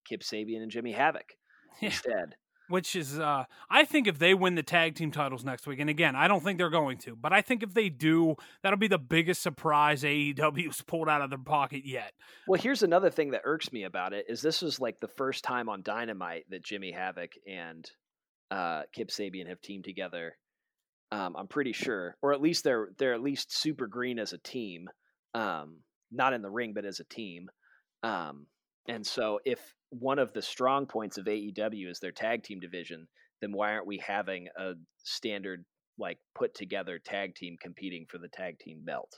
Kip 0.07 0.21
Sabian 0.21 0.61
and 0.61 0.71
Jimmy 0.71 0.93
Havoc 0.93 1.33
yeah. 1.81 1.89
instead 1.89 2.35
which 2.67 2.95
is 2.95 3.19
uh 3.19 3.45
I 3.69 3.85
think 3.85 4.07
if 4.07 4.19
they 4.19 4.33
win 4.33 4.55
the 4.55 4.63
tag 4.63 4.95
team 4.95 5.11
titles 5.11 5.43
next 5.43 5.67
week, 5.67 5.79
and 5.79 5.89
again, 5.89 6.15
I 6.15 6.27
don't 6.27 6.43
think 6.43 6.57
they're 6.57 6.69
going 6.69 6.97
to, 6.99 7.15
but 7.15 7.33
I 7.33 7.41
think 7.41 7.63
if 7.63 7.73
they 7.73 7.89
do, 7.89 8.35
that'll 8.61 8.79
be 8.79 8.87
the 8.87 8.97
biggest 8.97 9.41
surprise 9.41 10.03
AEW's 10.03 10.81
pulled 10.81 11.09
out 11.09 11.21
of 11.21 11.29
their 11.29 11.39
pocket 11.39 11.83
yet. 11.85 12.13
Well, 12.47 12.61
here's 12.61 12.83
another 12.83 13.09
thing 13.09 13.31
that 13.31 13.41
irks 13.43 13.71
me 13.71 13.83
about 13.83 14.13
it 14.13 14.25
is 14.29 14.41
this 14.41 14.61
was 14.61 14.79
like 14.79 14.99
the 14.99 15.07
first 15.07 15.43
time 15.43 15.69
on 15.69 15.81
Dynamite 15.81 16.45
that 16.49 16.63
Jimmy 16.63 16.91
Havoc 16.91 17.31
and 17.47 17.89
uh 18.51 18.83
Kip 18.93 19.09
Sabian 19.09 19.47
have 19.47 19.61
teamed 19.61 19.83
together. 19.83 20.37
Um, 21.11 21.35
I'm 21.37 21.47
pretty 21.47 21.71
sure, 21.71 22.17
or 22.21 22.33
at 22.33 22.41
least 22.41 22.63
they're 22.63 22.89
they're 22.97 23.13
at 23.13 23.21
least 23.21 23.55
super 23.55 23.87
green 23.87 24.19
as 24.19 24.33
a 24.33 24.37
team, 24.37 24.89
um, 25.33 25.77
not 26.11 26.33
in 26.33 26.41
the 26.41 26.49
ring, 26.49 26.73
but 26.73 26.85
as 26.85 26.99
a 26.99 27.05
team. 27.05 27.49
Um, 28.03 28.47
and 28.87 29.05
so, 29.05 29.39
if 29.45 29.59
one 29.89 30.19
of 30.19 30.33
the 30.33 30.41
strong 30.41 30.85
points 30.85 31.17
of 31.17 31.25
AEW 31.25 31.89
is 31.89 31.99
their 31.99 32.11
tag 32.11 32.43
team 32.43 32.59
division, 32.59 33.07
then 33.41 33.51
why 33.51 33.73
aren't 33.73 33.87
we 33.87 34.01
having 34.05 34.47
a 34.57 34.73
standard 35.03 35.65
like 35.97 36.19
put 36.35 36.53
together 36.53 36.99
tag 36.99 37.35
team 37.35 37.57
competing 37.61 38.05
for 38.09 38.17
the 38.17 38.27
tag 38.29 38.59
team 38.59 38.81
belt? 38.83 39.11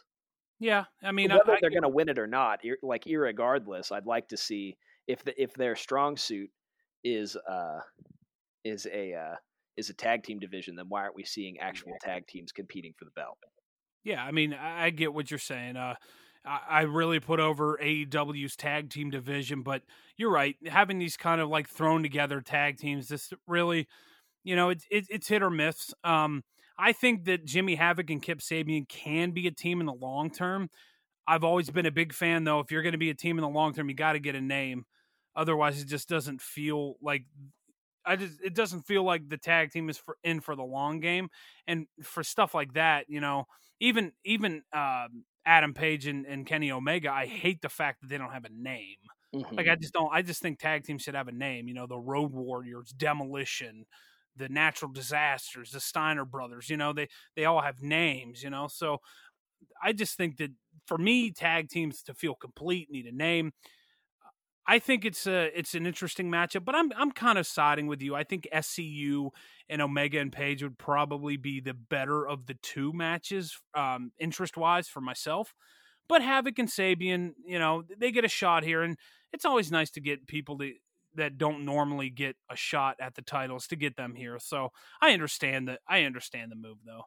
Yeah, 0.59 0.85
I 1.01 1.11
mean, 1.11 1.29
whether 1.29 1.53
I, 1.53 1.57
they're 1.61 1.69
going 1.69 1.83
to 1.83 1.89
win 1.89 2.09
it 2.09 2.19
or 2.19 2.27
not, 2.27 2.59
like 2.83 3.05
irregardless, 3.05 3.91
I'd 3.91 4.05
like 4.05 4.27
to 4.29 4.37
see 4.37 4.77
if 5.07 5.23
the, 5.23 5.41
if 5.41 5.53
their 5.53 5.75
strong 5.75 6.17
suit 6.17 6.49
is 7.03 7.37
uh 7.49 7.79
is 8.65 8.85
a 8.91 9.13
uh, 9.13 9.35
is 9.77 9.89
a 9.89 9.93
tag 9.93 10.23
team 10.23 10.39
division, 10.39 10.75
then 10.75 10.85
why 10.89 11.01
aren't 11.01 11.15
we 11.15 11.23
seeing 11.23 11.59
actual 11.59 11.93
tag 12.01 12.27
teams 12.27 12.51
competing 12.51 12.93
for 12.97 13.05
the 13.05 13.11
belt? 13.11 13.37
Yeah, 14.03 14.23
I 14.23 14.31
mean, 14.31 14.53
I 14.53 14.89
get 14.89 15.13
what 15.13 15.29
you're 15.29 15.39
saying. 15.39 15.77
Uh, 15.77 15.95
I 16.45 16.81
really 16.83 17.19
put 17.19 17.39
over 17.39 17.77
AEW's 17.81 18.55
tag 18.55 18.89
team 18.89 19.09
division, 19.09 19.61
but 19.61 19.83
you're 20.17 20.31
right. 20.31 20.55
Having 20.65 20.99
these 20.99 21.17
kind 21.17 21.41
of 21.41 21.49
like 21.49 21.67
thrown 21.67 22.01
together 22.01 22.41
tag 22.41 22.77
teams, 22.77 23.07
this 23.09 23.33
really, 23.45 23.87
you 24.43 24.55
know, 24.55 24.69
it's 24.69 24.85
it, 24.89 25.05
it's 25.09 25.27
hit 25.27 25.43
or 25.43 25.49
miss. 25.49 25.93
Um, 26.03 26.43
I 26.77 26.93
think 26.93 27.25
that 27.25 27.45
Jimmy 27.45 27.75
Havoc 27.75 28.09
and 28.09 28.21
Kip 28.21 28.39
Sabian 28.39 28.87
can 28.87 29.31
be 29.31 29.47
a 29.47 29.51
team 29.51 29.81
in 29.81 29.85
the 29.85 29.93
long 29.93 30.31
term. 30.31 30.69
I've 31.27 31.43
always 31.43 31.69
been 31.69 31.85
a 31.85 31.91
big 31.91 32.13
fan, 32.13 32.45
though. 32.45 32.59
If 32.59 32.71
you're 32.71 32.81
going 32.81 32.93
to 32.93 32.97
be 32.97 33.09
a 33.09 33.15
team 33.15 33.37
in 33.37 33.43
the 33.43 33.49
long 33.49 33.73
term, 33.73 33.89
you 33.89 33.95
got 33.95 34.13
to 34.13 34.19
get 34.19 34.35
a 34.35 34.41
name. 34.41 34.85
Otherwise, 35.35 35.81
it 35.81 35.87
just 35.87 36.09
doesn't 36.09 36.41
feel 36.41 36.95
like 37.01 37.25
I 38.05 38.15
just 38.15 38.41
it 38.43 38.55
doesn't 38.55 38.83
feel 38.87 39.03
like 39.03 39.29
the 39.29 39.37
tag 39.37 39.71
team 39.71 39.89
is 39.89 39.97
for, 39.97 40.17
in 40.23 40.39
for 40.39 40.55
the 40.55 40.63
long 40.63 40.99
game. 40.99 41.29
And 41.67 41.87
for 42.01 42.23
stuff 42.23 42.55
like 42.55 42.73
that, 42.73 43.05
you 43.09 43.19
know, 43.19 43.45
even 43.79 44.13
even 44.25 44.63
um, 44.73 45.25
Adam 45.45 45.73
Page 45.73 46.07
and, 46.07 46.25
and 46.25 46.45
Kenny 46.45 46.71
Omega, 46.71 47.11
I 47.11 47.25
hate 47.25 47.61
the 47.61 47.69
fact 47.69 48.01
that 48.01 48.09
they 48.09 48.17
don't 48.17 48.33
have 48.33 48.45
a 48.45 48.49
name. 48.51 48.97
Mm-hmm. 49.33 49.55
Like 49.55 49.67
I 49.67 49.75
just 49.75 49.93
don't. 49.93 50.09
I 50.11 50.21
just 50.21 50.41
think 50.41 50.59
tag 50.59 50.83
teams 50.83 51.03
should 51.03 51.15
have 51.15 51.27
a 51.27 51.31
name. 51.31 51.67
You 51.67 51.73
know, 51.73 51.87
the 51.87 51.99
Road 51.99 52.31
Warriors, 52.31 52.89
Demolition, 52.91 53.85
the 54.35 54.49
Natural 54.49 54.91
Disasters, 54.91 55.71
the 55.71 55.79
Steiner 55.79 56.25
Brothers. 56.25 56.69
You 56.69 56.77
know, 56.77 56.93
they 56.93 57.07
they 57.35 57.45
all 57.45 57.61
have 57.61 57.81
names. 57.81 58.41
You 58.41 58.49
know, 58.49 58.67
so 58.67 58.97
I 59.83 59.93
just 59.93 60.17
think 60.17 60.37
that 60.37 60.51
for 60.87 60.97
me, 60.97 61.31
tag 61.31 61.69
teams 61.69 62.01
to 62.03 62.13
feel 62.13 62.33
complete 62.33 62.89
need 62.89 63.05
a 63.05 63.15
name. 63.15 63.51
I 64.69 64.77
think 64.77 65.03
it's 65.03 65.25
a 65.25 65.57
it's 65.57 65.73
an 65.73 65.87
interesting 65.87 66.29
matchup, 66.29 66.63
but 66.63 66.75
I'm 66.75 66.91
I'm 66.95 67.11
kind 67.11 67.39
of 67.39 67.47
siding 67.47 67.87
with 67.87 68.03
you. 68.03 68.13
I 68.13 68.23
think 68.23 68.47
SCU 68.53 69.31
and 69.67 69.81
Omega 69.81 70.19
and 70.19 70.31
Page 70.31 70.61
would 70.61 70.77
probably 70.77 71.37
be 71.37 71.59
the 71.59 71.73
better 71.73 72.27
of 72.27 72.45
the 72.45 72.53
two 72.53 72.93
matches, 72.93 73.57
um, 73.73 74.11
interest 74.19 74.57
wise 74.57 74.87
for 74.87 75.01
myself. 75.01 75.55
But 76.07 76.21
Havoc 76.21 76.59
and 76.59 76.69
Sabian, 76.69 77.31
you 77.43 77.57
know, 77.57 77.81
they 77.97 78.11
get 78.11 78.25
a 78.25 78.29
shot 78.29 78.63
here, 78.63 78.83
and 78.83 78.95
it's 79.33 79.43
always 79.43 79.71
nice 79.71 79.89
to 79.91 80.01
get 80.01 80.27
people 80.27 80.59
to 80.59 80.73
that 81.15 81.39
don't 81.39 81.65
normally 81.65 82.11
get 82.11 82.35
a 82.51 82.55
shot 82.55 82.95
at 83.01 83.15
the 83.15 83.23
titles 83.23 83.65
to 83.67 83.75
get 83.75 83.97
them 83.97 84.13
here. 84.13 84.37
So 84.39 84.69
I 85.01 85.13
understand 85.13 85.67
that. 85.67 85.79
I 85.87 86.03
understand 86.03 86.51
the 86.51 86.55
move 86.55 86.77
though. 86.85 87.05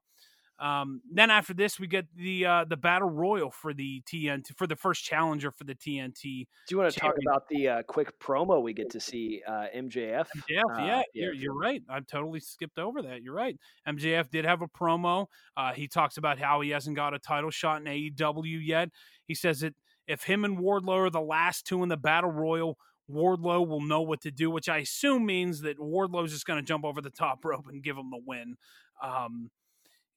Um, 0.59 1.01
then 1.11 1.31
after 1.31 1.55
this, 1.55 1.81
we 1.81 1.87
get 1.87 2.07
the 2.15 2.47
uh, 2.47 2.65
the 2.69 2.77
battle 2.77 3.11
royal 3.11 3.51
for 3.51 3.75
the 3.75 4.03
TNT 4.07 4.55
for 4.57 4.67
the 4.67 4.77
first 4.77 5.03
challenger 5.03 5.51
for 5.51 5.65
the 5.65 5.75
TNT. 5.75 6.23
Do 6.23 6.47
you 6.71 6.79
want 6.79 6.93
to 6.93 7.01
talk 7.01 7.15
about 7.27 7.49
the 7.49 7.69
uh, 7.69 7.83
quick 7.83 8.19
promo 8.21 8.62
we 8.62 8.73
get 8.73 8.91
to 8.91 9.01
see 9.01 9.43
uh, 9.47 9.67
MJF? 9.75 10.27
MJF, 10.37 10.62
uh, 10.71 10.85
yeah, 10.85 11.03
you're, 11.15 11.35
you're, 11.35 11.59
right. 11.59 11.83
I 11.88 12.01
totally 12.01 12.41
skipped 12.41 12.79
over 12.79 13.03
that. 13.03 13.23
You're 13.23 13.35
right. 13.35 13.57
MJF 13.88 14.31
did 14.31 14.45
have 14.45 14.62
a 14.62 14.69
promo. 14.69 15.27
Uh, 15.57 15.73
he 15.73 15.88
talks 15.88 16.17
about 16.17 16.38
how 16.38 16.61
he 16.61 16.71
hasn't 16.71 16.95
got 16.95 17.12
a 17.12 17.19
title 17.19 17.51
shot 17.51 17.81
in 17.81 17.87
AEW 17.87 18.61
yet. 18.65 18.91
He 19.27 19.35
says 19.35 19.61
that 19.61 19.75
if 20.07 20.25
him 20.25 20.45
and 20.45 20.59
Wardlow 20.59 21.07
are 21.07 21.11
the 21.11 21.21
last 21.21 21.67
two 21.67 21.83
in 21.83 21.88
the 21.88 21.97
battle 21.97 22.31
royal, 22.31 22.79
Wardlow 23.11 23.67
will 23.67 23.81
know 23.81 24.03
what 24.03 24.21
to 24.23 24.31
do, 24.31 24.51
which 24.51 24.69
I 24.69 24.79
assume 24.79 25.27
means 25.27 25.62
that 25.62 25.79
Wardlow's 25.79 26.33
just 26.33 26.47
going 26.47 26.61
to 26.61 26.67
jump 26.67 26.85
over 26.85 27.01
the 27.01 27.11
top 27.11 27.45
rope 27.45 27.67
and 27.69 27.83
give 27.83 27.97
him 27.97 28.11
the 28.11 28.21
win. 28.25 28.57
Um, 29.03 29.51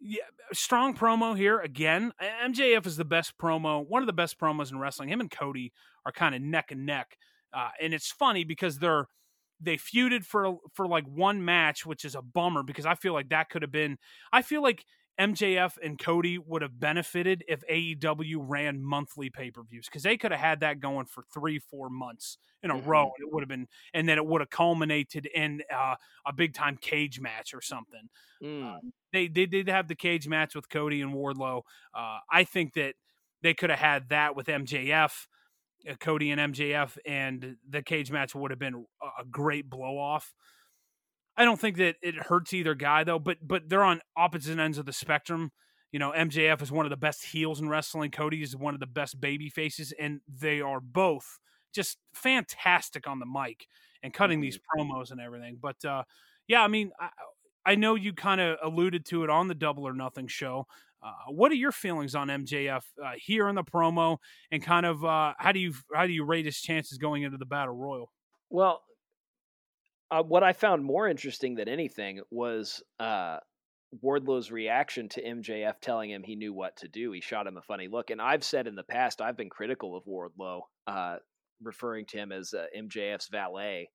yeah, 0.06 0.22
strong 0.54 0.96
promo 0.96 1.36
here 1.36 1.60
again. 1.60 2.12
MJF 2.22 2.86
is 2.86 2.96
the 2.96 3.06
best 3.06 3.38
promo, 3.38 3.86
one 3.88 4.04
of 4.04 4.08
the 4.08 4.14
best 4.14 4.40
promos 4.40 4.72
in 4.72 4.78
wrestling. 4.78 5.10
Him 5.10 5.20
and 5.20 5.32
Cody 5.32 5.74
are 6.06 6.12
kind 6.12 6.36
of 6.36 6.42
neck 6.42 6.72
and 6.72 6.86
neck, 6.86 7.18
uh, 7.54 7.70
and 7.82 7.94
it's 7.94 8.12
funny 8.12 8.44
because 8.44 8.78
they're 8.78 9.08
they 9.60 9.78
feuded 9.78 10.24
for 10.24 10.58
for 10.74 10.88
like 10.88 11.06
one 11.06 11.44
match, 11.44 11.86
which 11.86 12.06
is 12.06 12.14
a 12.14 12.22
bummer 12.22 12.62
because 12.62 12.86
I 12.86 12.94
feel 12.94 13.14
like 13.14 13.30
that 13.30 13.50
could 13.50 13.64
have 13.64 13.72
been. 13.72 13.98
I 14.32 14.44
feel 14.44 14.62
like 14.62 14.86
MJF 15.20 15.78
and 15.82 15.98
Cody 15.98 16.38
would 16.38 16.62
have 16.62 16.80
benefited 16.80 17.44
if 17.48 17.64
AEW 17.72 18.38
ran 18.40 18.84
monthly 18.84 19.30
pay 19.30 19.50
per 19.50 19.64
views 19.64 19.86
because 19.86 20.04
they 20.04 20.18
could 20.18 20.32
have 20.32 20.42
had 20.42 20.60
that 20.60 20.80
going 20.80 21.06
for 21.06 21.24
three, 21.34 21.60
four 21.60 21.90
months 21.90 22.38
in 22.64 22.72
a 22.72 22.74
mm-hmm. 22.74 22.90
row. 22.90 23.12
It 23.20 23.32
would 23.32 23.42
have 23.42 23.48
been, 23.48 23.68
and 23.94 24.10
then 24.10 24.18
it 24.18 24.26
would 24.26 24.42
have 24.42 24.50
culminated 24.50 25.26
in 25.28 25.62
uh, 25.74 25.96
a 26.26 26.34
big 26.34 26.54
time 26.54 26.78
cage 26.78 27.22
match 27.22 27.54
or 27.54 27.62
something. 27.62 28.10
Mm. 28.44 28.76
Uh, 28.76 28.80
they 29.14 29.28
they 29.28 29.46
did 29.46 29.70
have 29.70 29.88
the 29.88 29.96
cage 29.96 30.28
match 30.28 30.54
with 30.54 30.70
Cody 30.70 31.02
and 31.02 31.14
Wardlow. 31.14 31.62
Uh, 31.94 32.18
I 32.30 32.44
think 32.44 32.74
that 32.74 32.96
they 33.42 33.54
could 33.54 33.70
have 33.70 33.80
had 33.80 34.10
that 34.10 34.36
with 34.36 34.48
MJF. 34.48 35.28
Uh, 35.90 35.94
Cody 36.00 36.32
and 36.32 36.54
MJF, 36.54 36.98
and 37.06 37.56
the 37.70 37.82
cage 37.82 38.12
match 38.12 38.36
would 38.36 38.52
have 38.52 38.60
been 38.60 38.86
a 39.20 39.24
great 39.26 39.70
blow 39.70 39.98
off. 39.98 40.34
I 41.38 41.46
don't 41.46 41.60
think 41.60 41.78
that 41.78 41.96
it 42.02 42.16
hurts 42.16 42.54
either 42.54 42.76
guy 42.76 43.04
though, 43.04 43.20
but 43.20 43.38
but 43.42 43.70
they're 43.70 43.84
on 43.84 44.02
opposite 44.16 44.58
ends 44.60 44.78
of 44.78 44.86
the 44.86 44.94
spectrum. 44.94 45.52
You 45.92 46.00
know, 46.00 46.12
MJF 46.12 46.62
is 46.62 46.72
one 46.72 46.86
of 46.86 46.90
the 46.90 46.98
best 46.98 47.24
heels 47.24 47.62
in 47.62 47.70
wrestling. 47.70 48.12
Cody 48.12 48.42
is 48.42 48.56
one 48.56 48.74
of 48.74 48.80
the 48.80 48.88
best 48.88 49.20
baby 49.20 49.50
faces, 49.50 49.94
and 50.00 50.22
they 50.28 50.62
are 50.62 50.80
both 50.80 51.40
just 51.74 51.98
fantastic 52.14 53.08
on 53.08 53.20
the 53.20 53.26
mic 53.26 53.68
and 54.02 54.14
cutting 54.14 54.40
these 54.40 54.58
mm-hmm. 54.58 54.92
promos 54.92 55.12
and 55.12 55.22
everything. 55.22 55.58
But 55.62 55.84
uh, 55.86 56.04
yeah, 56.48 56.64
I 56.64 56.68
mean, 56.68 56.92
I, 57.00 57.10
I 57.66 57.76
know 57.76 57.96
you 57.96 58.14
kind 58.14 58.40
of 58.40 58.58
alluded 58.64 59.06
to 59.08 59.24
it 59.24 59.30
on 59.30 59.48
the 59.48 59.56
Double 59.56 59.88
or 59.88 59.94
Nothing 59.94 60.28
show. 60.28 60.68
Uh, 61.04 61.32
what 61.32 61.52
are 61.52 61.56
your 61.56 61.72
feelings 61.72 62.16
on 62.16 62.30
MJF 62.30 62.82
uh, 63.04 63.12
here 63.18 63.48
in 63.48 63.56
the 63.56 63.64
promo, 63.64 64.18
and 64.52 64.64
kind 64.64 64.86
of 64.86 65.06
uh, 65.06 65.34
how 65.38 65.52
do 65.52 65.60
you 65.60 65.74
how 65.94 66.08
do 66.08 66.14
you 66.14 66.24
rate 66.24 66.46
his 66.46 66.60
chances 66.60 66.98
going 66.98 67.24
into 67.24 67.38
the 67.38 67.46
battle 67.46 67.76
royal? 67.76 68.12
Well, 68.50 68.82
uh, 70.12 70.24
what 70.24 70.44
I 70.44 70.54
found 70.54 70.84
more 70.84 71.08
interesting 71.08 71.56
than 71.56 71.68
anything 71.68 72.22
was 72.30 72.84
uh, 73.00 73.38
Wardlow's 74.04 74.52
reaction 74.52 75.10
to 75.10 75.24
MJF 75.24 75.80
telling 75.82 76.12
him 76.12 76.24
he 76.24 76.36
knew 76.36 76.54
what 76.54 76.78
to 76.78 76.88
do. 76.88 77.12
He 77.12 77.22
shot 77.22 77.48
him 77.48 77.58
a 77.58 77.62
funny 77.62 77.88
look, 77.88 78.10
and 78.10 78.22
I've 78.22 78.44
said 78.44 78.68
in 78.68 78.76
the 78.76 78.84
past 78.84 79.22
I've 79.22 79.38
been 79.38 79.50
critical 79.50 79.96
of 79.96 80.06
Wardlow, 80.06 80.62
uh, 80.88 81.18
referring 81.62 82.06
to 82.08 82.18
him 82.18 82.32
as 82.32 82.54
uh, 82.54 82.66
MJF's 82.78 83.30
valet, 83.30 83.90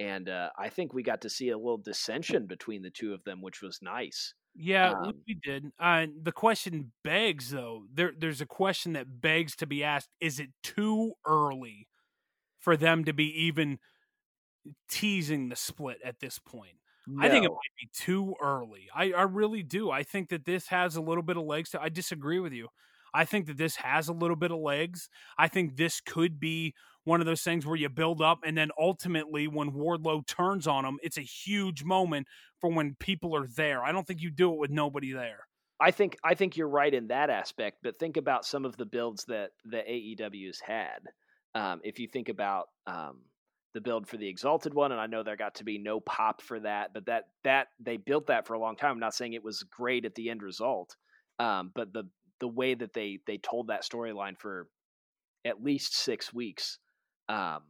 and 0.00 0.28
uh, 0.28 0.50
I 0.58 0.68
think 0.68 0.92
we 0.92 1.02
got 1.02 1.22
to 1.22 1.30
see 1.30 1.50
a 1.50 1.56
little 1.56 1.78
dissension 1.78 2.46
between 2.46 2.82
the 2.82 2.90
two 2.90 3.14
of 3.14 3.24
them, 3.24 3.40
which 3.40 3.62
was 3.62 3.78
nice. 3.80 4.34
Yeah, 4.56 4.92
um, 4.92 5.12
we 5.26 5.34
did. 5.42 5.66
Uh, 5.80 6.06
the 6.22 6.32
question 6.32 6.92
begs, 7.02 7.50
though. 7.50 7.84
There, 7.92 8.12
there's 8.16 8.40
a 8.40 8.46
question 8.46 8.92
that 8.92 9.20
begs 9.20 9.56
to 9.56 9.66
be 9.66 9.82
asked: 9.82 10.10
Is 10.20 10.38
it 10.38 10.50
too 10.62 11.14
early 11.26 11.88
for 12.60 12.76
them 12.76 13.04
to 13.04 13.12
be 13.12 13.26
even 13.46 13.78
teasing 14.88 15.48
the 15.48 15.56
split 15.56 15.98
at 16.04 16.20
this 16.20 16.38
point? 16.38 16.76
No. 17.06 17.26
I 17.26 17.28
think 17.28 17.44
it 17.44 17.50
might 17.50 17.76
be 17.80 17.88
too 17.92 18.34
early. 18.42 18.88
I, 18.94 19.12
I 19.12 19.22
really 19.22 19.62
do. 19.62 19.90
I 19.90 20.02
think 20.02 20.30
that 20.30 20.46
this 20.46 20.68
has 20.68 20.96
a 20.96 21.02
little 21.02 21.22
bit 21.22 21.36
of 21.36 21.44
legs. 21.44 21.70
To, 21.70 21.82
I 21.82 21.90
disagree 21.90 22.40
with 22.40 22.52
you. 22.52 22.68
I 23.12 23.24
think 23.24 23.46
that 23.46 23.58
this 23.58 23.76
has 23.76 24.08
a 24.08 24.12
little 24.12 24.36
bit 24.36 24.50
of 24.50 24.58
legs. 24.58 25.08
I 25.38 25.48
think 25.48 25.76
this 25.76 26.00
could 26.00 26.40
be 26.40 26.74
one 27.04 27.20
of 27.20 27.26
those 27.26 27.42
things 27.42 27.64
where 27.64 27.76
you 27.76 27.88
build 27.88 28.20
up 28.20 28.40
and 28.44 28.56
then 28.56 28.70
ultimately 28.78 29.46
when 29.46 29.70
Wardlow 29.70 30.26
turns 30.26 30.66
on 30.66 30.84
him, 30.84 30.98
it's 31.02 31.18
a 31.18 31.22
huge 31.22 31.84
moment 31.84 32.26
for 32.60 32.70
when 32.70 32.96
people 32.98 33.36
are 33.36 33.46
there. 33.46 33.84
I 33.84 33.92
don't 33.92 34.06
think 34.06 34.20
you 34.20 34.30
do 34.30 34.52
it 34.52 34.58
with 34.58 34.70
nobody 34.70 35.12
there. 35.12 35.46
I 35.80 35.90
think 35.90 36.16
I 36.24 36.34
think 36.34 36.56
you're 36.56 36.68
right 36.68 36.92
in 36.92 37.08
that 37.08 37.30
aspect, 37.30 37.78
but 37.82 37.98
think 37.98 38.16
about 38.16 38.44
some 38.46 38.64
of 38.64 38.76
the 38.76 38.86
builds 38.86 39.24
that 39.26 39.50
the 39.64 39.78
AEW's 39.78 40.60
had. 40.60 41.00
Um, 41.54 41.80
if 41.84 41.98
you 41.98 42.08
think 42.08 42.28
about 42.28 42.68
um, 42.86 43.20
the 43.74 43.80
build 43.80 44.06
for 44.08 44.16
the 44.16 44.28
Exalted 44.28 44.72
one, 44.72 44.92
and 44.92 45.00
I 45.00 45.06
know 45.06 45.22
there 45.22 45.36
got 45.36 45.56
to 45.56 45.64
be 45.64 45.78
no 45.78 46.00
pop 46.00 46.40
for 46.40 46.60
that, 46.60 46.94
but 46.94 47.06
that 47.06 47.24
that 47.42 47.68
they 47.78 47.96
built 47.96 48.28
that 48.28 48.46
for 48.46 48.54
a 48.54 48.58
long 48.58 48.76
time. 48.76 48.92
I'm 48.92 49.00
not 49.00 49.14
saying 49.14 49.32
it 49.32 49.44
was 49.44 49.62
great 49.64 50.04
at 50.04 50.14
the 50.14 50.30
end 50.30 50.42
result, 50.42 50.96
um, 51.38 51.72
but 51.74 51.92
the 51.92 52.04
the 52.40 52.48
way 52.48 52.74
that 52.74 52.94
they 52.94 53.18
they 53.26 53.38
told 53.38 53.68
that 53.68 53.82
storyline 53.82 54.38
for 54.38 54.68
at 55.44 55.62
least 55.62 55.96
six 55.96 56.32
weeks 56.32 56.78
um, 57.28 57.62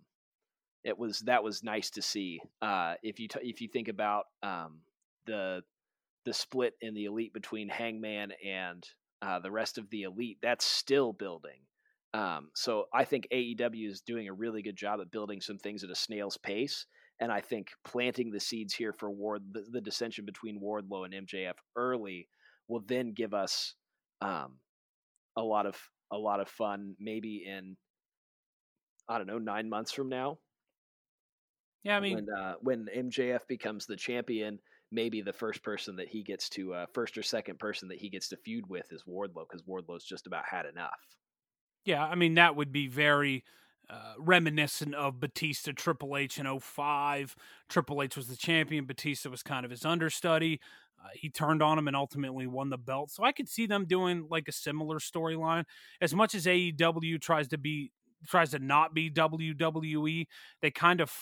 it 0.82 0.98
was 0.98 1.20
that 1.20 1.42
was 1.42 1.62
nice 1.62 1.90
to 1.90 2.02
see. 2.02 2.40
Uh, 2.60 2.94
if 3.02 3.18
you 3.18 3.28
t- 3.28 3.40
if 3.42 3.60
you 3.60 3.68
think 3.68 3.88
about 3.88 4.24
um, 4.42 4.80
the 5.26 5.62
the 6.24 6.34
split 6.34 6.74
in 6.80 6.94
the 6.94 7.04
elite 7.06 7.32
between 7.32 7.68
Hangman 7.68 8.32
and 8.44 8.86
uh, 9.22 9.38
the 9.38 9.50
rest 9.50 9.78
of 9.78 9.88
the 9.90 10.02
elite, 10.02 10.38
that's 10.42 10.64
still 10.64 11.12
building. 11.12 11.60
Um, 12.14 12.50
so 12.54 12.84
I 12.94 13.04
think 13.04 13.26
AEW 13.32 13.90
is 13.90 14.00
doing 14.00 14.28
a 14.28 14.32
really 14.32 14.62
good 14.62 14.76
job 14.76 15.00
at 15.00 15.10
building 15.10 15.40
some 15.40 15.58
things 15.58 15.82
at 15.82 15.90
a 15.90 15.96
snail's 15.96 16.36
pace, 16.38 16.86
and 17.20 17.32
I 17.32 17.40
think 17.40 17.70
planting 17.84 18.30
the 18.30 18.38
seeds 18.38 18.72
here 18.72 18.92
for 18.92 19.10
Ward 19.10 19.42
the, 19.52 19.64
the 19.68 19.80
dissension 19.80 20.24
between 20.24 20.60
Wardlow 20.60 21.04
and 21.04 21.26
MJF 21.26 21.54
early 21.76 22.28
will 22.68 22.84
then 22.86 23.12
give 23.12 23.34
us 23.34 23.74
um, 24.20 24.58
a 25.36 25.42
lot 25.42 25.66
of 25.66 25.76
a 26.12 26.16
lot 26.16 26.40
of 26.40 26.48
fun, 26.48 26.94
maybe 27.00 27.44
in 27.46 27.76
I 29.08 29.18
don't 29.18 29.26
know, 29.26 29.38
nine 29.38 29.68
months 29.68 29.92
from 29.92 30.08
now. 30.08 30.38
Yeah, 31.82 31.96
I 31.96 32.00
mean, 32.00 32.14
when, 32.14 32.26
uh, 32.30 32.54
when 32.60 32.86
MJF 32.96 33.46
becomes 33.48 33.86
the 33.86 33.96
champion, 33.96 34.58
maybe 34.90 35.20
the 35.20 35.32
first 35.34 35.62
person 35.62 35.96
that 35.96 36.08
he 36.08 36.22
gets 36.22 36.48
to, 36.50 36.72
uh, 36.72 36.86
first 36.94 37.18
or 37.18 37.22
second 37.22 37.58
person 37.58 37.88
that 37.88 37.98
he 37.98 38.08
gets 38.08 38.28
to 38.30 38.36
feud 38.38 38.66
with 38.68 38.90
is 38.92 39.02
Wardlow 39.02 39.46
because 39.48 39.62
Wardlow's 39.68 40.04
just 40.04 40.26
about 40.26 40.44
had 40.48 40.64
enough. 40.64 40.98
Yeah, 41.84 42.04
I 42.04 42.14
mean 42.14 42.34
that 42.34 42.56
would 42.56 42.72
be 42.72 42.86
very 42.86 43.44
uh, 43.90 44.14
reminiscent 44.18 44.94
of 44.94 45.20
Batista 45.20 45.72
Triple 45.72 46.16
H 46.16 46.38
in 46.38 46.60
05. 46.60 47.36
Triple 47.68 48.02
H 48.02 48.16
was 48.16 48.28
the 48.28 48.36
champion. 48.36 48.86
Batista 48.86 49.28
was 49.28 49.42
kind 49.42 49.64
of 49.64 49.70
his 49.70 49.84
understudy. 49.84 50.60
Uh, 51.02 51.08
he 51.12 51.28
turned 51.28 51.62
on 51.62 51.78
him 51.78 51.86
and 51.86 51.96
ultimately 51.96 52.46
won 52.46 52.70
the 52.70 52.78
belt. 52.78 53.10
So 53.10 53.24
I 53.24 53.32
could 53.32 53.48
see 53.48 53.66
them 53.66 53.84
doing 53.84 54.26
like 54.30 54.48
a 54.48 54.52
similar 54.52 54.98
storyline. 54.98 55.64
As 56.00 56.14
much 56.14 56.34
as 56.34 56.46
AEW 56.46 57.20
tries 57.20 57.48
to 57.48 57.58
be 57.58 57.92
tries 58.26 58.52
to 58.52 58.58
not 58.58 58.94
be 58.94 59.10
WWE, 59.10 60.26
they 60.62 60.70
kind 60.70 61.00
of 61.00 61.12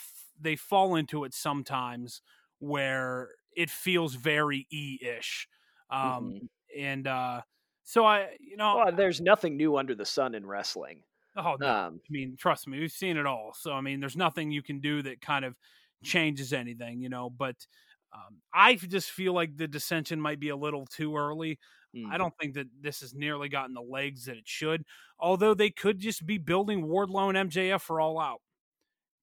they 0.40 0.54
fall 0.54 0.94
into 0.94 1.24
it 1.24 1.34
sometimes 1.34 2.22
where 2.60 3.30
it 3.56 3.70
feels 3.70 4.14
very 4.14 4.66
e-ish. 4.70 5.48
Um, 5.90 6.00
mm-hmm. 6.00 6.46
and 6.80 7.06
uh, 7.06 7.40
so 7.84 8.04
I, 8.04 8.28
you 8.40 8.56
know, 8.56 8.82
well, 8.84 8.92
there's 8.92 9.20
nothing 9.20 9.56
new 9.56 9.76
under 9.76 9.94
the 9.94 10.04
sun 10.04 10.34
in 10.34 10.46
wrestling. 10.46 11.02
Oh 11.36 11.56
no! 11.58 11.68
Um, 11.68 12.00
I 12.04 12.08
mean, 12.10 12.36
trust 12.38 12.68
me, 12.68 12.78
we've 12.78 12.92
seen 12.92 13.16
it 13.16 13.26
all. 13.26 13.54
So 13.58 13.72
I 13.72 13.80
mean, 13.80 14.00
there's 14.00 14.16
nothing 14.16 14.50
you 14.50 14.62
can 14.62 14.80
do 14.80 15.02
that 15.02 15.20
kind 15.20 15.44
of 15.44 15.54
changes 16.02 16.52
anything, 16.52 17.00
you 17.00 17.08
know. 17.08 17.30
But 17.30 17.56
um, 18.12 18.40
I 18.52 18.74
just 18.74 19.10
feel 19.10 19.32
like 19.32 19.56
the 19.56 19.68
dissension 19.68 20.20
might 20.20 20.40
be 20.40 20.50
a 20.50 20.56
little 20.56 20.86
too 20.86 21.16
early. 21.16 21.58
Mm. 21.96 22.10
I 22.10 22.18
don't 22.18 22.34
think 22.40 22.54
that 22.54 22.66
this 22.80 23.00
has 23.00 23.14
nearly 23.14 23.48
gotten 23.48 23.74
the 23.74 23.82
legs 23.82 24.26
that 24.26 24.36
it 24.36 24.46
should. 24.46 24.84
Although 25.18 25.54
they 25.54 25.70
could 25.70 25.98
just 25.98 26.26
be 26.26 26.38
building 26.38 26.86
Wardlow 26.86 27.34
and 27.34 27.50
MJF 27.50 27.80
for 27.80 28.00
All 28.00 28.20
Out. 28.20 28.40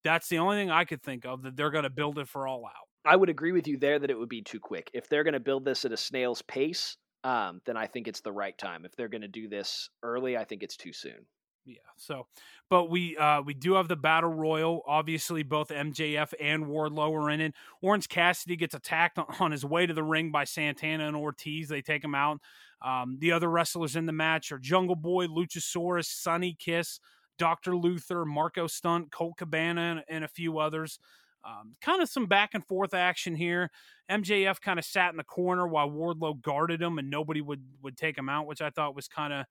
That's 0.03 0.29
the 0.29 0.37
only 0.37 0.57
thing 0.57 0.71
I 0.71 0.85
could 0.85 1.03
think 1.03 1.25
of 1.25 1.43
that 1.43 1.57
they're 1.57 1.71
going 1.71 1.83
to 1.83 1.89
build 1.89 2.19
it 2.19 2.27
for 2.27 2.47
All 2.47 2.65
Out. 2.65 2.87
I 3.05 3.15
would 3.15 3.29
agree 3.29 3.51
with 3.51 3.67
you 3.67 3.77
there 3.77 3.99
that 3.99 4.09
it 4.09 4.17
would 4.17 4.29
be 4.29 4.41
too 4.41 4.59
quick. 4.59 4.89
If 4.93 5.09
they're 5.09 5.23
going 5.23 5.33
to 5.33 5.39
build 5.39 5.65
this 5.65 5.85
at 5.85 5.91
a 5.91 5.97
snail's 5.97 6.41
pace, 6.43 6.97
um, 7.23 7.61
then 7.65 7.77
I 7.77 7.87
think 7.87 8.07
it's 8.07 8.21
the 8.21 8.31
right 8.31 8.57
time. 8.57 8.85
If 8.85 8.95
they're 8.95 9.07
going 9.07 9.21
to 9.21 9.27
do 9.27 9.47
this 9.47 9.89
early, 10.03 10.37
I 10.37 10.45
think 10.45 10.63
it's 10.63 10.77
too 10.77 10.93
soon. 10.93 11.25
Yeah. 11.65 11.77
So, 11.97 12.25
but 12.69 12.89
we 12.89 13.15
uh 13.17 13.41
we 13.41 13.53
do 13.53 13.73
have 13.73 13.87
the 13.87 13.95
battle 13.95 14.33
royal. 14.33 14.81
Obviously, 14.87 15.43
both 15.43 15.69
MJF 15.69 16.33
and 16.39 16.65
Wardlow 16.65 17.13
are 17.13 17.29
in 17.29 17.41
it. 17.41 17.53
Orange 17.81 18.09
Cassidy 18.09 18.55
gets 18.55 18.73
attacked 18.73 19.19
on 19.39 19.51
his 19.51 19.63
way 19.63 19.85
to 19.85 19.93
the 19.93 20.03
ring 20.03 20.31
by 20.31 20.45
Santana 20.45 21.07
and 21.07 21.15
Ortiz. 21.15 21.69
They 21.69 21.81
take 21.81 22.03
him 22.03 22.15
out. 22.15 22.39
Um, 22.81 23.17
the 23.19 23.33
other 23.33 23.49
wrestlers 23.49 23.95
in 23.95 24.05
the 24.05 24.13
match 24.13 24.51
are 24.51 24.57
Jungle 24.57 24.95
Boy, 24.95 25.27
Luchasaurus, 25.27 26.05
Sonny 26.05 26.55
Kiss, 26.57 26.99
Doctor 27.37 27.75
Luther, 27.75 28.25
Marco 28.25 28.67
Stunt, 28.67 29.11
Colt 29.11 29.37
Cabana, 29.37 29.81
and, 29.81 30.03
and 30.07 30.23
a 30.23 30.29
few 30.29 30.59
others. 30.59 30.97
Um, 31.49 31.75
kind 31.81 32.01
of 32.01 32.09
some 32.09 32.27
back 32.27 32.51
and 32.53 32.65
forth 32.65 32.93
action 32.93 33.35
here. 33.35 33.71
MJF 34.09 34.61
kind 34.61 34.77
of 34.77 34.85
sat 34.85 35.11
in 35.11 35.17
the 35.17 35.23
corner 35.23 35.67
while 35.67 35.89
Wardlow 35.89 36.41
guarded 36.41 36.81
him, 36.81 36.97
and 36.97 37.09
nobody 37.09 37.41
would 37.41 37.63
would 37.81 37.97
take 37.97 38.17
him 38.17 38.29
out, 38.29 38.45
which 38.45 38.61
I 38.61 38.69
thought 38.69 38.95
was 38.95 39.07
kind 39.07 39.33
of 39.33 39.45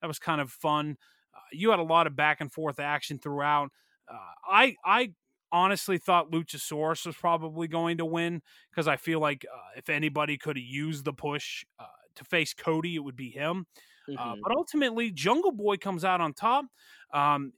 that 0.00 0.06
was 0.06 0.18
kind 0.18 0.40
of 0.40 0.50
fun. 0.50 0.96
Uh, 1.34 1.38
you 1.52 1.70
had 1.70 1.78
a 1.78 1.84
lot 1.84 2.06
of 2.06 2.16
back 2.16 2.40
and 2.40 2.52
forth 2.52 2.78
action 2.78 3.18
throughout. 3.18 3.70
Uh, 4.08 4.16
I 4.48 4.76
I 4.84 5.12
honestly 5.52 5.98
thought 5.98 6.30
Luchasaurus 6.30 7.06
was 7.06 7.16
probably 7.16 7.68
going 7.68 7.98
to 7.98 8.04
win 8.04 8.42
because 8.70 8.86
I 8.86 8.96
feel 8.96 9.20
like 9.20 9.44
uh, 9.52 9.58
if 9.76 9.88
anybody 9.88 10.36
could 10.38 10.56
have 10.56 10.64
used 10.64 11.04
the 11.04 11.12
push 11.12 11.64
uh, 11.78 11.84
to 12.16 12.24
face 12.24 12.54
Cody, 12.54 12.96
it 12.96 13.00
would 13.00 13.16
be 13.16 13.30
him. 13.30 13.66
Uh, 14.08 14.12
mm-hmm. 14.12 14.40
but 14.42 14.52
ultimately, 14.52 15.10
Jungle 15.10 15.52
Boy 15.52 15.76
comes 15.76 16.04
out 16.04 16.20
on 16.20 16.32
top. 16.32 16.64
Um, 17.12 17.52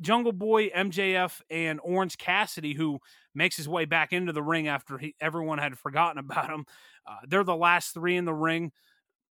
Jungle 0.00 0.32
Boy, 0.32 0.70
MJF, 0.70 1.40
and 1.50 1.80
Orange 1.82 2.16
Cassidy, 2.18 2.74
who 2.74 2.98
makes 3.34 3.56
his 3.56 3.68
way 3.68 3.84
back 3.84 4.12
into 4.12 4.32
the 4.32 4.42
ring 4.42 4.68
after 4.68 4.98
he, 4.98 5.14
everyone 5.20 5.58
had 5.58 5.78
forgotten 5.78 6.18
about 6.18 6.50
him. 6.50 6.64
Uh, 7.06 7.16
they're 7.26 7.44
the 7.44 7.56
last 7.56 7.94
three 7.94 8.16
in 8.16 8.24
the 8.24 8.34
ring. 8.34 8.72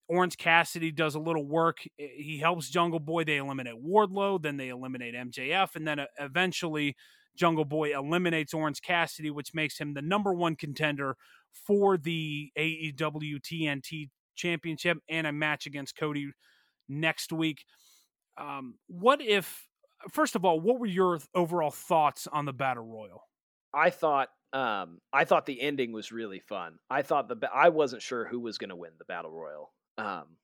Orange 0.07 0.37
Cassidy 0.37 0.91
does 0.91 1.15
a 1.15 1.19
little 1.19 1.45
work. 1.45 1.79
He 1.97 2.39
helps 2.39 2.69
Jungle 2.69 2.99
Boy. 2.99 3.23
They 3.23 3.37
eliminate 3.37 3.75
Wardlow, 3.83 4.41
then 4.41 4.57
they 4.57 4.69
eliminate 4.69 5.15
MJF, 5.15 5.75
and 5.75 5.87
then 5.87 5.99
uh, 5.99 6.05
eventually 6.19 6.95
Jungle 7.35 7.65
Boy 7.65 7.97
eliminates 7.97 8.53
Orange 8.53 8.81
Cassidy, 8.81 9.31
which 9.31 9.53
makes 9.53 9.77
him 9.79 9.93
the 9.93 10.01
number 10.01 10.33
one 10.33 10.55
contender 10.55 11.15
for 11.51 11.97
the 11.97 12.51
AEW 12.57 13.39
TNT 13.41 14.09
Championship 14.35 14.97
and 15.09 15.25
a 15.27 15.31
match 15.31 15.65
against 15.65 15.97
Cody 15.97 16.31
next 16.89 17.31
week. 17.31 17.65
Um, 18.37 18.75
what 18.87 19.21
if, 19.21 19.67
first 20.11 20.35
of 20.35 20.45
all, 20.45 20.59
what 20.59 20.79
were 20.79 20.85
your 20.85 21.19
overall 21.35 21.71
thoughts 21.71 22.27
on 22.31 22.45
the 22.45 22.53
Battle 22.53 22.85
Royal? 22.85 23.23
I 23.73 23.89
thought 23.89 24.29
um, 24.53 24.99
I 25.11 25.25
thought 25.25 25.47
the 25.47 25.61
ending 25.61 25.91
was 25.91 26.11
really 26.11 26.39
fun. 26.39 26.77
I 26.89 27.01
thought 27.01 27.27
the 27.27 27.49
I 27.51 27.69
wasn't 27.69 28.03
sure 28.03 28.25
who 28.25 28.39
was 28.39 28.59
going 28.59 28.69
to 28.69 28.75
win 28.75 28.91
the 28.99 29.05
battle 29.05 29.31
royal. 29.31 29.73
Um, 29.97 30.37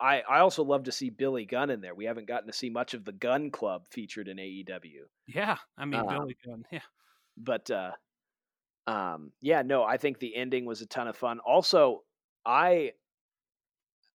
I 0.00 0.20
I 0.20 0.38
also 0.38 0.62
love 0.62 0.84
to 0.84 0.92
see 0.92 1.10
Billy 1.10 1.44
Gunn 1.44 1.70
in 1.70 1.80
there. 1.80 1.96
We 1.96 2.04
haven't 2.04 2.28
gotten 2.28 2.46
to 2.46 2.52
see 2.52 2.70
much 2.70 2.94
of 2.94 3.04
the 3.04 3.12
Gunn 3.12 3.50
Club 3.50 3.86
featured 3.90 4.28
in 4.28 4.36
AEW. 4.36 5.02
Yeah, 5.26 5.56
I 5.76 5.84
mean 5.84 6.00
um, 6.00 6.06
Billy 6.06 6.36
Gunn. 6.46 6.64
Yeah, 6.70 6.80
but 7.36 7.70
uh, 7.72 7.92
um, 8.86 9.32
yeah, 9.40 9.62
no, 9.62 9.82
I 9.82 9.96
think 9.96 10.20
the 10.20 10.36
ending 10.36 10.64
was 10.64 10.80
a 10.80 10.86
ton 10.86 11.08
of 11.08 11.16
fun. 11.16 11.40
Also, 11.40 12.04
I 12.46 12.92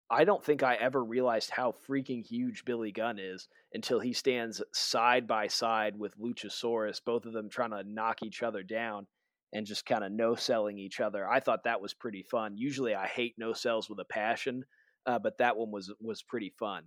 I 0.10 0.24
don't 0.24 0.44
think 0.44 0.64
I 0.64 0.76
ever 0.76 1.04
realized 1.04 1.50
how 1.50 1.74
freaking 1.88 2.26
huge 2.26 2.64
Billy 2.64 2.92
Gunn 2.92 3.20
is 3.20 3.48
until 3.74 4.00
he 4.00 4.14
stands 4.14 4.62
side 4.74 5.28
by 5.28 5.48
side 5.48 5.98
with 5.98 6.18
Luchasaurus, 6.18 7.02
both 7.04 7.26
of 7.26 7.34
them 7.34 7.50
trying 7.50 7.72
to 7.72 7.84
knock 7.84 8.24
each 8.24 8.42
other 8.42 8.64
down 8.64 9.08
and 9.54 9.66
just 9.66 9.86
kind 9.86 10.04
of 10.04 10.12
no 10.12 10.36
selling 10.36 10.78
each 10.78 11.02
other. 11.02 11.30
I 11.30 11.40
thought 11.40 11.66
that 11.66 11.82
was 11.82 11.94
pretty 11.94 12.24
fun. 12.24 12.58
Usually 12.58 12.96
I 12.96 13.08
hate 13.08 13.36
no 13.38 13.54
sells 13.54 13.90
with 13.90 14.00
a 14.00 14.06
passion, 14.06 14.64
uh, 15.06 15.20
but 15.20 15.38
that 15.40 15.58
one 15.58 15.72
was 15.72 15.94
was 16.00 16.22
pretty 16.22 16.54
fun. 16.58 16.84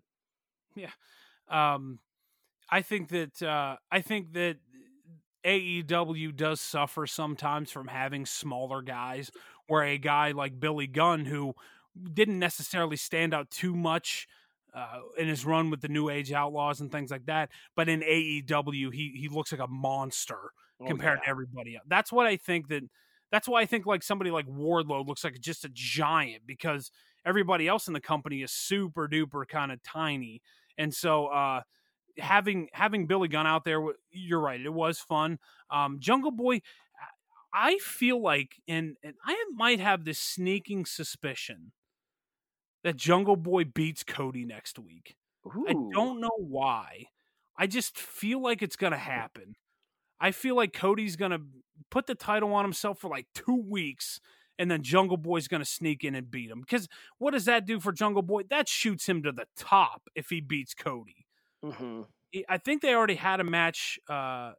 Yeah. 0.75 0.91
Um, 1.49 1.99
I 2.71 2.83
think 2.83 3.09
that 3.09 3.43
uh, 3.43 3.77
I 3.91 4.01
think 4.01 4.33
that 4.35 4.57
AEW 5.45 6.37
does 6.37 6.61
suffer 6.61 7.07
sometimes 7.07 7.71
from 7.71 7.89
having 7.89 8.27
smaller 8.27 8.83
guys, 8.83 9.31
where 9.67 9.83
a 9.83 9.99
guy 9.99 10.33
like 10.33 10.61
Billy 10.61 10.87
Gunn, 10.87 11.25
who 11.25 11.55
didn't 12.13 12.39
necessarily 12.39 12.97
stand 12.97 13.35
out 13.35 13.51
too 13.51 13.75
much 13.75 14.27
uh, 14.75 15.01
in 15.19 15.29
his 15.29 15.45
run 15.45 15.71
with 15.71 15.81
the 15.81 15.89
New 15.89 16.11
Age 16.11 16.33
Outlaws 16.33 16.81
and 16.81 16.91
things 16.93 17.11
like 17.11 17.27
that, 17.27 17.51
but 17.75 17.89
in 17.89 18.01
AEW, 18.01 18.93
he 18.93 19.13
he 19.17 19.29
looks 19.29 19.53
like 19.53 19.61
a 19.61 19.67
monster 19.67 20.53
oh, 20.81 20.87
compared 20.87 21.19
yeah. 21.19 21.25
to 21.25 21.31
everybody 21.31 21.77
else. 21.77 21.85
That's 21.89 22.13
what 22.13 22.27
I 22.27 22.37
think 22.37 22.69
that 22.69 22.83
That's 23.33 23.49
why 23.49 23.63
I 23.63 23.67
think 23.67 23.87
like 23.87 24.03
somebody 24.03 24.31
like 24.31 24.47
Wardlow 24.47 25.07
looks 25.07 25.25
like 25.25 25.41
just 25.41 25.65
a 25.65 25.71
giant 25.73 26.43
because 26.47 26.91
everybody 27.25 27.69
else 27.69 27.87
in 27.87 27.95
the 27.95 28.01
company 28.01 28.43
is 28.43 28.53
super 28.53 29.09
duper 29.09 29.47
kind 29.47 29.73
of 29.73 29.83
tiny. 29.83 30.41
And 30.79 30.95
so 30.95 31.27
uh 31.27 31.63
having 32.19 32.69
having 32.73 33.07
Billy 33.07 33.29
Gunn 33.29 33.47
out 33.47 33.65
there, 33.65 33.81
you're 34.11 34.41
right, 34.41 34.61
it 34.61 34.73
was 34.73 34.99
fun. 35.01 35.39
Um 35.71 35.99
Jungle 36.01 36.33
Boy 36.33 36.61
I 37.53 37.79
feel 37.79 38.23
like 38.23 38.63
and, 38.69 38.97
and 39.03 39.15
I 39.25 39.45
might 39.53 39.81
have 39.81 40.05
this 40.05 40.21
sneaking 40.21 40.87
suspicion 40.87 41.73
that 42.85 42.97
Jungle 42.97 43.37
Boy 43.37 43.65
beats 43.65 44.03
Cody 44.03 44.45
next 44.45 44.79
week. 44.79 45.17
Ooh. 45.47 45.65
I 45.69 45.73
don't 45.73 46.21
know 46.21 46.37
why. 46.39 47.07
I 47.57 47.67
just 47.67 47.99
feel 47.99 48.43
like 48.43 48.63
it's 48.63 48.77
going 48.77 48.93
to 48.93 48.99
happen. 48.99 49.55
I 50.21 50.33
feel 50.33 50.55
like 50.57 50.73
Cody's 50.73 51.17
going 51.17 51.31
to 51.31 51.41
put 51.91 52.07
the 52.07 52.15
title 52.15 52.53
on 52.55 52.65
himself 52.65 52.99
for 52.99 53.09
like 53.09 53.27
two 53.35 53.63
weeks, 53.67 54.21
and 54.59 54.71
then 54.71 54.83
Jungle 54.83 55.17
Boy's 55.17 55.49
going 55.49 55.63
to 55.63 55.69
sneak 55.69 56.05
in 56.05 56.15
and 56.15 56.31
beat 56.31 56.51
him. 56.51 56.61
Because 56.61 56.89
what 57.19 57.33
does 57.33 57.47
that 57.47 57.67
do 57.67 57.81
for 57.81 57.93
Jungle 57.93 58.23
Boy? 58.23 58.43
That 58.49 58.69
shoots 58.69 59.09
him 59.09 59.23
to 59.23 59.33
the 59.33 59.47
top 59.57 60.03
if 60.15 60.29
he 60.29 60.41
beats 60.41 60.75
Cody. 60.75 61.27
Mm-hmm. 61.65 62.03
I 62.49 62.59
think 62.59 62.83
they 62.83 62.95
already 62.95 63.17
had 63.17 63.41
a 63.41 63.45
match 63.45 63.99
uh, 64.09 64.53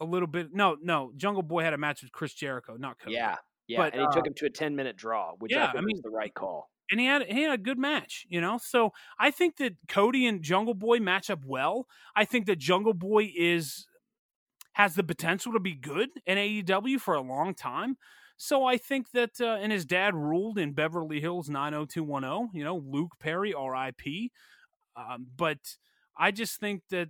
a 0.00 0.04
little 0.04 0.28
bit. 0.28 0.48
No, 0.52 0.76
no, 0.82 1.12
Jungle 1.16 1.42
Boy 1.42 1.62
had 1.62 1.72
a 1.72 1.78
match 1.78 2.02
with 2.02 2.12
Chris 2.12 2.34
Jericho, 2.34 2.76
not 2.76 2.98
Cody. 2.98 3.14
Yeah, 3.14 3.36
yeah, 3.68 3.78
But, 3.78 3.92
and 3.94 4.02
he 4.02 4.06
uh, 4.06 4.10
took 4.10 4.26
him 4.26 4.34
to 4.34 4.46
a 4.46 4.50
ten 4.50 4.76
minute 4.76 4.96
draw, 4.96 5.32
which 5.38 5.52
yeah, 5.52 5.64
I 5.64 5.66
think 5.68 5.78
I 5.78 5.80
mean- 5.80 5.94
was 5.96 6.02
the 6.02 6.10
right 6.10 6.34
call. 6.34 6.68
And 6.90 7.00
he 7.00 7.06
had 7.06 7.22
he 7.22 7.42
had 7.42 7.52
a 7.52 7.62
good 7.62 7.78
match, 7.78 8.26
you 8.28 8.40
know. 8.40 8.58
So 8.62 8.92
I 9.18 9.30
think 9.30 9.56
that 9.56 9.74
Cody 9.88 10.26
and 10.26 10.42
Jungle 10.42 10.74
Boy 10.74 10.98
match 10.98 11.30
up 11.30 11.44
well. 11.44 11.86
I 12.14 12.24
think 12.24 12.46
that 12.46 12.58
Jungle 12.58 12.94
Boy 12.94 13.32
is 13.36 13.86
has 14.74 14.94
the 14.94 15.02
potential 15.02 15.52
to 15.52 15.60
be 15.60 15.74
good 15.74 16.10
in 16.26 16.36
AEW 16.38 17.00
for 17.00 17.14
a 17.14 17.22
long 17.22 17.54
time. 17.54 17.96
So 18.36 18.66
I 18.66 18.76
think 18.76 19.10
that 19.12 19.40
uh, 19.40 19.56
and 19.60 19.72
his 19.72 19.86
dad 19.86 20.14
ruled 20.14 20.58
in 20.58 20.72
Beverly 20.72 21.20
Hills 21.20 21.48
90210, 21.48 22.50
you 22.52 22.64
know, 22.64 22.76
Luke 22.76 23.12
Perry 23.18 23.54
RIP. 23.54 24.30
Um, 24.94 25.26
but 25.36 25.58
I 26.18 26.30
just 26.30 26.60
think 26.60 26.82
that 26.90 27.08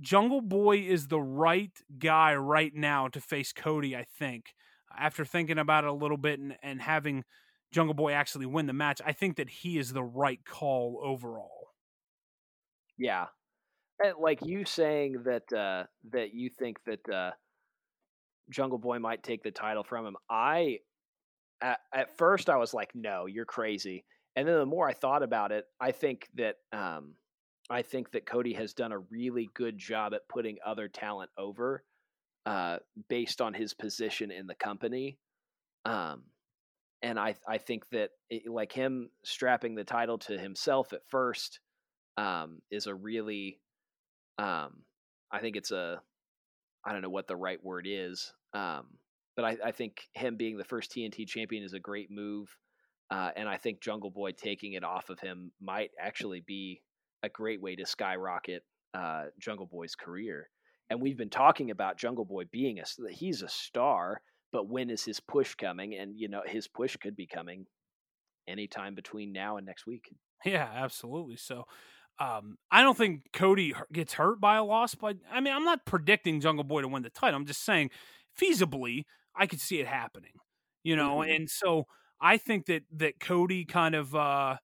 Jungle 0.00 0.40
Boy 0.40 0.78
is 0.78 1.08
the 1.08 1.20
right 1.20 1.72
guy 1.98 2.34
right 2.34 2.72
now 2.74 3.08
to 3.08 3.20
face 3.20 3.52
Cody, 3.52 3.96
I 3.96 4.04
think. 4.04 4.54
After 4.96 5.24
thinking 5.24 5.58
about 5.58 5.84
it 5.84 5.90
a 5.90 5.92
little 5.92 6.16
bit 6.16 6.40
and, 6.40 6.56
and 6.62 6.80
having 6.82 7.24
Jungle 7.72 7.94
Boy 7.94 8.12
actually 8.12 8.46
win 8.46 8.66
the 8.66 8.72
match, 8.72 9.00
I 9.04 9.12
think 9.12 9.36
that 9.36 9.48
he 9.48 9.78
is 9.78 9.92
the 9.92 10.02
right 10.02 10.40
call 10.44 11.00
overall. 11.02 11.68
Yeah, 12.98 13.26
And 14.02 14.14
like 14.20 14.44
you 14.44 14.64
saying 14.64 15.24
that 15.24 15.52
uh, 15.52 15.84
that 16.12 16.34
you 16.34 16.50
think 16.50 16.78
that 16.84 17.08
uh, 17.08 17.30
Jungle 18.50 18.78
Boy 18.78 18.98
might 18.98 19.22
take 19.22 19.42
the 19.42 19.50
title 19.50 19.84
from 19.84 20.06
him. 20.06 20.16
I 20.28 20.78
at, 21.62 21.78
at 21.94 22.16
first 22.18 22.50
I 22.50 22.56
was 22.56 22.74
like, 22.74 22.90
no, 22.94 23.26
you're 23.26 23.44
crazy. 23.44 24.04
And 24.36 24.46
then 24.46 24.56
the 24.56 24.66
more 24.66 24.88
I 24.88 24.92
thought 24.92 25.22
about 25.22 25.52
it, 25.52 25.64
I 25.80 25.92
think 25.92 26.28
that 26.36 26.56
um, 26.72 27.14
I 27.68 27.82
think 27.82 28.12
that 28.12 28.26
Cody 28.26 28.52
has 28.54 28.74
done 28.74 28.92
a 28.92 28.98
really 28.98 29.50
good 29.54 29.78
job 29.78 30.14
at 30.14 30.28
putting 30.28 30.58
other 30.64 30.88
talent 30.88 31.30
over 31.38 31.84
uh, 32.46 32.78
based 33.08 33.40
on 33.40 33.54
his 33.54 33.74
position 33.74 34.30
in 34.30 34.46
the 34.46 34.54
company. 34.54 35.18
Um, 35.84 36.22
and 37.02 37.18
I 37.18 37.34
I 37.48 37.58
think 37.58 37.88
that 37.90 38.10
it, 38.28 38.50
like 38.50 38.72
him 38.72 39.10
strapping 39.24 39.74
the 39.74 39.84
title 39.84 40.18
to 40.18 40.38
himself 40.38 40.92
at 40.92 41.06
first 41.08 41.60
um, 42.16 42.60
is 42.70 42.86
a 42.86 42.94
really 42.94 43.60
um, 44.38 44.82
I 45.30 45.40
think 45.40 45.56
it's 45.56 45.70
a 45.70 46.00
I 46.84 46.92
don't 46.92 47.02
know 47.02 47.10
what 47.10 47.28
the 47.28 47.36
right 47.36 47.62
word 47.62 47.86
is, 47.88 48.32
um, 48.54 48.86
but 49.36 49.44
I, 49.44 49.56
I 49.66 49.70
think 49.70 50.08
him 50.14 50.36
being 50.36 50.56
the 50.56 50.64
first 50.64 50.90
TNT 50.90 51.26
champion 51.26 51.62
is 51.62 51.74
a 51.74 51.80
great 51.80 52.10
move, 52.10 52.56
uh, 53.10 53.30
and 53.36 53.48
I 53.48 53.56
think 53.56 53.82
Jungle 53.82 54.10
Boy 54.10 54.32
taking 54.32 54.74
it 54.74 54.84
off 54.84 55.10
of 55.10 55.20
him 55.20 55.52
might 55.60 55.90
actually 56.00 56.42
be 56.46 56.82
a 57.22 57.28
great 57.28 57.60
way 57.60 57.76
to 57.76 57.84
skyrocket 57.84 58.62
uh, 58.94 59.24
Jungle 59.38 59.66
Boy's 59.66 59.94
career. 59.94 60.48
And 60.88 61.00
we've 61.00 61.18
been 61.18 61.30
talking 61.30 61.70
about 61.70 61.98
Jungle 61.98 62.24
Boy 62.24 62.44
being 62.50 62.80
a 62.80 63.12
he's 63.12 63.42
a 63.42 63.48
star, 63.48 64.22
but 64.52 64.68
when 64.68 64.90
is 64.90 65.04
his 65.04 65.20
push 65.20 65.54
coming? 65.54 65.94
And 65.96 66.18
you 66.18 66.28
know 66.28 66.42
his 66.46 66.68
push 66.68 66.96
could 66.96 67.16
be 67.16 67.26
coming 67.26 67.66
anytime 68.48 68.94
between 68.96 69.32
now 69.32 69.56
and 69.58 69.66
next 69.66 69.86
week. 69.86 70.10
Yeah, 70.44 70.70
absolutely. 70.72 71.36
So 71.36 71.64
um, 72.18 72.58
I 72.70 72.82
don't 72.82 72.96
think 72.96 73.32
Cody 73.32 73.74
gets 73.92 74.14
hurt 74.14 74.40
by 74.40 74.56
a 74.56 74.64
loss, 74.64 74.94
but 74.94 75.16
I 75.30 75.40
mean, 75.40 75.52
I'm 75.54 75.64
not 75.64 75.86
predicting 75.86 76.40
Jungle 76.40 76.64
Boy 76.64 76.82
to 76.82 76.88
win 76.88 77.02
the 77.02 77.10
title. 77.10 77.36
I'm 77.38 77.46
just 77.46 77.62
saying, 77.64 77.90
feasibly, 78.38 79.04
I 79.34 79.46
could 79.46 79.60
see 79.60 79.80
it 79.80 79.86
happening. 79.86 80.32
You 80.82 80.96
know, 80.96 81.22
Mhm. 81.22 81.22
and 81.22 81.50
so 81.50 81.84
I 82.20 82.38
think 82.38 82.66
that 82.66 82.84
that 82.92 83.20
Cody 83.20 83.64
kind 83.66 83.94
of, 83.94 84.14
uh, 84.14 84.56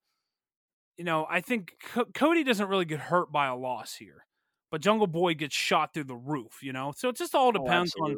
you 0.97 1.03
know, 1.03 1.25
I 1.29 1.41
think 1.41 1.75
Co- 1.81 2.05
Cody 2.05 2.43
doesn't 2.43 2.67
really 2.67 2.85
get 2.85 2.99
hurt 2.99 3.31
by 3.31 3.47
a 3.47 3.55
loss 3.55 3.95
here, 3.95 4.25
but 4.71 4.81
Jungle 4.81 5.07
Boy 5.07 5.33
gets 5.33 5.55
shot 5.55 5.93
through 5.93 6.05
the 6.05 6.15
roof. 6.15 6.59
You 6.61 6.73
know, 6.73 6.93
so 6.95 7.09
it 7.09 7.15
just 7.15 7.35
all 7.35 7.49
Oh, 7.49 7.51
depends 7.51 7.93
on 8.01 8.17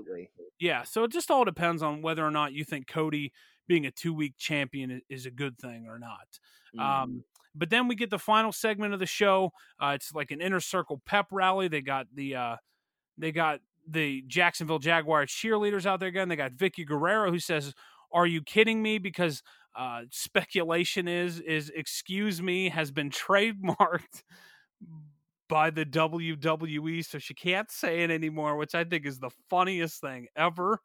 yeah, 0.60 0.84
so 0.84 1.04
it 1.04 1.12
just 1.12 1.32
all 1.32 1.46
depends 1.46 1.82
on 1.82 2.02
whether 2.02 2.26
or 2.26 2.32
not 2.32 2.54
you 2.54 2.64
think 2.64 2.88
Cody 2.88 3.32
being 3.68 3.86
a 3.86 3.92
two 3.92 4.14
week 4.14 4.34
champion 4.38 5.02
is 5.10 5.26
a 5.26 5.32
good 5.32 5.58
thing 5.58 5.88
or 5.88 6.00
not. 6.00 6.40
Mm. 6.76 6.82
Um, 6.82 7.24
but 7.56 7.70
then 7.70 7.88
we 7.88 7.96
get 7.96 8.10
the 8.10 8.20
final 8.20 8.52
segment 8.52 8.94
of 8.94 9.00
the 9.00 9.06
show. 9.06 9.52
Uh, 9.80 9.94
it's 9.96 10.14
like 10.14 10.32
an 10.32 10.42
inner 10.42 10.60
circle 10.60 11.02
pep 11.06 11.28
rally. 11.32 11.68
They 11.68 11.82
got 11.82 12.08
the 12.14 12.36
uh, 12.36 12.56
they 13.18 13.32
got 13.32 13.60
the 13.88 14.24
Jacksonville 14.28 14.80
Jaguars 14.80 15.30
cheerleaders 15.30 15.86
out 15.86 16.00
there 16.00 16.10
again. 16.10 16.30
They 16.30 16.36
got 16.36 16.54
Vickie 16.54 16.86
Guerrero 16.86 17.32
who 17.32 17.40
says, 17.40 17.74
"Are 18.12 18.28
you 18.28 18.42
kidding 18.42 18.82
me?" 18.82 18.98
Because 18.98 19.44
uh, 19.76 20.02
speculation 20.12 21.08
is 21.08 21.40
is 21.40 21.72
excuse 21.76 22.42
me 22.42 22.70
has 22.70 22.92
been 22.92 23.10
trademarked 23.12 24.24
by 25.50 25.70
the 25.72 25.86
WWE, 25.86 27.04
so 27.06 27.18
she 27.20 27.34
can't 27.34 27.70
say 27.72 28.04
it 28.04 28.12
anymore, 28.12 28.56
which 28.56 28.74
I 28.76 28.84
think 28.86 29.06
is 29.06 29.20
the 29.20 29.32
funniest 29.50 30.00
thing 30.00 30.28
ever. 30.38 30.74
Um, 30.74 30.78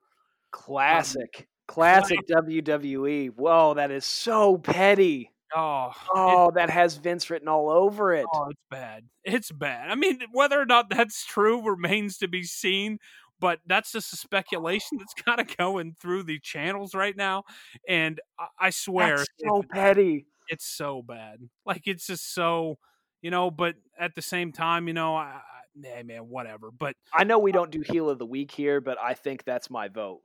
classic. 0.50 1.48
Classic 1.68 2.18
WWE. 2.28 3.28
Whoa, 3.36 3.74
that 3.74 3.90
is 3.90 4.04
so 4.04 4.58
petty. 4.58 5.30
Oh, 5.54 5.90
it- 5.90 5.96
Oh, 6.14 6.50
that 6.54 6.68
has 6.70 6.96
Vince 6.96 7.30
written 7.30 7.48
all 7.48 7.70
over 7.70 8.12
it. 8.14 8.26
Oh, 8.34 8.48
it's 8.50 8.60
bad. 8.70 9.04
It's 9.24 9.52
bad. 9.52 9.90
I 9.90 9.94
mean, 9.94 10.20
whether 10.32 10.60
or 10.60 10.66
not 10.66 10.90
that's 10.90 11.24
true 11.24 11.62
remains 11.62 12.18
to 12.18 12.28
be 12.28 12.42
seen, 12.42 12.98
but 13.40 13.60
that's 13.66 13.92
just 13.92 14.12
a 14.12 14.16
speculation 14.16 14.98
that's 14.98 15.14
kind 15.14 15.40
of 15.40 15.56
going 15.56 15.94
through 16.00 16.24
the 16.24 16.38
channels 16.40 16.94
right 16.94 17.16
now. 17.16 17.44
And 17.88 18.20
I, 18.60 18.70
swear, 18.70 19.16
That's 19.18 19.28
it- 19.38 19.48
so 19.48 19.62
petty. 19.70 20.26
it's 20.48 20.66
so 20.66 21.02
bad. 21.02 21.38
Like, 21.64 21.82
it's 21.86 22.06
just 22.06 22.34
so, 22.34 22.78
you 23.24 23.30
know, 23.30 23.50
but 23.50 23.76
at 23.98 24.14
the 24.14 24.20
same 24.20 24.52
time, 24.52 24.86
you 24.86 24.92
know, 24.92 25.16
I, 25.16 25.40
man, 25.74 26.28
whatever. 26.28 26.70
But 26.70 26.94
I 27.10 27.24
know 27.24 27.38
we 27.38 27.52
don't 27.52 27.70
do 27.70 27.80
heel 27.80 28.10
of 28.10 28.18
the 28.18 28.26
week 28.26 28.50
here, 28.50 28.82
but 28.82 28.98
I 29.00 29.14
think 29.14 29.44
that's 29.44 29.70
my 29.70 29.88
vote. 29.88 30.20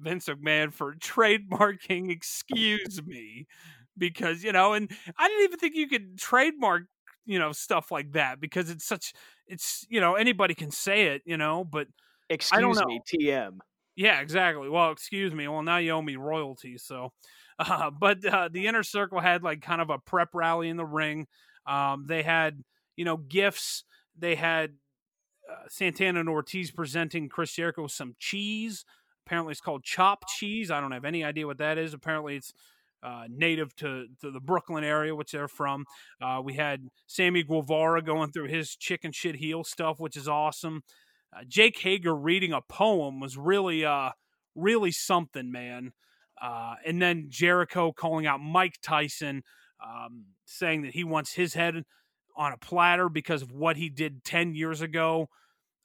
Vince 0.00 0.28
McMahon 0.28 0.74
for 0.74 0.94
trademarking, 0.96 2.10
excuse 2.10 3.00
me, 3.06 3.46
because, 3.96 4.42
you 4.42 4.50
know, 4.50 4.72
and 4.72 4.90
I 5.16 5.28
didn't 5.28 5.44
even 5.44 5.58
think 5.60 5.76
you 5.76 5.86
could 5.86 6.18
trademark, 6.18 6.82
you 7.26 7.38
know, 7.38 7.52
stuff 7.52 7.92
like 7.92 8.10
that 8.14 8.40
because 8.40 8.70
it's 8.70 8.84
such, 8.84 9.12
it's, 9.46 9.86
you 9.88 10.00
know, 10.00 10.16
anybody 10.16 10.54
can 10.54 10.72
say 10.72 11.04
it, 11.04 11.22
you 11.24 11.36
know, 11.36 11.62
but 11.62 11.86
Excuse 12.28 12.82
me, 12.86 13.00
TM. 13.06 13.58
yeah, 13.94 14.20
exactly. 14.20 14.68
Well, 14.68 14.90
excuse 14.90 15.32
me. 15.32 15.46
Well, 15.46 15.62
now 15.62 15.76
you 15.76 15.92
owe 15.92 16.02
me 16.02 16.16
royalties. 16.16 16.82
So, 16.82 17.12
uh, 17.58 17.90
but 17.90 18.24
uh, 18.24 18.48
the 18.50 18.66
inner 18.66 18.82
circle 18.82 19.20
had 19.20 19.44
like 19.44 19.62
kind 19.62 19.80
of 19.80 19.90
a 19.90 19.98
prep 19.98 20.30
rally 20.34 20.68
in 20.68 20.76
the 20.76 20.86
ring. 20.86 21.26
Um, 21.66 22.06
they 22.06 22.22
had, 22.22 22.62
you 22.96 23.04
know, 23.04 23.16
gifts. 23.16 23.84
They 24.18 24.34
had 24.34 24.74
uh, 25.50 25.68
Santana 25.68 26.20
and 26.20 26.28
Ortiz 26.28 26.70
presenting 26.70 27.28
Chris 27.28 27.52
Jericho 27.52 27.82
with 27.82 27.92
some 27.92 28.14
cheese. 28.18 28.84
Apparently, 29.26 29.52
it's 29.52 29.60
called 29.60 29.84
chopped 29.84 30.28
cheese. 30.28 30.70
I 30.70 30.80
don't 30.80 30.92
have 30.92 31.04
any 31.04 31.24
idea 31.24 31.46
what 31.46 31.58
that 31.58 31.78
is. 31.78 31.94
Apparently, 31.94 32.36
it's 32.36 32.52
uh, 33.02 33.24
native 33.28 33.74
to, 33.76 34.06
to 34.20 34.30
the 34.30 34.40
Brooklyn 34.40 34.84
area, 34.84 35.14
which 35.14 35.32
they're 35.32 35.48
from. 35.48 35.84
Uh, 36.20 36.40
we 36.42 36.54
had 36.54 36.88
Sammy 37.06 37.42
Guevara 37.42 38.02
going 38.02 38.32
through 38.32 38.48
his 38.48 38.74
chicken 38.76 39.12
shit 39.12 39.36
heel 39.36 39.62
stuff, 39.64 40.00
which 40.00 40.16
is 40.16 40.28
awesome. 40.28 40.82
Uh, 41.34 41.42
Jake 41.46 41.78
Hager 41.78 42.14
reading 42.14 42.52
a 42.52 42.60
poem 42.62 43.20
was 43.20 43.36
really, 43.36 43.84
uh, 43.84 44.10
really 44.54 44.90
something, 44.90 45.52
man. 45.52 45.92
Uh, 46.40 46.74
and 46.84 47.00
then 47.00 47.26
Jericho 47.28 47.92
calling 47.92 48.26
out 48.26 48.40
Mike 48.40 48.78
Tyson, 48.82 49.42
um, 49.82 50.26
saying 50.44 50.82
that 50.82 50.94
he 50.94 51.04
wants 51.04 51.32
his 51.32 51.54
head 51.54 51.84
on 52.36 52.52
a 52.52 52.56
platter 52.56 53.08
because 53.08 53.42
of 53.42 53.52
what 53.52 53.76
he 53.76 53.88
did 53.88 54.24
10 54.24 54.54
years 54.54 54.80
ago 54.80 55.28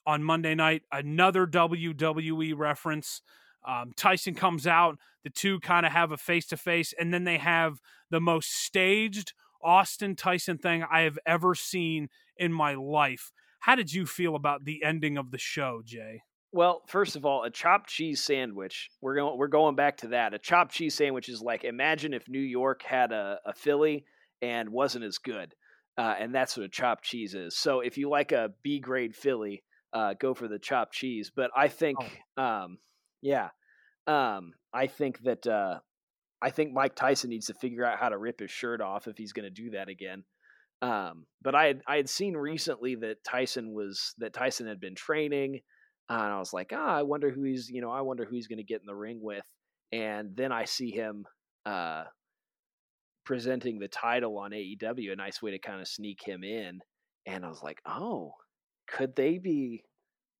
on 0.05 0.23
Monday 0.23 0.55
night. 0.55 0.83
Another 0.91 1.45
WWE 1.45 2.57
reference. 2.57 3.21
Um, 3.67 3.91
Tyson 3.95 4.35
comes 4.35 4.65
out. 4.65 4.97
The 5.23 5.29
two 5.29 5.59
kind 5.59 5.85
of 5.85 5.91
have 5.91 6.11
a 6.11 6.17
face 6.17 6.47
to 6.47 6.57
face, 6.57 6.93
and 6.97 7.13
then 7.13 7.25
they 7.25 7.37
have 7.37 7.81
the 8.09 8.21
most 8.21 8.51
staged 8.51 9.33
Austin 9.61 10.15
Tyson 10.15 10.57
thing 10.57 10.83
I 10.89 11.01
have 11.01 11.19
ever 11.25 11.53
seen 11.53 12.07
in 12.37 12.53
my 12.53 12.73
life. 12.73 13.31
How 13.59 13.75
did 13.75 13.93
you 13.93 14.05
feel 14.05 14.35
about 14.35 14.63
the 14.63 14.83
ending 14.83 15.17
of 15.17 15.31
the 15.31 15.37
show, 15.37 15.81
Jay? 15.83 16.21
Well, 16.51 16.81
first 16.87 17.15
of 17.15 17.25
all, 17.25 17.43
a 17.43 17.51
chopped 17.51 17.89
cheese 17.89 18.23
sandwich. 18.23 18.89
We're 19.01 19.15
going 19.15 19.37
we're 19.37 19.47
going 19.47 19.75
back 19.75 19.97
to 19.97 20.07
that. 20.09 20.33
A 20.33 20.39
chopped 20.39 20.73
cheese 20.73 20.95
sandwich 20.95 21.29
is 21.29 21.41
like 21.41 21.63
imagine 21.63 22.13
if 22.13 22.27
New 22.27 22.39
York 22.39 22.81
had 22.83 23.11
a, 23.11 23.39
a 23.45 23.53
Philly 23.53 24.05
and 24.41 24.69
wasn't 24.69 25.05
as 25.05 25.17
good. 25.17 25.53
Uh, 25.97 26.15
and 26.17 26.33
that's 26.33 26.55
what 26.55 26.65
a 26.65 26.69
chopped 26.69 27.03
cheese 27.03 27.35
is. 27.35 27.57
So 27.57 27.81
if 27.81 27.97
you 27.97 28.09
like 28.09 28.31
a 28.31 28.51
B 28.63 28.79
grade 28.79 29.15
Philly, 29.15 29.63
uh, 29.93 30.13
go 30.19 30.33
for 30.33 30.47
the 30.47 30.59
chopped 30.59 30.93
cheese. 30.93 31.31
But 31.35 31.51
I 31.55 31.67
think, 31.67 31.97
oh. 32.37 32.43
um, 32.43 32.77
yeah, 33.21 33.49
um, 34.07 34.53
I 34.73 34.87
think 34.87 35.21
that 35.23 35.45
uh, 35.45 35.79
I 36.41 36.51
think 36.51 36.73
Mike 36.73 36.95
Tyson 36.95 37.29
needs 37.29 37.47
to 37.47 37.53
figure 37.53 37.85
out 37.85 37.99
how 37.99 38.09
to 38.09 38.17
rip 38.17 38.39
his 38.39 38.51
shirt 38.51 38.81
off 38.81 39.07
if 39.07 39.17
he's 39.17 39.33
going 39.33 39.43
to 39.43 39.49
do 39.49 39.71
that 39.71 39.89
again. 39.89 40.23
Um, 40.81 41.25
but 41.41 41.55
I 41.55 41.65
had 41.65 41.81
I 41.87 41.97
had 41.97 42.09
seen 42.09 42.35
recently 42.37 42.95
that 42.95 43.23
Tyson 43.23 43.73
was 43.73 44.13
that 44.19 44.33
Tyson 44.33 44.67
had 44.67 44.79
been 44.79 44.95
training, 44.95 45.59
uh, 46.09 46.13
and 46.13 46.33
I 46.33 46.39
was 46.39 46.53
like, 46.53 46.71
ah, 46.73 46.97
I 46.97 47.03
wonder 47.03 47.31
who 47.31 47.43
he's 47.43 47.69
you 47.69 47.81
know 47.81 47.91
I 47.91 48.01
wonder 48.01 48.25
who 48.25 48.35
he's 48.35 48.47
going 48.47 48.57
to 48.57 48.63
get 48.63 48.81
in 48.81 48.87
the 48.87 48.95
ring 48.95 49.19
with. 49.21 49.43
And 49.91 50.35
then 50.35 50.51
I 50.51 50.65
see 50.65 50.91
him 50.91 51.25
uh, 51.65 52.03
presenting 53.25 53.79
the 53.79 53.87
title 53.87 54.37
on 54.37 54.51
AEW, 54.51 55.11
a 55.11 55.15
nice 55.15 55.41
way 55.41 55.51
to 55.51 55.59
kind 55.59 55.81
of 55.81 55.87
sneak 55.87 56.19
him 56.23 56.43
in. 56.43 56.79
And 57.25 57.45
I 57.45 57.49
was 57.49 57.63
like, 57.63 57.79
oh, 57.87 58.33
could 58.87 59.15
they 59.15 59.37
be 59.37 59.83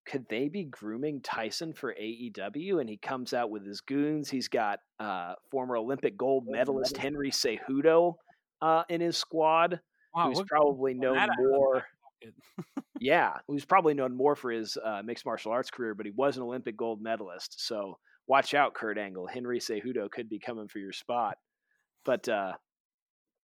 could 0.08 0.26
they 0.28 0.50
be 0.50 0.64
grooming 0.64 1.22
Tyson 1.22 1.74
for 1.74 1.94
AEW? 1.94 2.82
And 2.82 2.90
he 2.90 2.98
comes 2.98 3.34
out 3.34 3.52
with 3.52 3.64
his 3.66 3.82
goons. 3.82 4.30
He's 4.30 4.48
got 4.48 4.80
uh, 5.00 5.34
former 5.52 5.78
Olympic 5.78 6.18
gold 6.18 6.46
medalist 6.48 6.98
Henry 6.98 7.30
Cejudo 7.30 8.16
uh, 8.62 8.84
in 8.90 9.02
his 9.02 9.18
squad, 9.18 9.80
wow, 10.16 10.30
who's 10.30 10.42
probably 10.48 10.96
known 10.96 11.28
more. 11.38 11.86
yeah, 13.00 13.34
who's 13.48 13.66
probably 13.66 13.94
known 13.94 14.16
more 14.16 14.36
for 14.36 14.52
his 14.52 14.78
uh, 14.84 15.02
mixed 15.04 15.26
martial 15.26 15.52
arts 15.52 15.72
career, 15.72 15.94
but 15.94 16.06
he 16.06 16.12
was 16.12 16.38
an 16.38 16.44
Olympic 16.44 16.78
gold 16.78 17.02
medalist. 17.02 17.66
So 17.66 17.98
watch 18.28 18.54
out, 18.54 18.74
Kurt 18.74 18.98
Angle. 18.98 19.28
Henry 19.28 19.60
Cejudo 19.60 20.10
could 20.10 20.30
be 20.30 20.40
coming 20.40 20.68
for 20.68 20.80
your 20.80 20.92
spot. 20.92 21.38
But 22.06 22.28
uh, 22.30 22.54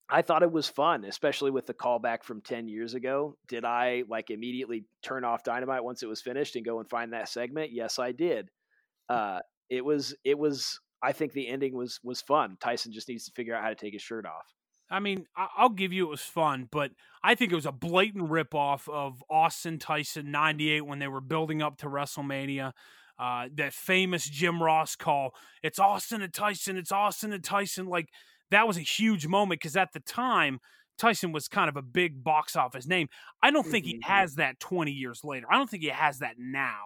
I 0.09 0.21
thought 0.21 0.43
it 0.43 0.51
was 0.51 0.67
fun, 0.67 1.05
especially 1.05 1.51
with 1.51 1.67
the 1.67 1.73
callback 1.73 2.23
from 2.23 2.41
10 2.41 2.67
years 2.67 2.93
ago. 2.93 3.37
Did 3.47 3.65
I 3.65 4.03
like 4.09 4.29
immediately 4.29 4.85
turn 5.01 5.23
off 5.23 5.43
Dynamite 5.43 5.83
once 5.83 6.03
it 6.03 6.09
was 6.09 6.21
finished 6.21 6.55
and 6.55 6.65
go 6.65 6.79
and 6.79 6.89
find 6.89 7.13
that 7.13 7.29
segment? 7.29 7.71
Yes, 7.71 7.99
I 7.99 8.11
did. 8.11 8.49
Uh, 9.09 9.39
it 9.69 9.85
was, 9.85 10.15
it 10.23 10.37
was, 10.37 10.79
I 11.01 11.13
think 11.13 11.33
the 11.33 11.47
ending 11.47 11.75
was, 11.75 11.99
was 12.03 12.21
fun. 12.21 12.57
Tyson 12.59 12.91
just 12.91 13.07
needs 13.07 13.25
to 13.25 13.31
figure 13.31 13.55
out 13.55 13.63
how 13.63 13.69
to 13.69 13.75
take 13.75 13.93
his 13.93 14.01
shirt 14.01 14.25
off. 14.25 14.45
I 14.91 14.99
mean, 14.99 15.25
I'll 15.35 15.69
give 15.69 15.93
you 15.93 16.05
it 16.05 16.09
was 16.09 16.21
fun, 16.21 16.67
but 16.69 16.91
I 17.23 17.33
think 17.33 17.51
it 17.51 17.55
was 17.55 17.65
a 17.65 17.71
blatant 17.71 18.29
ripoff 18.29 18.89
of 18.89 19.23
Austin 19.29 19.79
Tyson 19.79 20.31
98 20.31 20.81
when 20.81 20.99
they 20.99 21.07
were 21.07 21.21
building 21.21 21.61
up 21.61 21.77
to 21.77 21.85
WrestleMania. 21.85 22.73
Uh, 23.17 23.47
that 23.55 23.71
famous 23.71 24.27
Jim 24.27 24.61
Ross 24.61 24.95
call, 24.95 25.35
it's 25.63 25.79
Austin 25.79 26.21
and 26.21 26.33
Tyson, 26.33 26.75
it's 26.75 26.91
Austin 26.91 27.31
and 27.31 27.43
Tyson. 27.43 27.85
Like, 27.85 28.09
that 28.49 28.67
was 28.67 28.77
a 28.77 28.81
huge 28.81 29.27
moment 29.27 29.61
because 29.61 29.77
at 29.77 29.93
the 29.93 29.99
time, 30.01 30.59
Tyson 30.97 31.31
was 31.31 31.47
kind 31.47 31.69
of 31.69 31.77
a 31.77 31.81
big 31.81 32.23
box 32.23 32.55
office 32.55 32.85
name. 32.85 33.07
I 33.41 33.51
don't 33.51 33.65
think 33.65 33.85
he 33.85 33.95
mm-hmm. 33.95 34.11
has 34.11 34.35
that 34.35 34.59
20 34.59 34.91
years 34.91 35.21
later. 35.23 35.47
I 35.49 35.55
don't 35.55 35.69
think 35.69 35.83
he 35.83 35.89
has 35.89 36.19
that 36.19 36.35
now. 36.37 36.85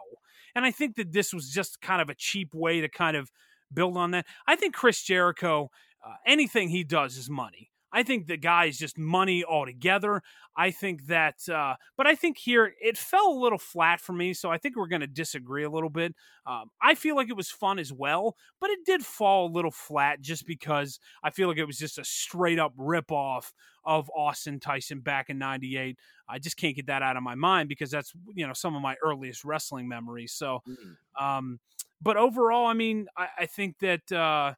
And 0.55 0.63
I 0.63 0.71
think 0.71 0.95
that 0.95 1.11
this 1.11 1.33
was 1.33 1.49
just 1.49 1.81
kind 1.81 2.01
of 2.01 2.09
a 2.09 2.15
cheap 2.15 2.53
way 2.53 2.81
to 2.81 2.89
kind 2.89 3.17
of 3.17 3.31
build 3.73 3.97
on 3.97 4.11
that. 4.11 4.25
I 4.47 4.55
think 4.55 4.73
Chris 4.73 5.01
Jericho, 5.01 5.69
uh, 6.05 6.13
anything 6.25 6.69
he 6.69 6.83
does 6.83 7.17
is 7.17 7.29
money. 7.29 7.71
I 7.95 8.03
think 8.03 8.27
the 8.27 8.35
guy 8.35 8.65
is 8.65 8.77
just 8.77 8.97
money 8.97 9.45
altogether. 9.45 10.21
I 10.57 10.71
think 10.71 11.07
that, 11.07 11.47
uh, 11.47 11.75
but 11.95 12.05
I 12.05 12.13
think 12.13 12.37
here 12.37 12.73
it 12.81 12.97
fell 12.97 13.29
a 13.29 13.39
little 13.39 13.57
flat 13.57 14.01
for 14.01 14.11
me. 14.11 14.33
So 14.33 14.51
I 14.51 14.57
think 14.57 14.75
we're 14.75 14.89
going 14.89 14.99
to 14.99 15.07
disagree 15.07 15.63
a 15.63 15.69
little 15.69 15.89
bit. 15.89 16.13
Um, 16.45 16.71
I 16.81 16.95
feel 16.95 17.15
like 17.15 17.29
it 17.29 17.37
was 17.37 17.49
fun 17.49 17.79
as 17.79 17.93
well, 17.93 18.35
but 18.59 18.69
it 18.69 18.79
did 18.85 19.05
fall 19.05 19.47
a 19.47 19.51
little 19.53 19.71
flat 19.71 20.19
just 20.19 20.45
because 20.45 20.99
I 21.23 21.29
feel 21.29 21.47
like 21.47 21.57
it 21.57 21.63
was 21.63 21.77
just 21.77 21.97
a 21.97 22.03
straight 22.03 22.59
up 22.59 22.73
rip 22.75 23.13
off 23.13 23.53
of 23.85 24.11
Austin 24.13 24.59
Tyson 24.59 24.99
back 24.99 25.29
in 25.29 25.37
98. 25.37 25.97
I 26.27 26.37
just 26.37 26.57
can't 26.57 26.75
get 26.75 26.87
that 26.87 27.01
out 27.01 27.15
of 27.15 27.23
my 27.23 27.35
mind 27.35 27.69
because 27.69 27.91
that's, 27.91 28.11
you 28.33 28.45
know, 28.45 28.53
some 28.53 28.75
of 28.75 28.81
my 28.81 28.95
earliest 29.01 29.45
wrestling 29.45 29.87
memories. 29.87 30.33
So, 30.33 30.59
mm-hmm. 30.67 31.25
um, 31.25 31.61
but 32.01 32.17
overall, 32.17 32.65
I 32.65 32.73
mean, 32.73 33.07
I, 33.17 33.27
I 33.39 33.45
think 33.45 33.79
that, 33.79 34.11
uh, 34.11 34.55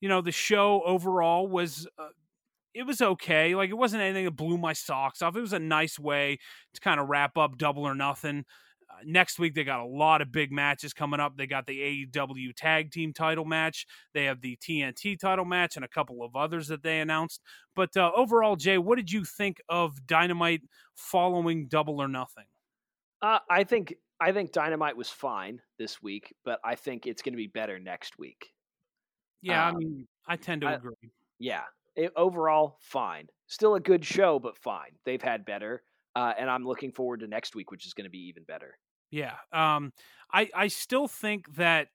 you 0.00 0.08
know, 0.08 0.22
the 0.22 0.32
show 0.32 0.82
overall 0.84 1.46
was 1.46 1.86
uh, 1.96 2.08
it 2.74 2.84
was 2.84 3.00
okay. 3.00 3.54
Like 3.54 3.70
it 3.70 3.76
wasn't 3.76 4.02
anything 4.02 4.24
that 4.24 4.36
blew 4.36 4.58
my 4.58 4.72
socks 4.72 5.22
off. 5.22 5.36
It 5.36 5.40
was 5.40 5.52
a 5.52 5.58
nice 5.58 5.98
way 5.98 6.38
to 6.74 6.80
kind 6.80 7.00
of 7.00 7.08
wrap 7.08 7.36
up 7.36 7.58
Double 7.58 7.82
or 7.84 7.94
Nothing. 7.94 8.44
Uh, 8.90 9.02
next 9.04 9.38
week 9.38 9.54
they 9.54 9.64
got 9.64 9.80
a 9.80 9.86
lot 9.86 10.20
of 10.20 10.32
big 10.32 10.52
matches 10.52 10.92
coming 10.92 11.20
up. 11.20 11.36
They 11.36 11.46
got 11.46 11.66
the 11.66 12.06
AEW 12.14 12.54
Tag 12.56 12.90
Team 12.90 13.12
Title 13.12 13.44
match. 13.44 13.86
They 14.14 14.24
have 14.24 14.40
the 14.40 14.56
TNT 14.56 15.18
Title 15.18 15.44
match 15.44 15.76
and 15.76 15.84
a 15.84 15.88
couple 15.88 16.22
of 16.22 16.36
others 16.36 16.68
that 16.68 16.82
they 16.82 17.00
announced. 17.00 17.40
But 17.74 17.96
uh, 17.96 18.10
overall, 18.16 18.56
Jay, 18.56 18.78
what 18.78 18.96
did 18.96 19.10
you 19.10 19.24
think 19.24 19.58
of 19.68 20.06
Dynamite 20.06 20.62
following 20.94 21.66
Double 21.68 22.00
or 22.00 22.08
Nothing? 22.08 22.46
Uh, 23.22 23.38
I 23.50 23.64
think 23.64 23.94
I 24.20 24.32
think 24.32 24.52
Dynamite 24.52 24.96
was 24.96 25.08
fine 25.08 25.60
this 25.78 26.02
week, 26.02 26.34
but 26.44 26.60
I 26.64 26.74
think 26.74 27.06
it's 27.06 27.22
going 27.22 27.32
to 27.32 27.38
be 27.38 27.46
better 27.46 27.78
next 27.78 28.18
week. 28.18 28.50
Yeah, 29.42 29.68
um, 29.68 29.76
I 29.76 29.78
mean, 29.78 30.08
I 30.26 30.36
tend 30.36 30.60
to 30.62 30.68
I, 30.68 30.72
agree. 30.74 30.94
Yeah, 31.38 31.62
it, 32.00 32.12
overall, 32.16 32.76
fine. 32.80 33.28
Still 33.46 33.74
a 33.74 33.80
good 33.80 34.04
show, 34.04 34.38
but 34.38 34.56
fine. 34.56 34.92
They've 35.04 35.22
had 35.22 35.44
better, 35.44 35.82
uh, 36.14 36.32
and 36.38 36.48
I'm 36.48 36.64
looking 36.64 36.92
forward 36.92 37.20
to 37.20 37.26
next 37.26 37.54
week, 37.54 37.70
which 37.70 37.86
is 37.86 37.94
going 37.94 38.04
to 38.04 38.10
be 38.10 38.28
even 38.28 38.44
better. 38.44 38.78
Yeah, 39.10 39.34
um, 39.52 39.92
I 40.32 40.48
I 40.54 40.68
still 40.68 41.08
think 41.08 41.56
that 41.56 41.88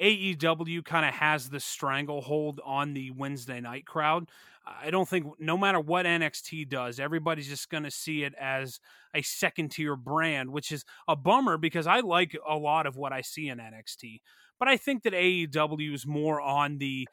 AEW 0.00 0.84
kind 0.84 1.06
of 1.06 1.14
has 1.14 1.48
the 1.48 1.60
stranglehold 1.60 2.60
on 2.64 2.92
the 2.94 3.10
Wednesday 3.12 3.60
night 3.60 3.86
crowd. 3.86 4.28
I 4.66 4.90
don't 4.90 5.08
think 5.08 5.26
no 5.38 5.56
matter 5.56 5.78
what 5.78 6.06
NXT 6.06 6.68
does, 6.68 6.98
everybody's 6.98 7.48
just 7.48 7.70
going 7.70 7.84
to 7.84 7.90
see 7.90 8.24
it 8.24 8.34
as 8.34 8.80
a 9.14 9.22
second 9.22 9.70
tier 9.70 9.94
brand, 9.94 10.50
which 10.50 10.72
is 10.72 10.84
a 11.06 11.14
bummer 11.14 11.56
because 11.56 11.86
I 11.86 12.00
like 12.00 12.36
a 12.48 12.56
lot 12.56 12.86
of 12.86 12.96
what 12.96 13.12
I 13.12 13.20
see 13.20 13.48
in 13.48 13.58
NXT. 13.58 14.20
But 14.58 14.68
I 14.68 14.76
think 14.76 15.04
that 15.04 15.12
AEW 15.12 15.94
is 15.94 16.06
more 16.06 16.40
on 16.40 16.78
the 16.78 17.06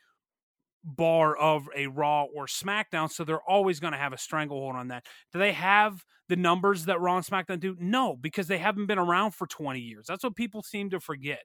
bar 0.84 1.36
of 1.36 1.70
a 1.76 1.88
Raw 1.88 2.24
or 2.24 2.46
SmackDown, 2.46 3.12
so 3.12 3.24
they're 3.24 3.42
always 3.42 3.80
going 3.80 3.94
to 3.94 4.00
have 4.00 4.14
a 4.14 4.18
stranglehold 4.18 4.76
on 4.76 4.90
that. 4.90 5.06
Do 5.32 5.40
they 5.40 5.54
have 5.54 6.04
the 6.30 6.36
numbers 6.36 6.86
that 6.86 7.00
Raw 7.00 7.18
and 7.18 7.26
SmackDown 7.26 7.60
do? 7.60 7.76
No, 7.80 8.16
because 8.16 8.48
they 8.48 8.58
haven't 8.58 8.88
been 8.88 9.00
around 9.00 9.32
for 9.32 9.48
20 9.48 9.80
years. 9.80 10.06
That's 10.08 10.24
what 10.24 10.36
people 10.36 10.62
seem 10.62 10.90
to 10.92 11.00
forget 11.00 11.44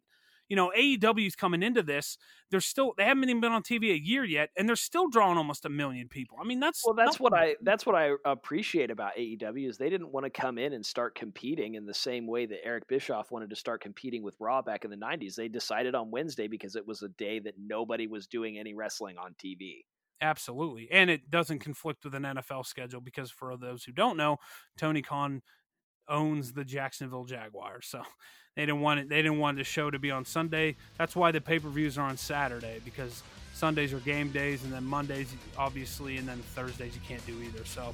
you 0.48 0.56
know, 0.56 0.72
AEW's 0.76 1.36
coming 1.36 1.62
into 1.62 1.82
this. 1.82 2.16
They're 2.50 2.60
still 2.60 2.94
they 2.96 3.04
haven't 3.04 3.28
even 3.28 3.40
been 3.40 3.52
on 3.52 3.62
TV 3.62 3.92
a 3.92 3.98
year 3.98 4.24
yet, 4.24 4.50
and 4.56 4.68
they're 4.68 4.76
still 4.76 5.08
drawing 5.08 5.36
almost 5.36 5.64
a 5.64 5.68
million 5.68 6.08
people. 6.08 6.38
I 6.40 6.44
mean, 6.44 6.60
that's 6.60 6.84
well, 6.84 6.94
that's 6.94 7.20
what 7.20 7.34
I 7.34 7.56
that's 7.62 7.84
what 7.84 7.94
I 7.94 8.12
appreciate 8.24 8.90
about 8.90 9.16
AEW 9.16 9.68
is 9.68 9.76
they 9.76 9.90
didn't 9.90 10.12
want 10.12 10.24
to 10.24 10.30
come 10.30 10.58
in 10.58 10.72
and 10.72 10.84
start 10.84 11.14
competing 11.14 11.74
in 11.74 11.84
the 11.84 11.94
same 11.94 12.26
way 12.26 12.46
that 12.46 12.64
Eric 12.64 12.88
Bischoff 12.88 13.30
wanted 13.30 13.50
to 13.50 13.56
start 13.56 13.82
competing 13.82 14.22
with 14.22 14.34
Raw 14.40 14.62
back 14.62 14.84
in 14.84 14.90
the 14.90 14.96
'90s. 14.96 15.34
They 15.34 15.48
decided 15.48 15.94
on 15.94 16.10
Wednesday 16.10 16.48
because 16.48 16.76
it 16.76 16.86
was 16.86 17.02
a 17.02 17.08
day 17.08 17.38
that 17.40 17.54
nobody 17.58 18.06
was 18.06 18.26
doing 18.26 18.58
any 18.58 18.74
wrestling 18.74 19.16
on 19.18 19.34
TV. 19.34 19.82
Absolutely. 20.20 20.88
And 20.90 21.10
it 21.10 21.30
doesn't 21.30 21.60
conflict 21.60 22.04
with 22.04 22.14
an 22.14 22.24
NFL 22.24 22.66
schedule 22.66 23.00
because 23.00 23.30
for 23.30 23.56
those 23.56 23.84
who 23.84 23.92
don't 23.92 24.16
know, 24.16 24.38
Tony 24.76 25.00
Khan 25.00 25.42
owns 26.08 26.52
the 26.52 26.64
Jacksonville 26.64 27.24
Jaguars. 27.24 27.86
So 27.86 28.02
they 28.56 28.62
didn't 28.62 28.80
want 28.80 29.00
it. 29.00 29.08
They 29.08 29.22
didn't 29.22 29.38
want 29.38 29.58
the 29.58 29.64
show 29.64 29.90
to 29.90 29.98
be 29.98 30.10
on 30.10 30.24
Sunday. 30.24 30.76
That's 30.96 31.14
why 31.14 31.30
the 31.30 31.40
pay 31.40 31.58
per 31.58 31.68
views 31.68 31.98
are 31.98 32.08
on 32.08 32.16
Saturday 32.16 32.80
because 32.84 33.22
Sundays 33.58 33.92
are 33.92 33.98
game 34.00 34.30
days, 34.30 34.62
and 34.62 34.72
then 34.72 34.84
Mondays, 34.84 35.34
obviously, 35.56 36.16
and 36.16 36.28
then 36.28 36.38
Thursdays 36.54 36.94
you 36.94 37.00
can't 37.06 37.24
do 37.26 37.40
either. 37.42 37.64
So, 37.64 37.92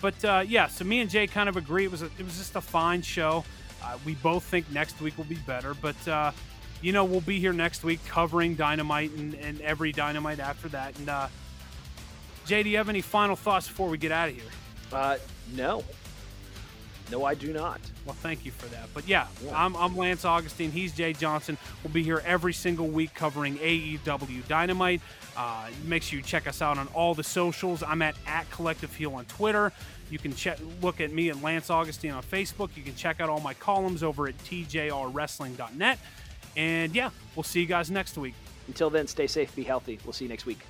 but 0.00 0.24
uh, 0.24 0.42
yeah, 0.46 0.68
so 0.68 0.84
me 0.84 1.00
and 1.00 1.10
Jay 1.10 1.26
kind 1.26 1.48
of 1.48 1.56
agree. 1.56 1.84
It 1.84 1.90
was 1.90 2.02
a, 2.02 2.06
it 2.18 2.24
was 2.24 2.38
just 2.38 2.56
a 2.56 2.62
fine 2.62 3.02
show. 3.02 3.44
Uh, 3.84 3.98
we 4.06 4.14
both 4.16 4.44
think 4.44 4.70
next 4.70 5.00
week 5.00 5.18
will 5.18 5.24
be 5.24 5.38
better, 5.46 5.74
but 5.74 6.08
uh, 6.08 6.32
you 6.80 6.92
know 6.92 7.04
we'll 7.04 7.20
be 7.20 7.38
here 7.38 7.52
next 7.52 7.84
week 7.84 8.00
covering 8.06 8.54
Dynamite 8.54 9.10
and, 9.12 9.34
and 9.34 9.60
every 9.60 9.92
Dynamite 9.92 10.40
after 10.40 10.68
that. 10.68 10.98
And 10.98 11.08
uh, 11.10 11.28
Jay, 12.46 12.62
do 12.62 12.70
you 12.70 12.78
have 12.78 12.88
any 12.88 13.02
final 13.02 13.36
thoughts 13.36 13.68
before 13.68 13.88
we 13.88 13.98
get 13.98 14.12
out 14.12 14.30
of 14.30 14.34
here? 14.34 14.50
Uh, 14.92 15.18
no. 15.54 15.84
No, 17.12 17.26
I 17.26 17.34
do 17.34 17.52
not. 17.52 17.78
Well, 18.06 18.14
thank 18.14 18.46
you 18.46 18.52
for 18.52 18.64
that. 18.68 18.88
But 18.94 19.06
yeah, 19.06 19.26
yeah. 19.44 19.52
I'm, 19.54 19.76
I'm 19.76 19.94
Lance 19.94 20.24
Augustine. 20.24 20.72
He's 20.72 20.94
Jay 20.94 21.12
Johnson. 21.12 21.58
We'll 21.84 21.92
be 21.92 22.02
here 22.02 22.22
every 22.24 22.54
single 22.54 22.88
week 22.88 23.12
covering 23.12 23.58
AEW 23.58 24.48
Dynamite. 24.48 25.02
Uh, 25.36 25.68
make 25.84 26.02
sure 26.02 26.16
you 26.16 26.24
check 26.24 26.46
us 26.46 26.62
out 26.62 26.78
on 26.78 26.88
all 26.94 27.14
the 27.14 27.22
socials. 27.22 27.82
I'm 27.82 28.00
at, 28.00 28.16
at 28.26 28.50
Collective 28.50 28.96
Heel 28.96 29.12
on 29.14 29.26
Twitter. 29.26 29.72
You 30.08 30.18
can 30.18 30.34
check, 30.34 30.58
look 30.80 31.02
at 31.02 31.12
me 31.12 31.28
at 31.28 31.42
Lance 31.42 31.68
Augustine 31.68 32.12
on 32.12 32.22
Facebook. 32.22 32.70
You 32.76 32.82
can 32.82 32.94
check 32.94 33.20
out 33.20 33.28
all 33.28 33.40
my 33.40 33.54
columns 33.54 34.02
over 34.02 34.26
at 34.26 34.38
tjrwrestling.net. 34.38 35.98
And 36.56 36.94
yeah, 36.94 37.10
we'll 37.36 37.42
see 37.42 37.60
you 37.60 37.66
guys 37.66 37.90
next 37.90 38.16
week. 38.16 38.34
Until 38.68 38.88
then, 38.88 39.06
stay 39.06 39.26
safe, 39.26 39.54
be 39.54 39.64
healthy. 39.64 39.98
We'll 40.06 40.14
see 40.14 40.24
you 40.24 40.30
next 40.30 40.46
week. 40.46 40.60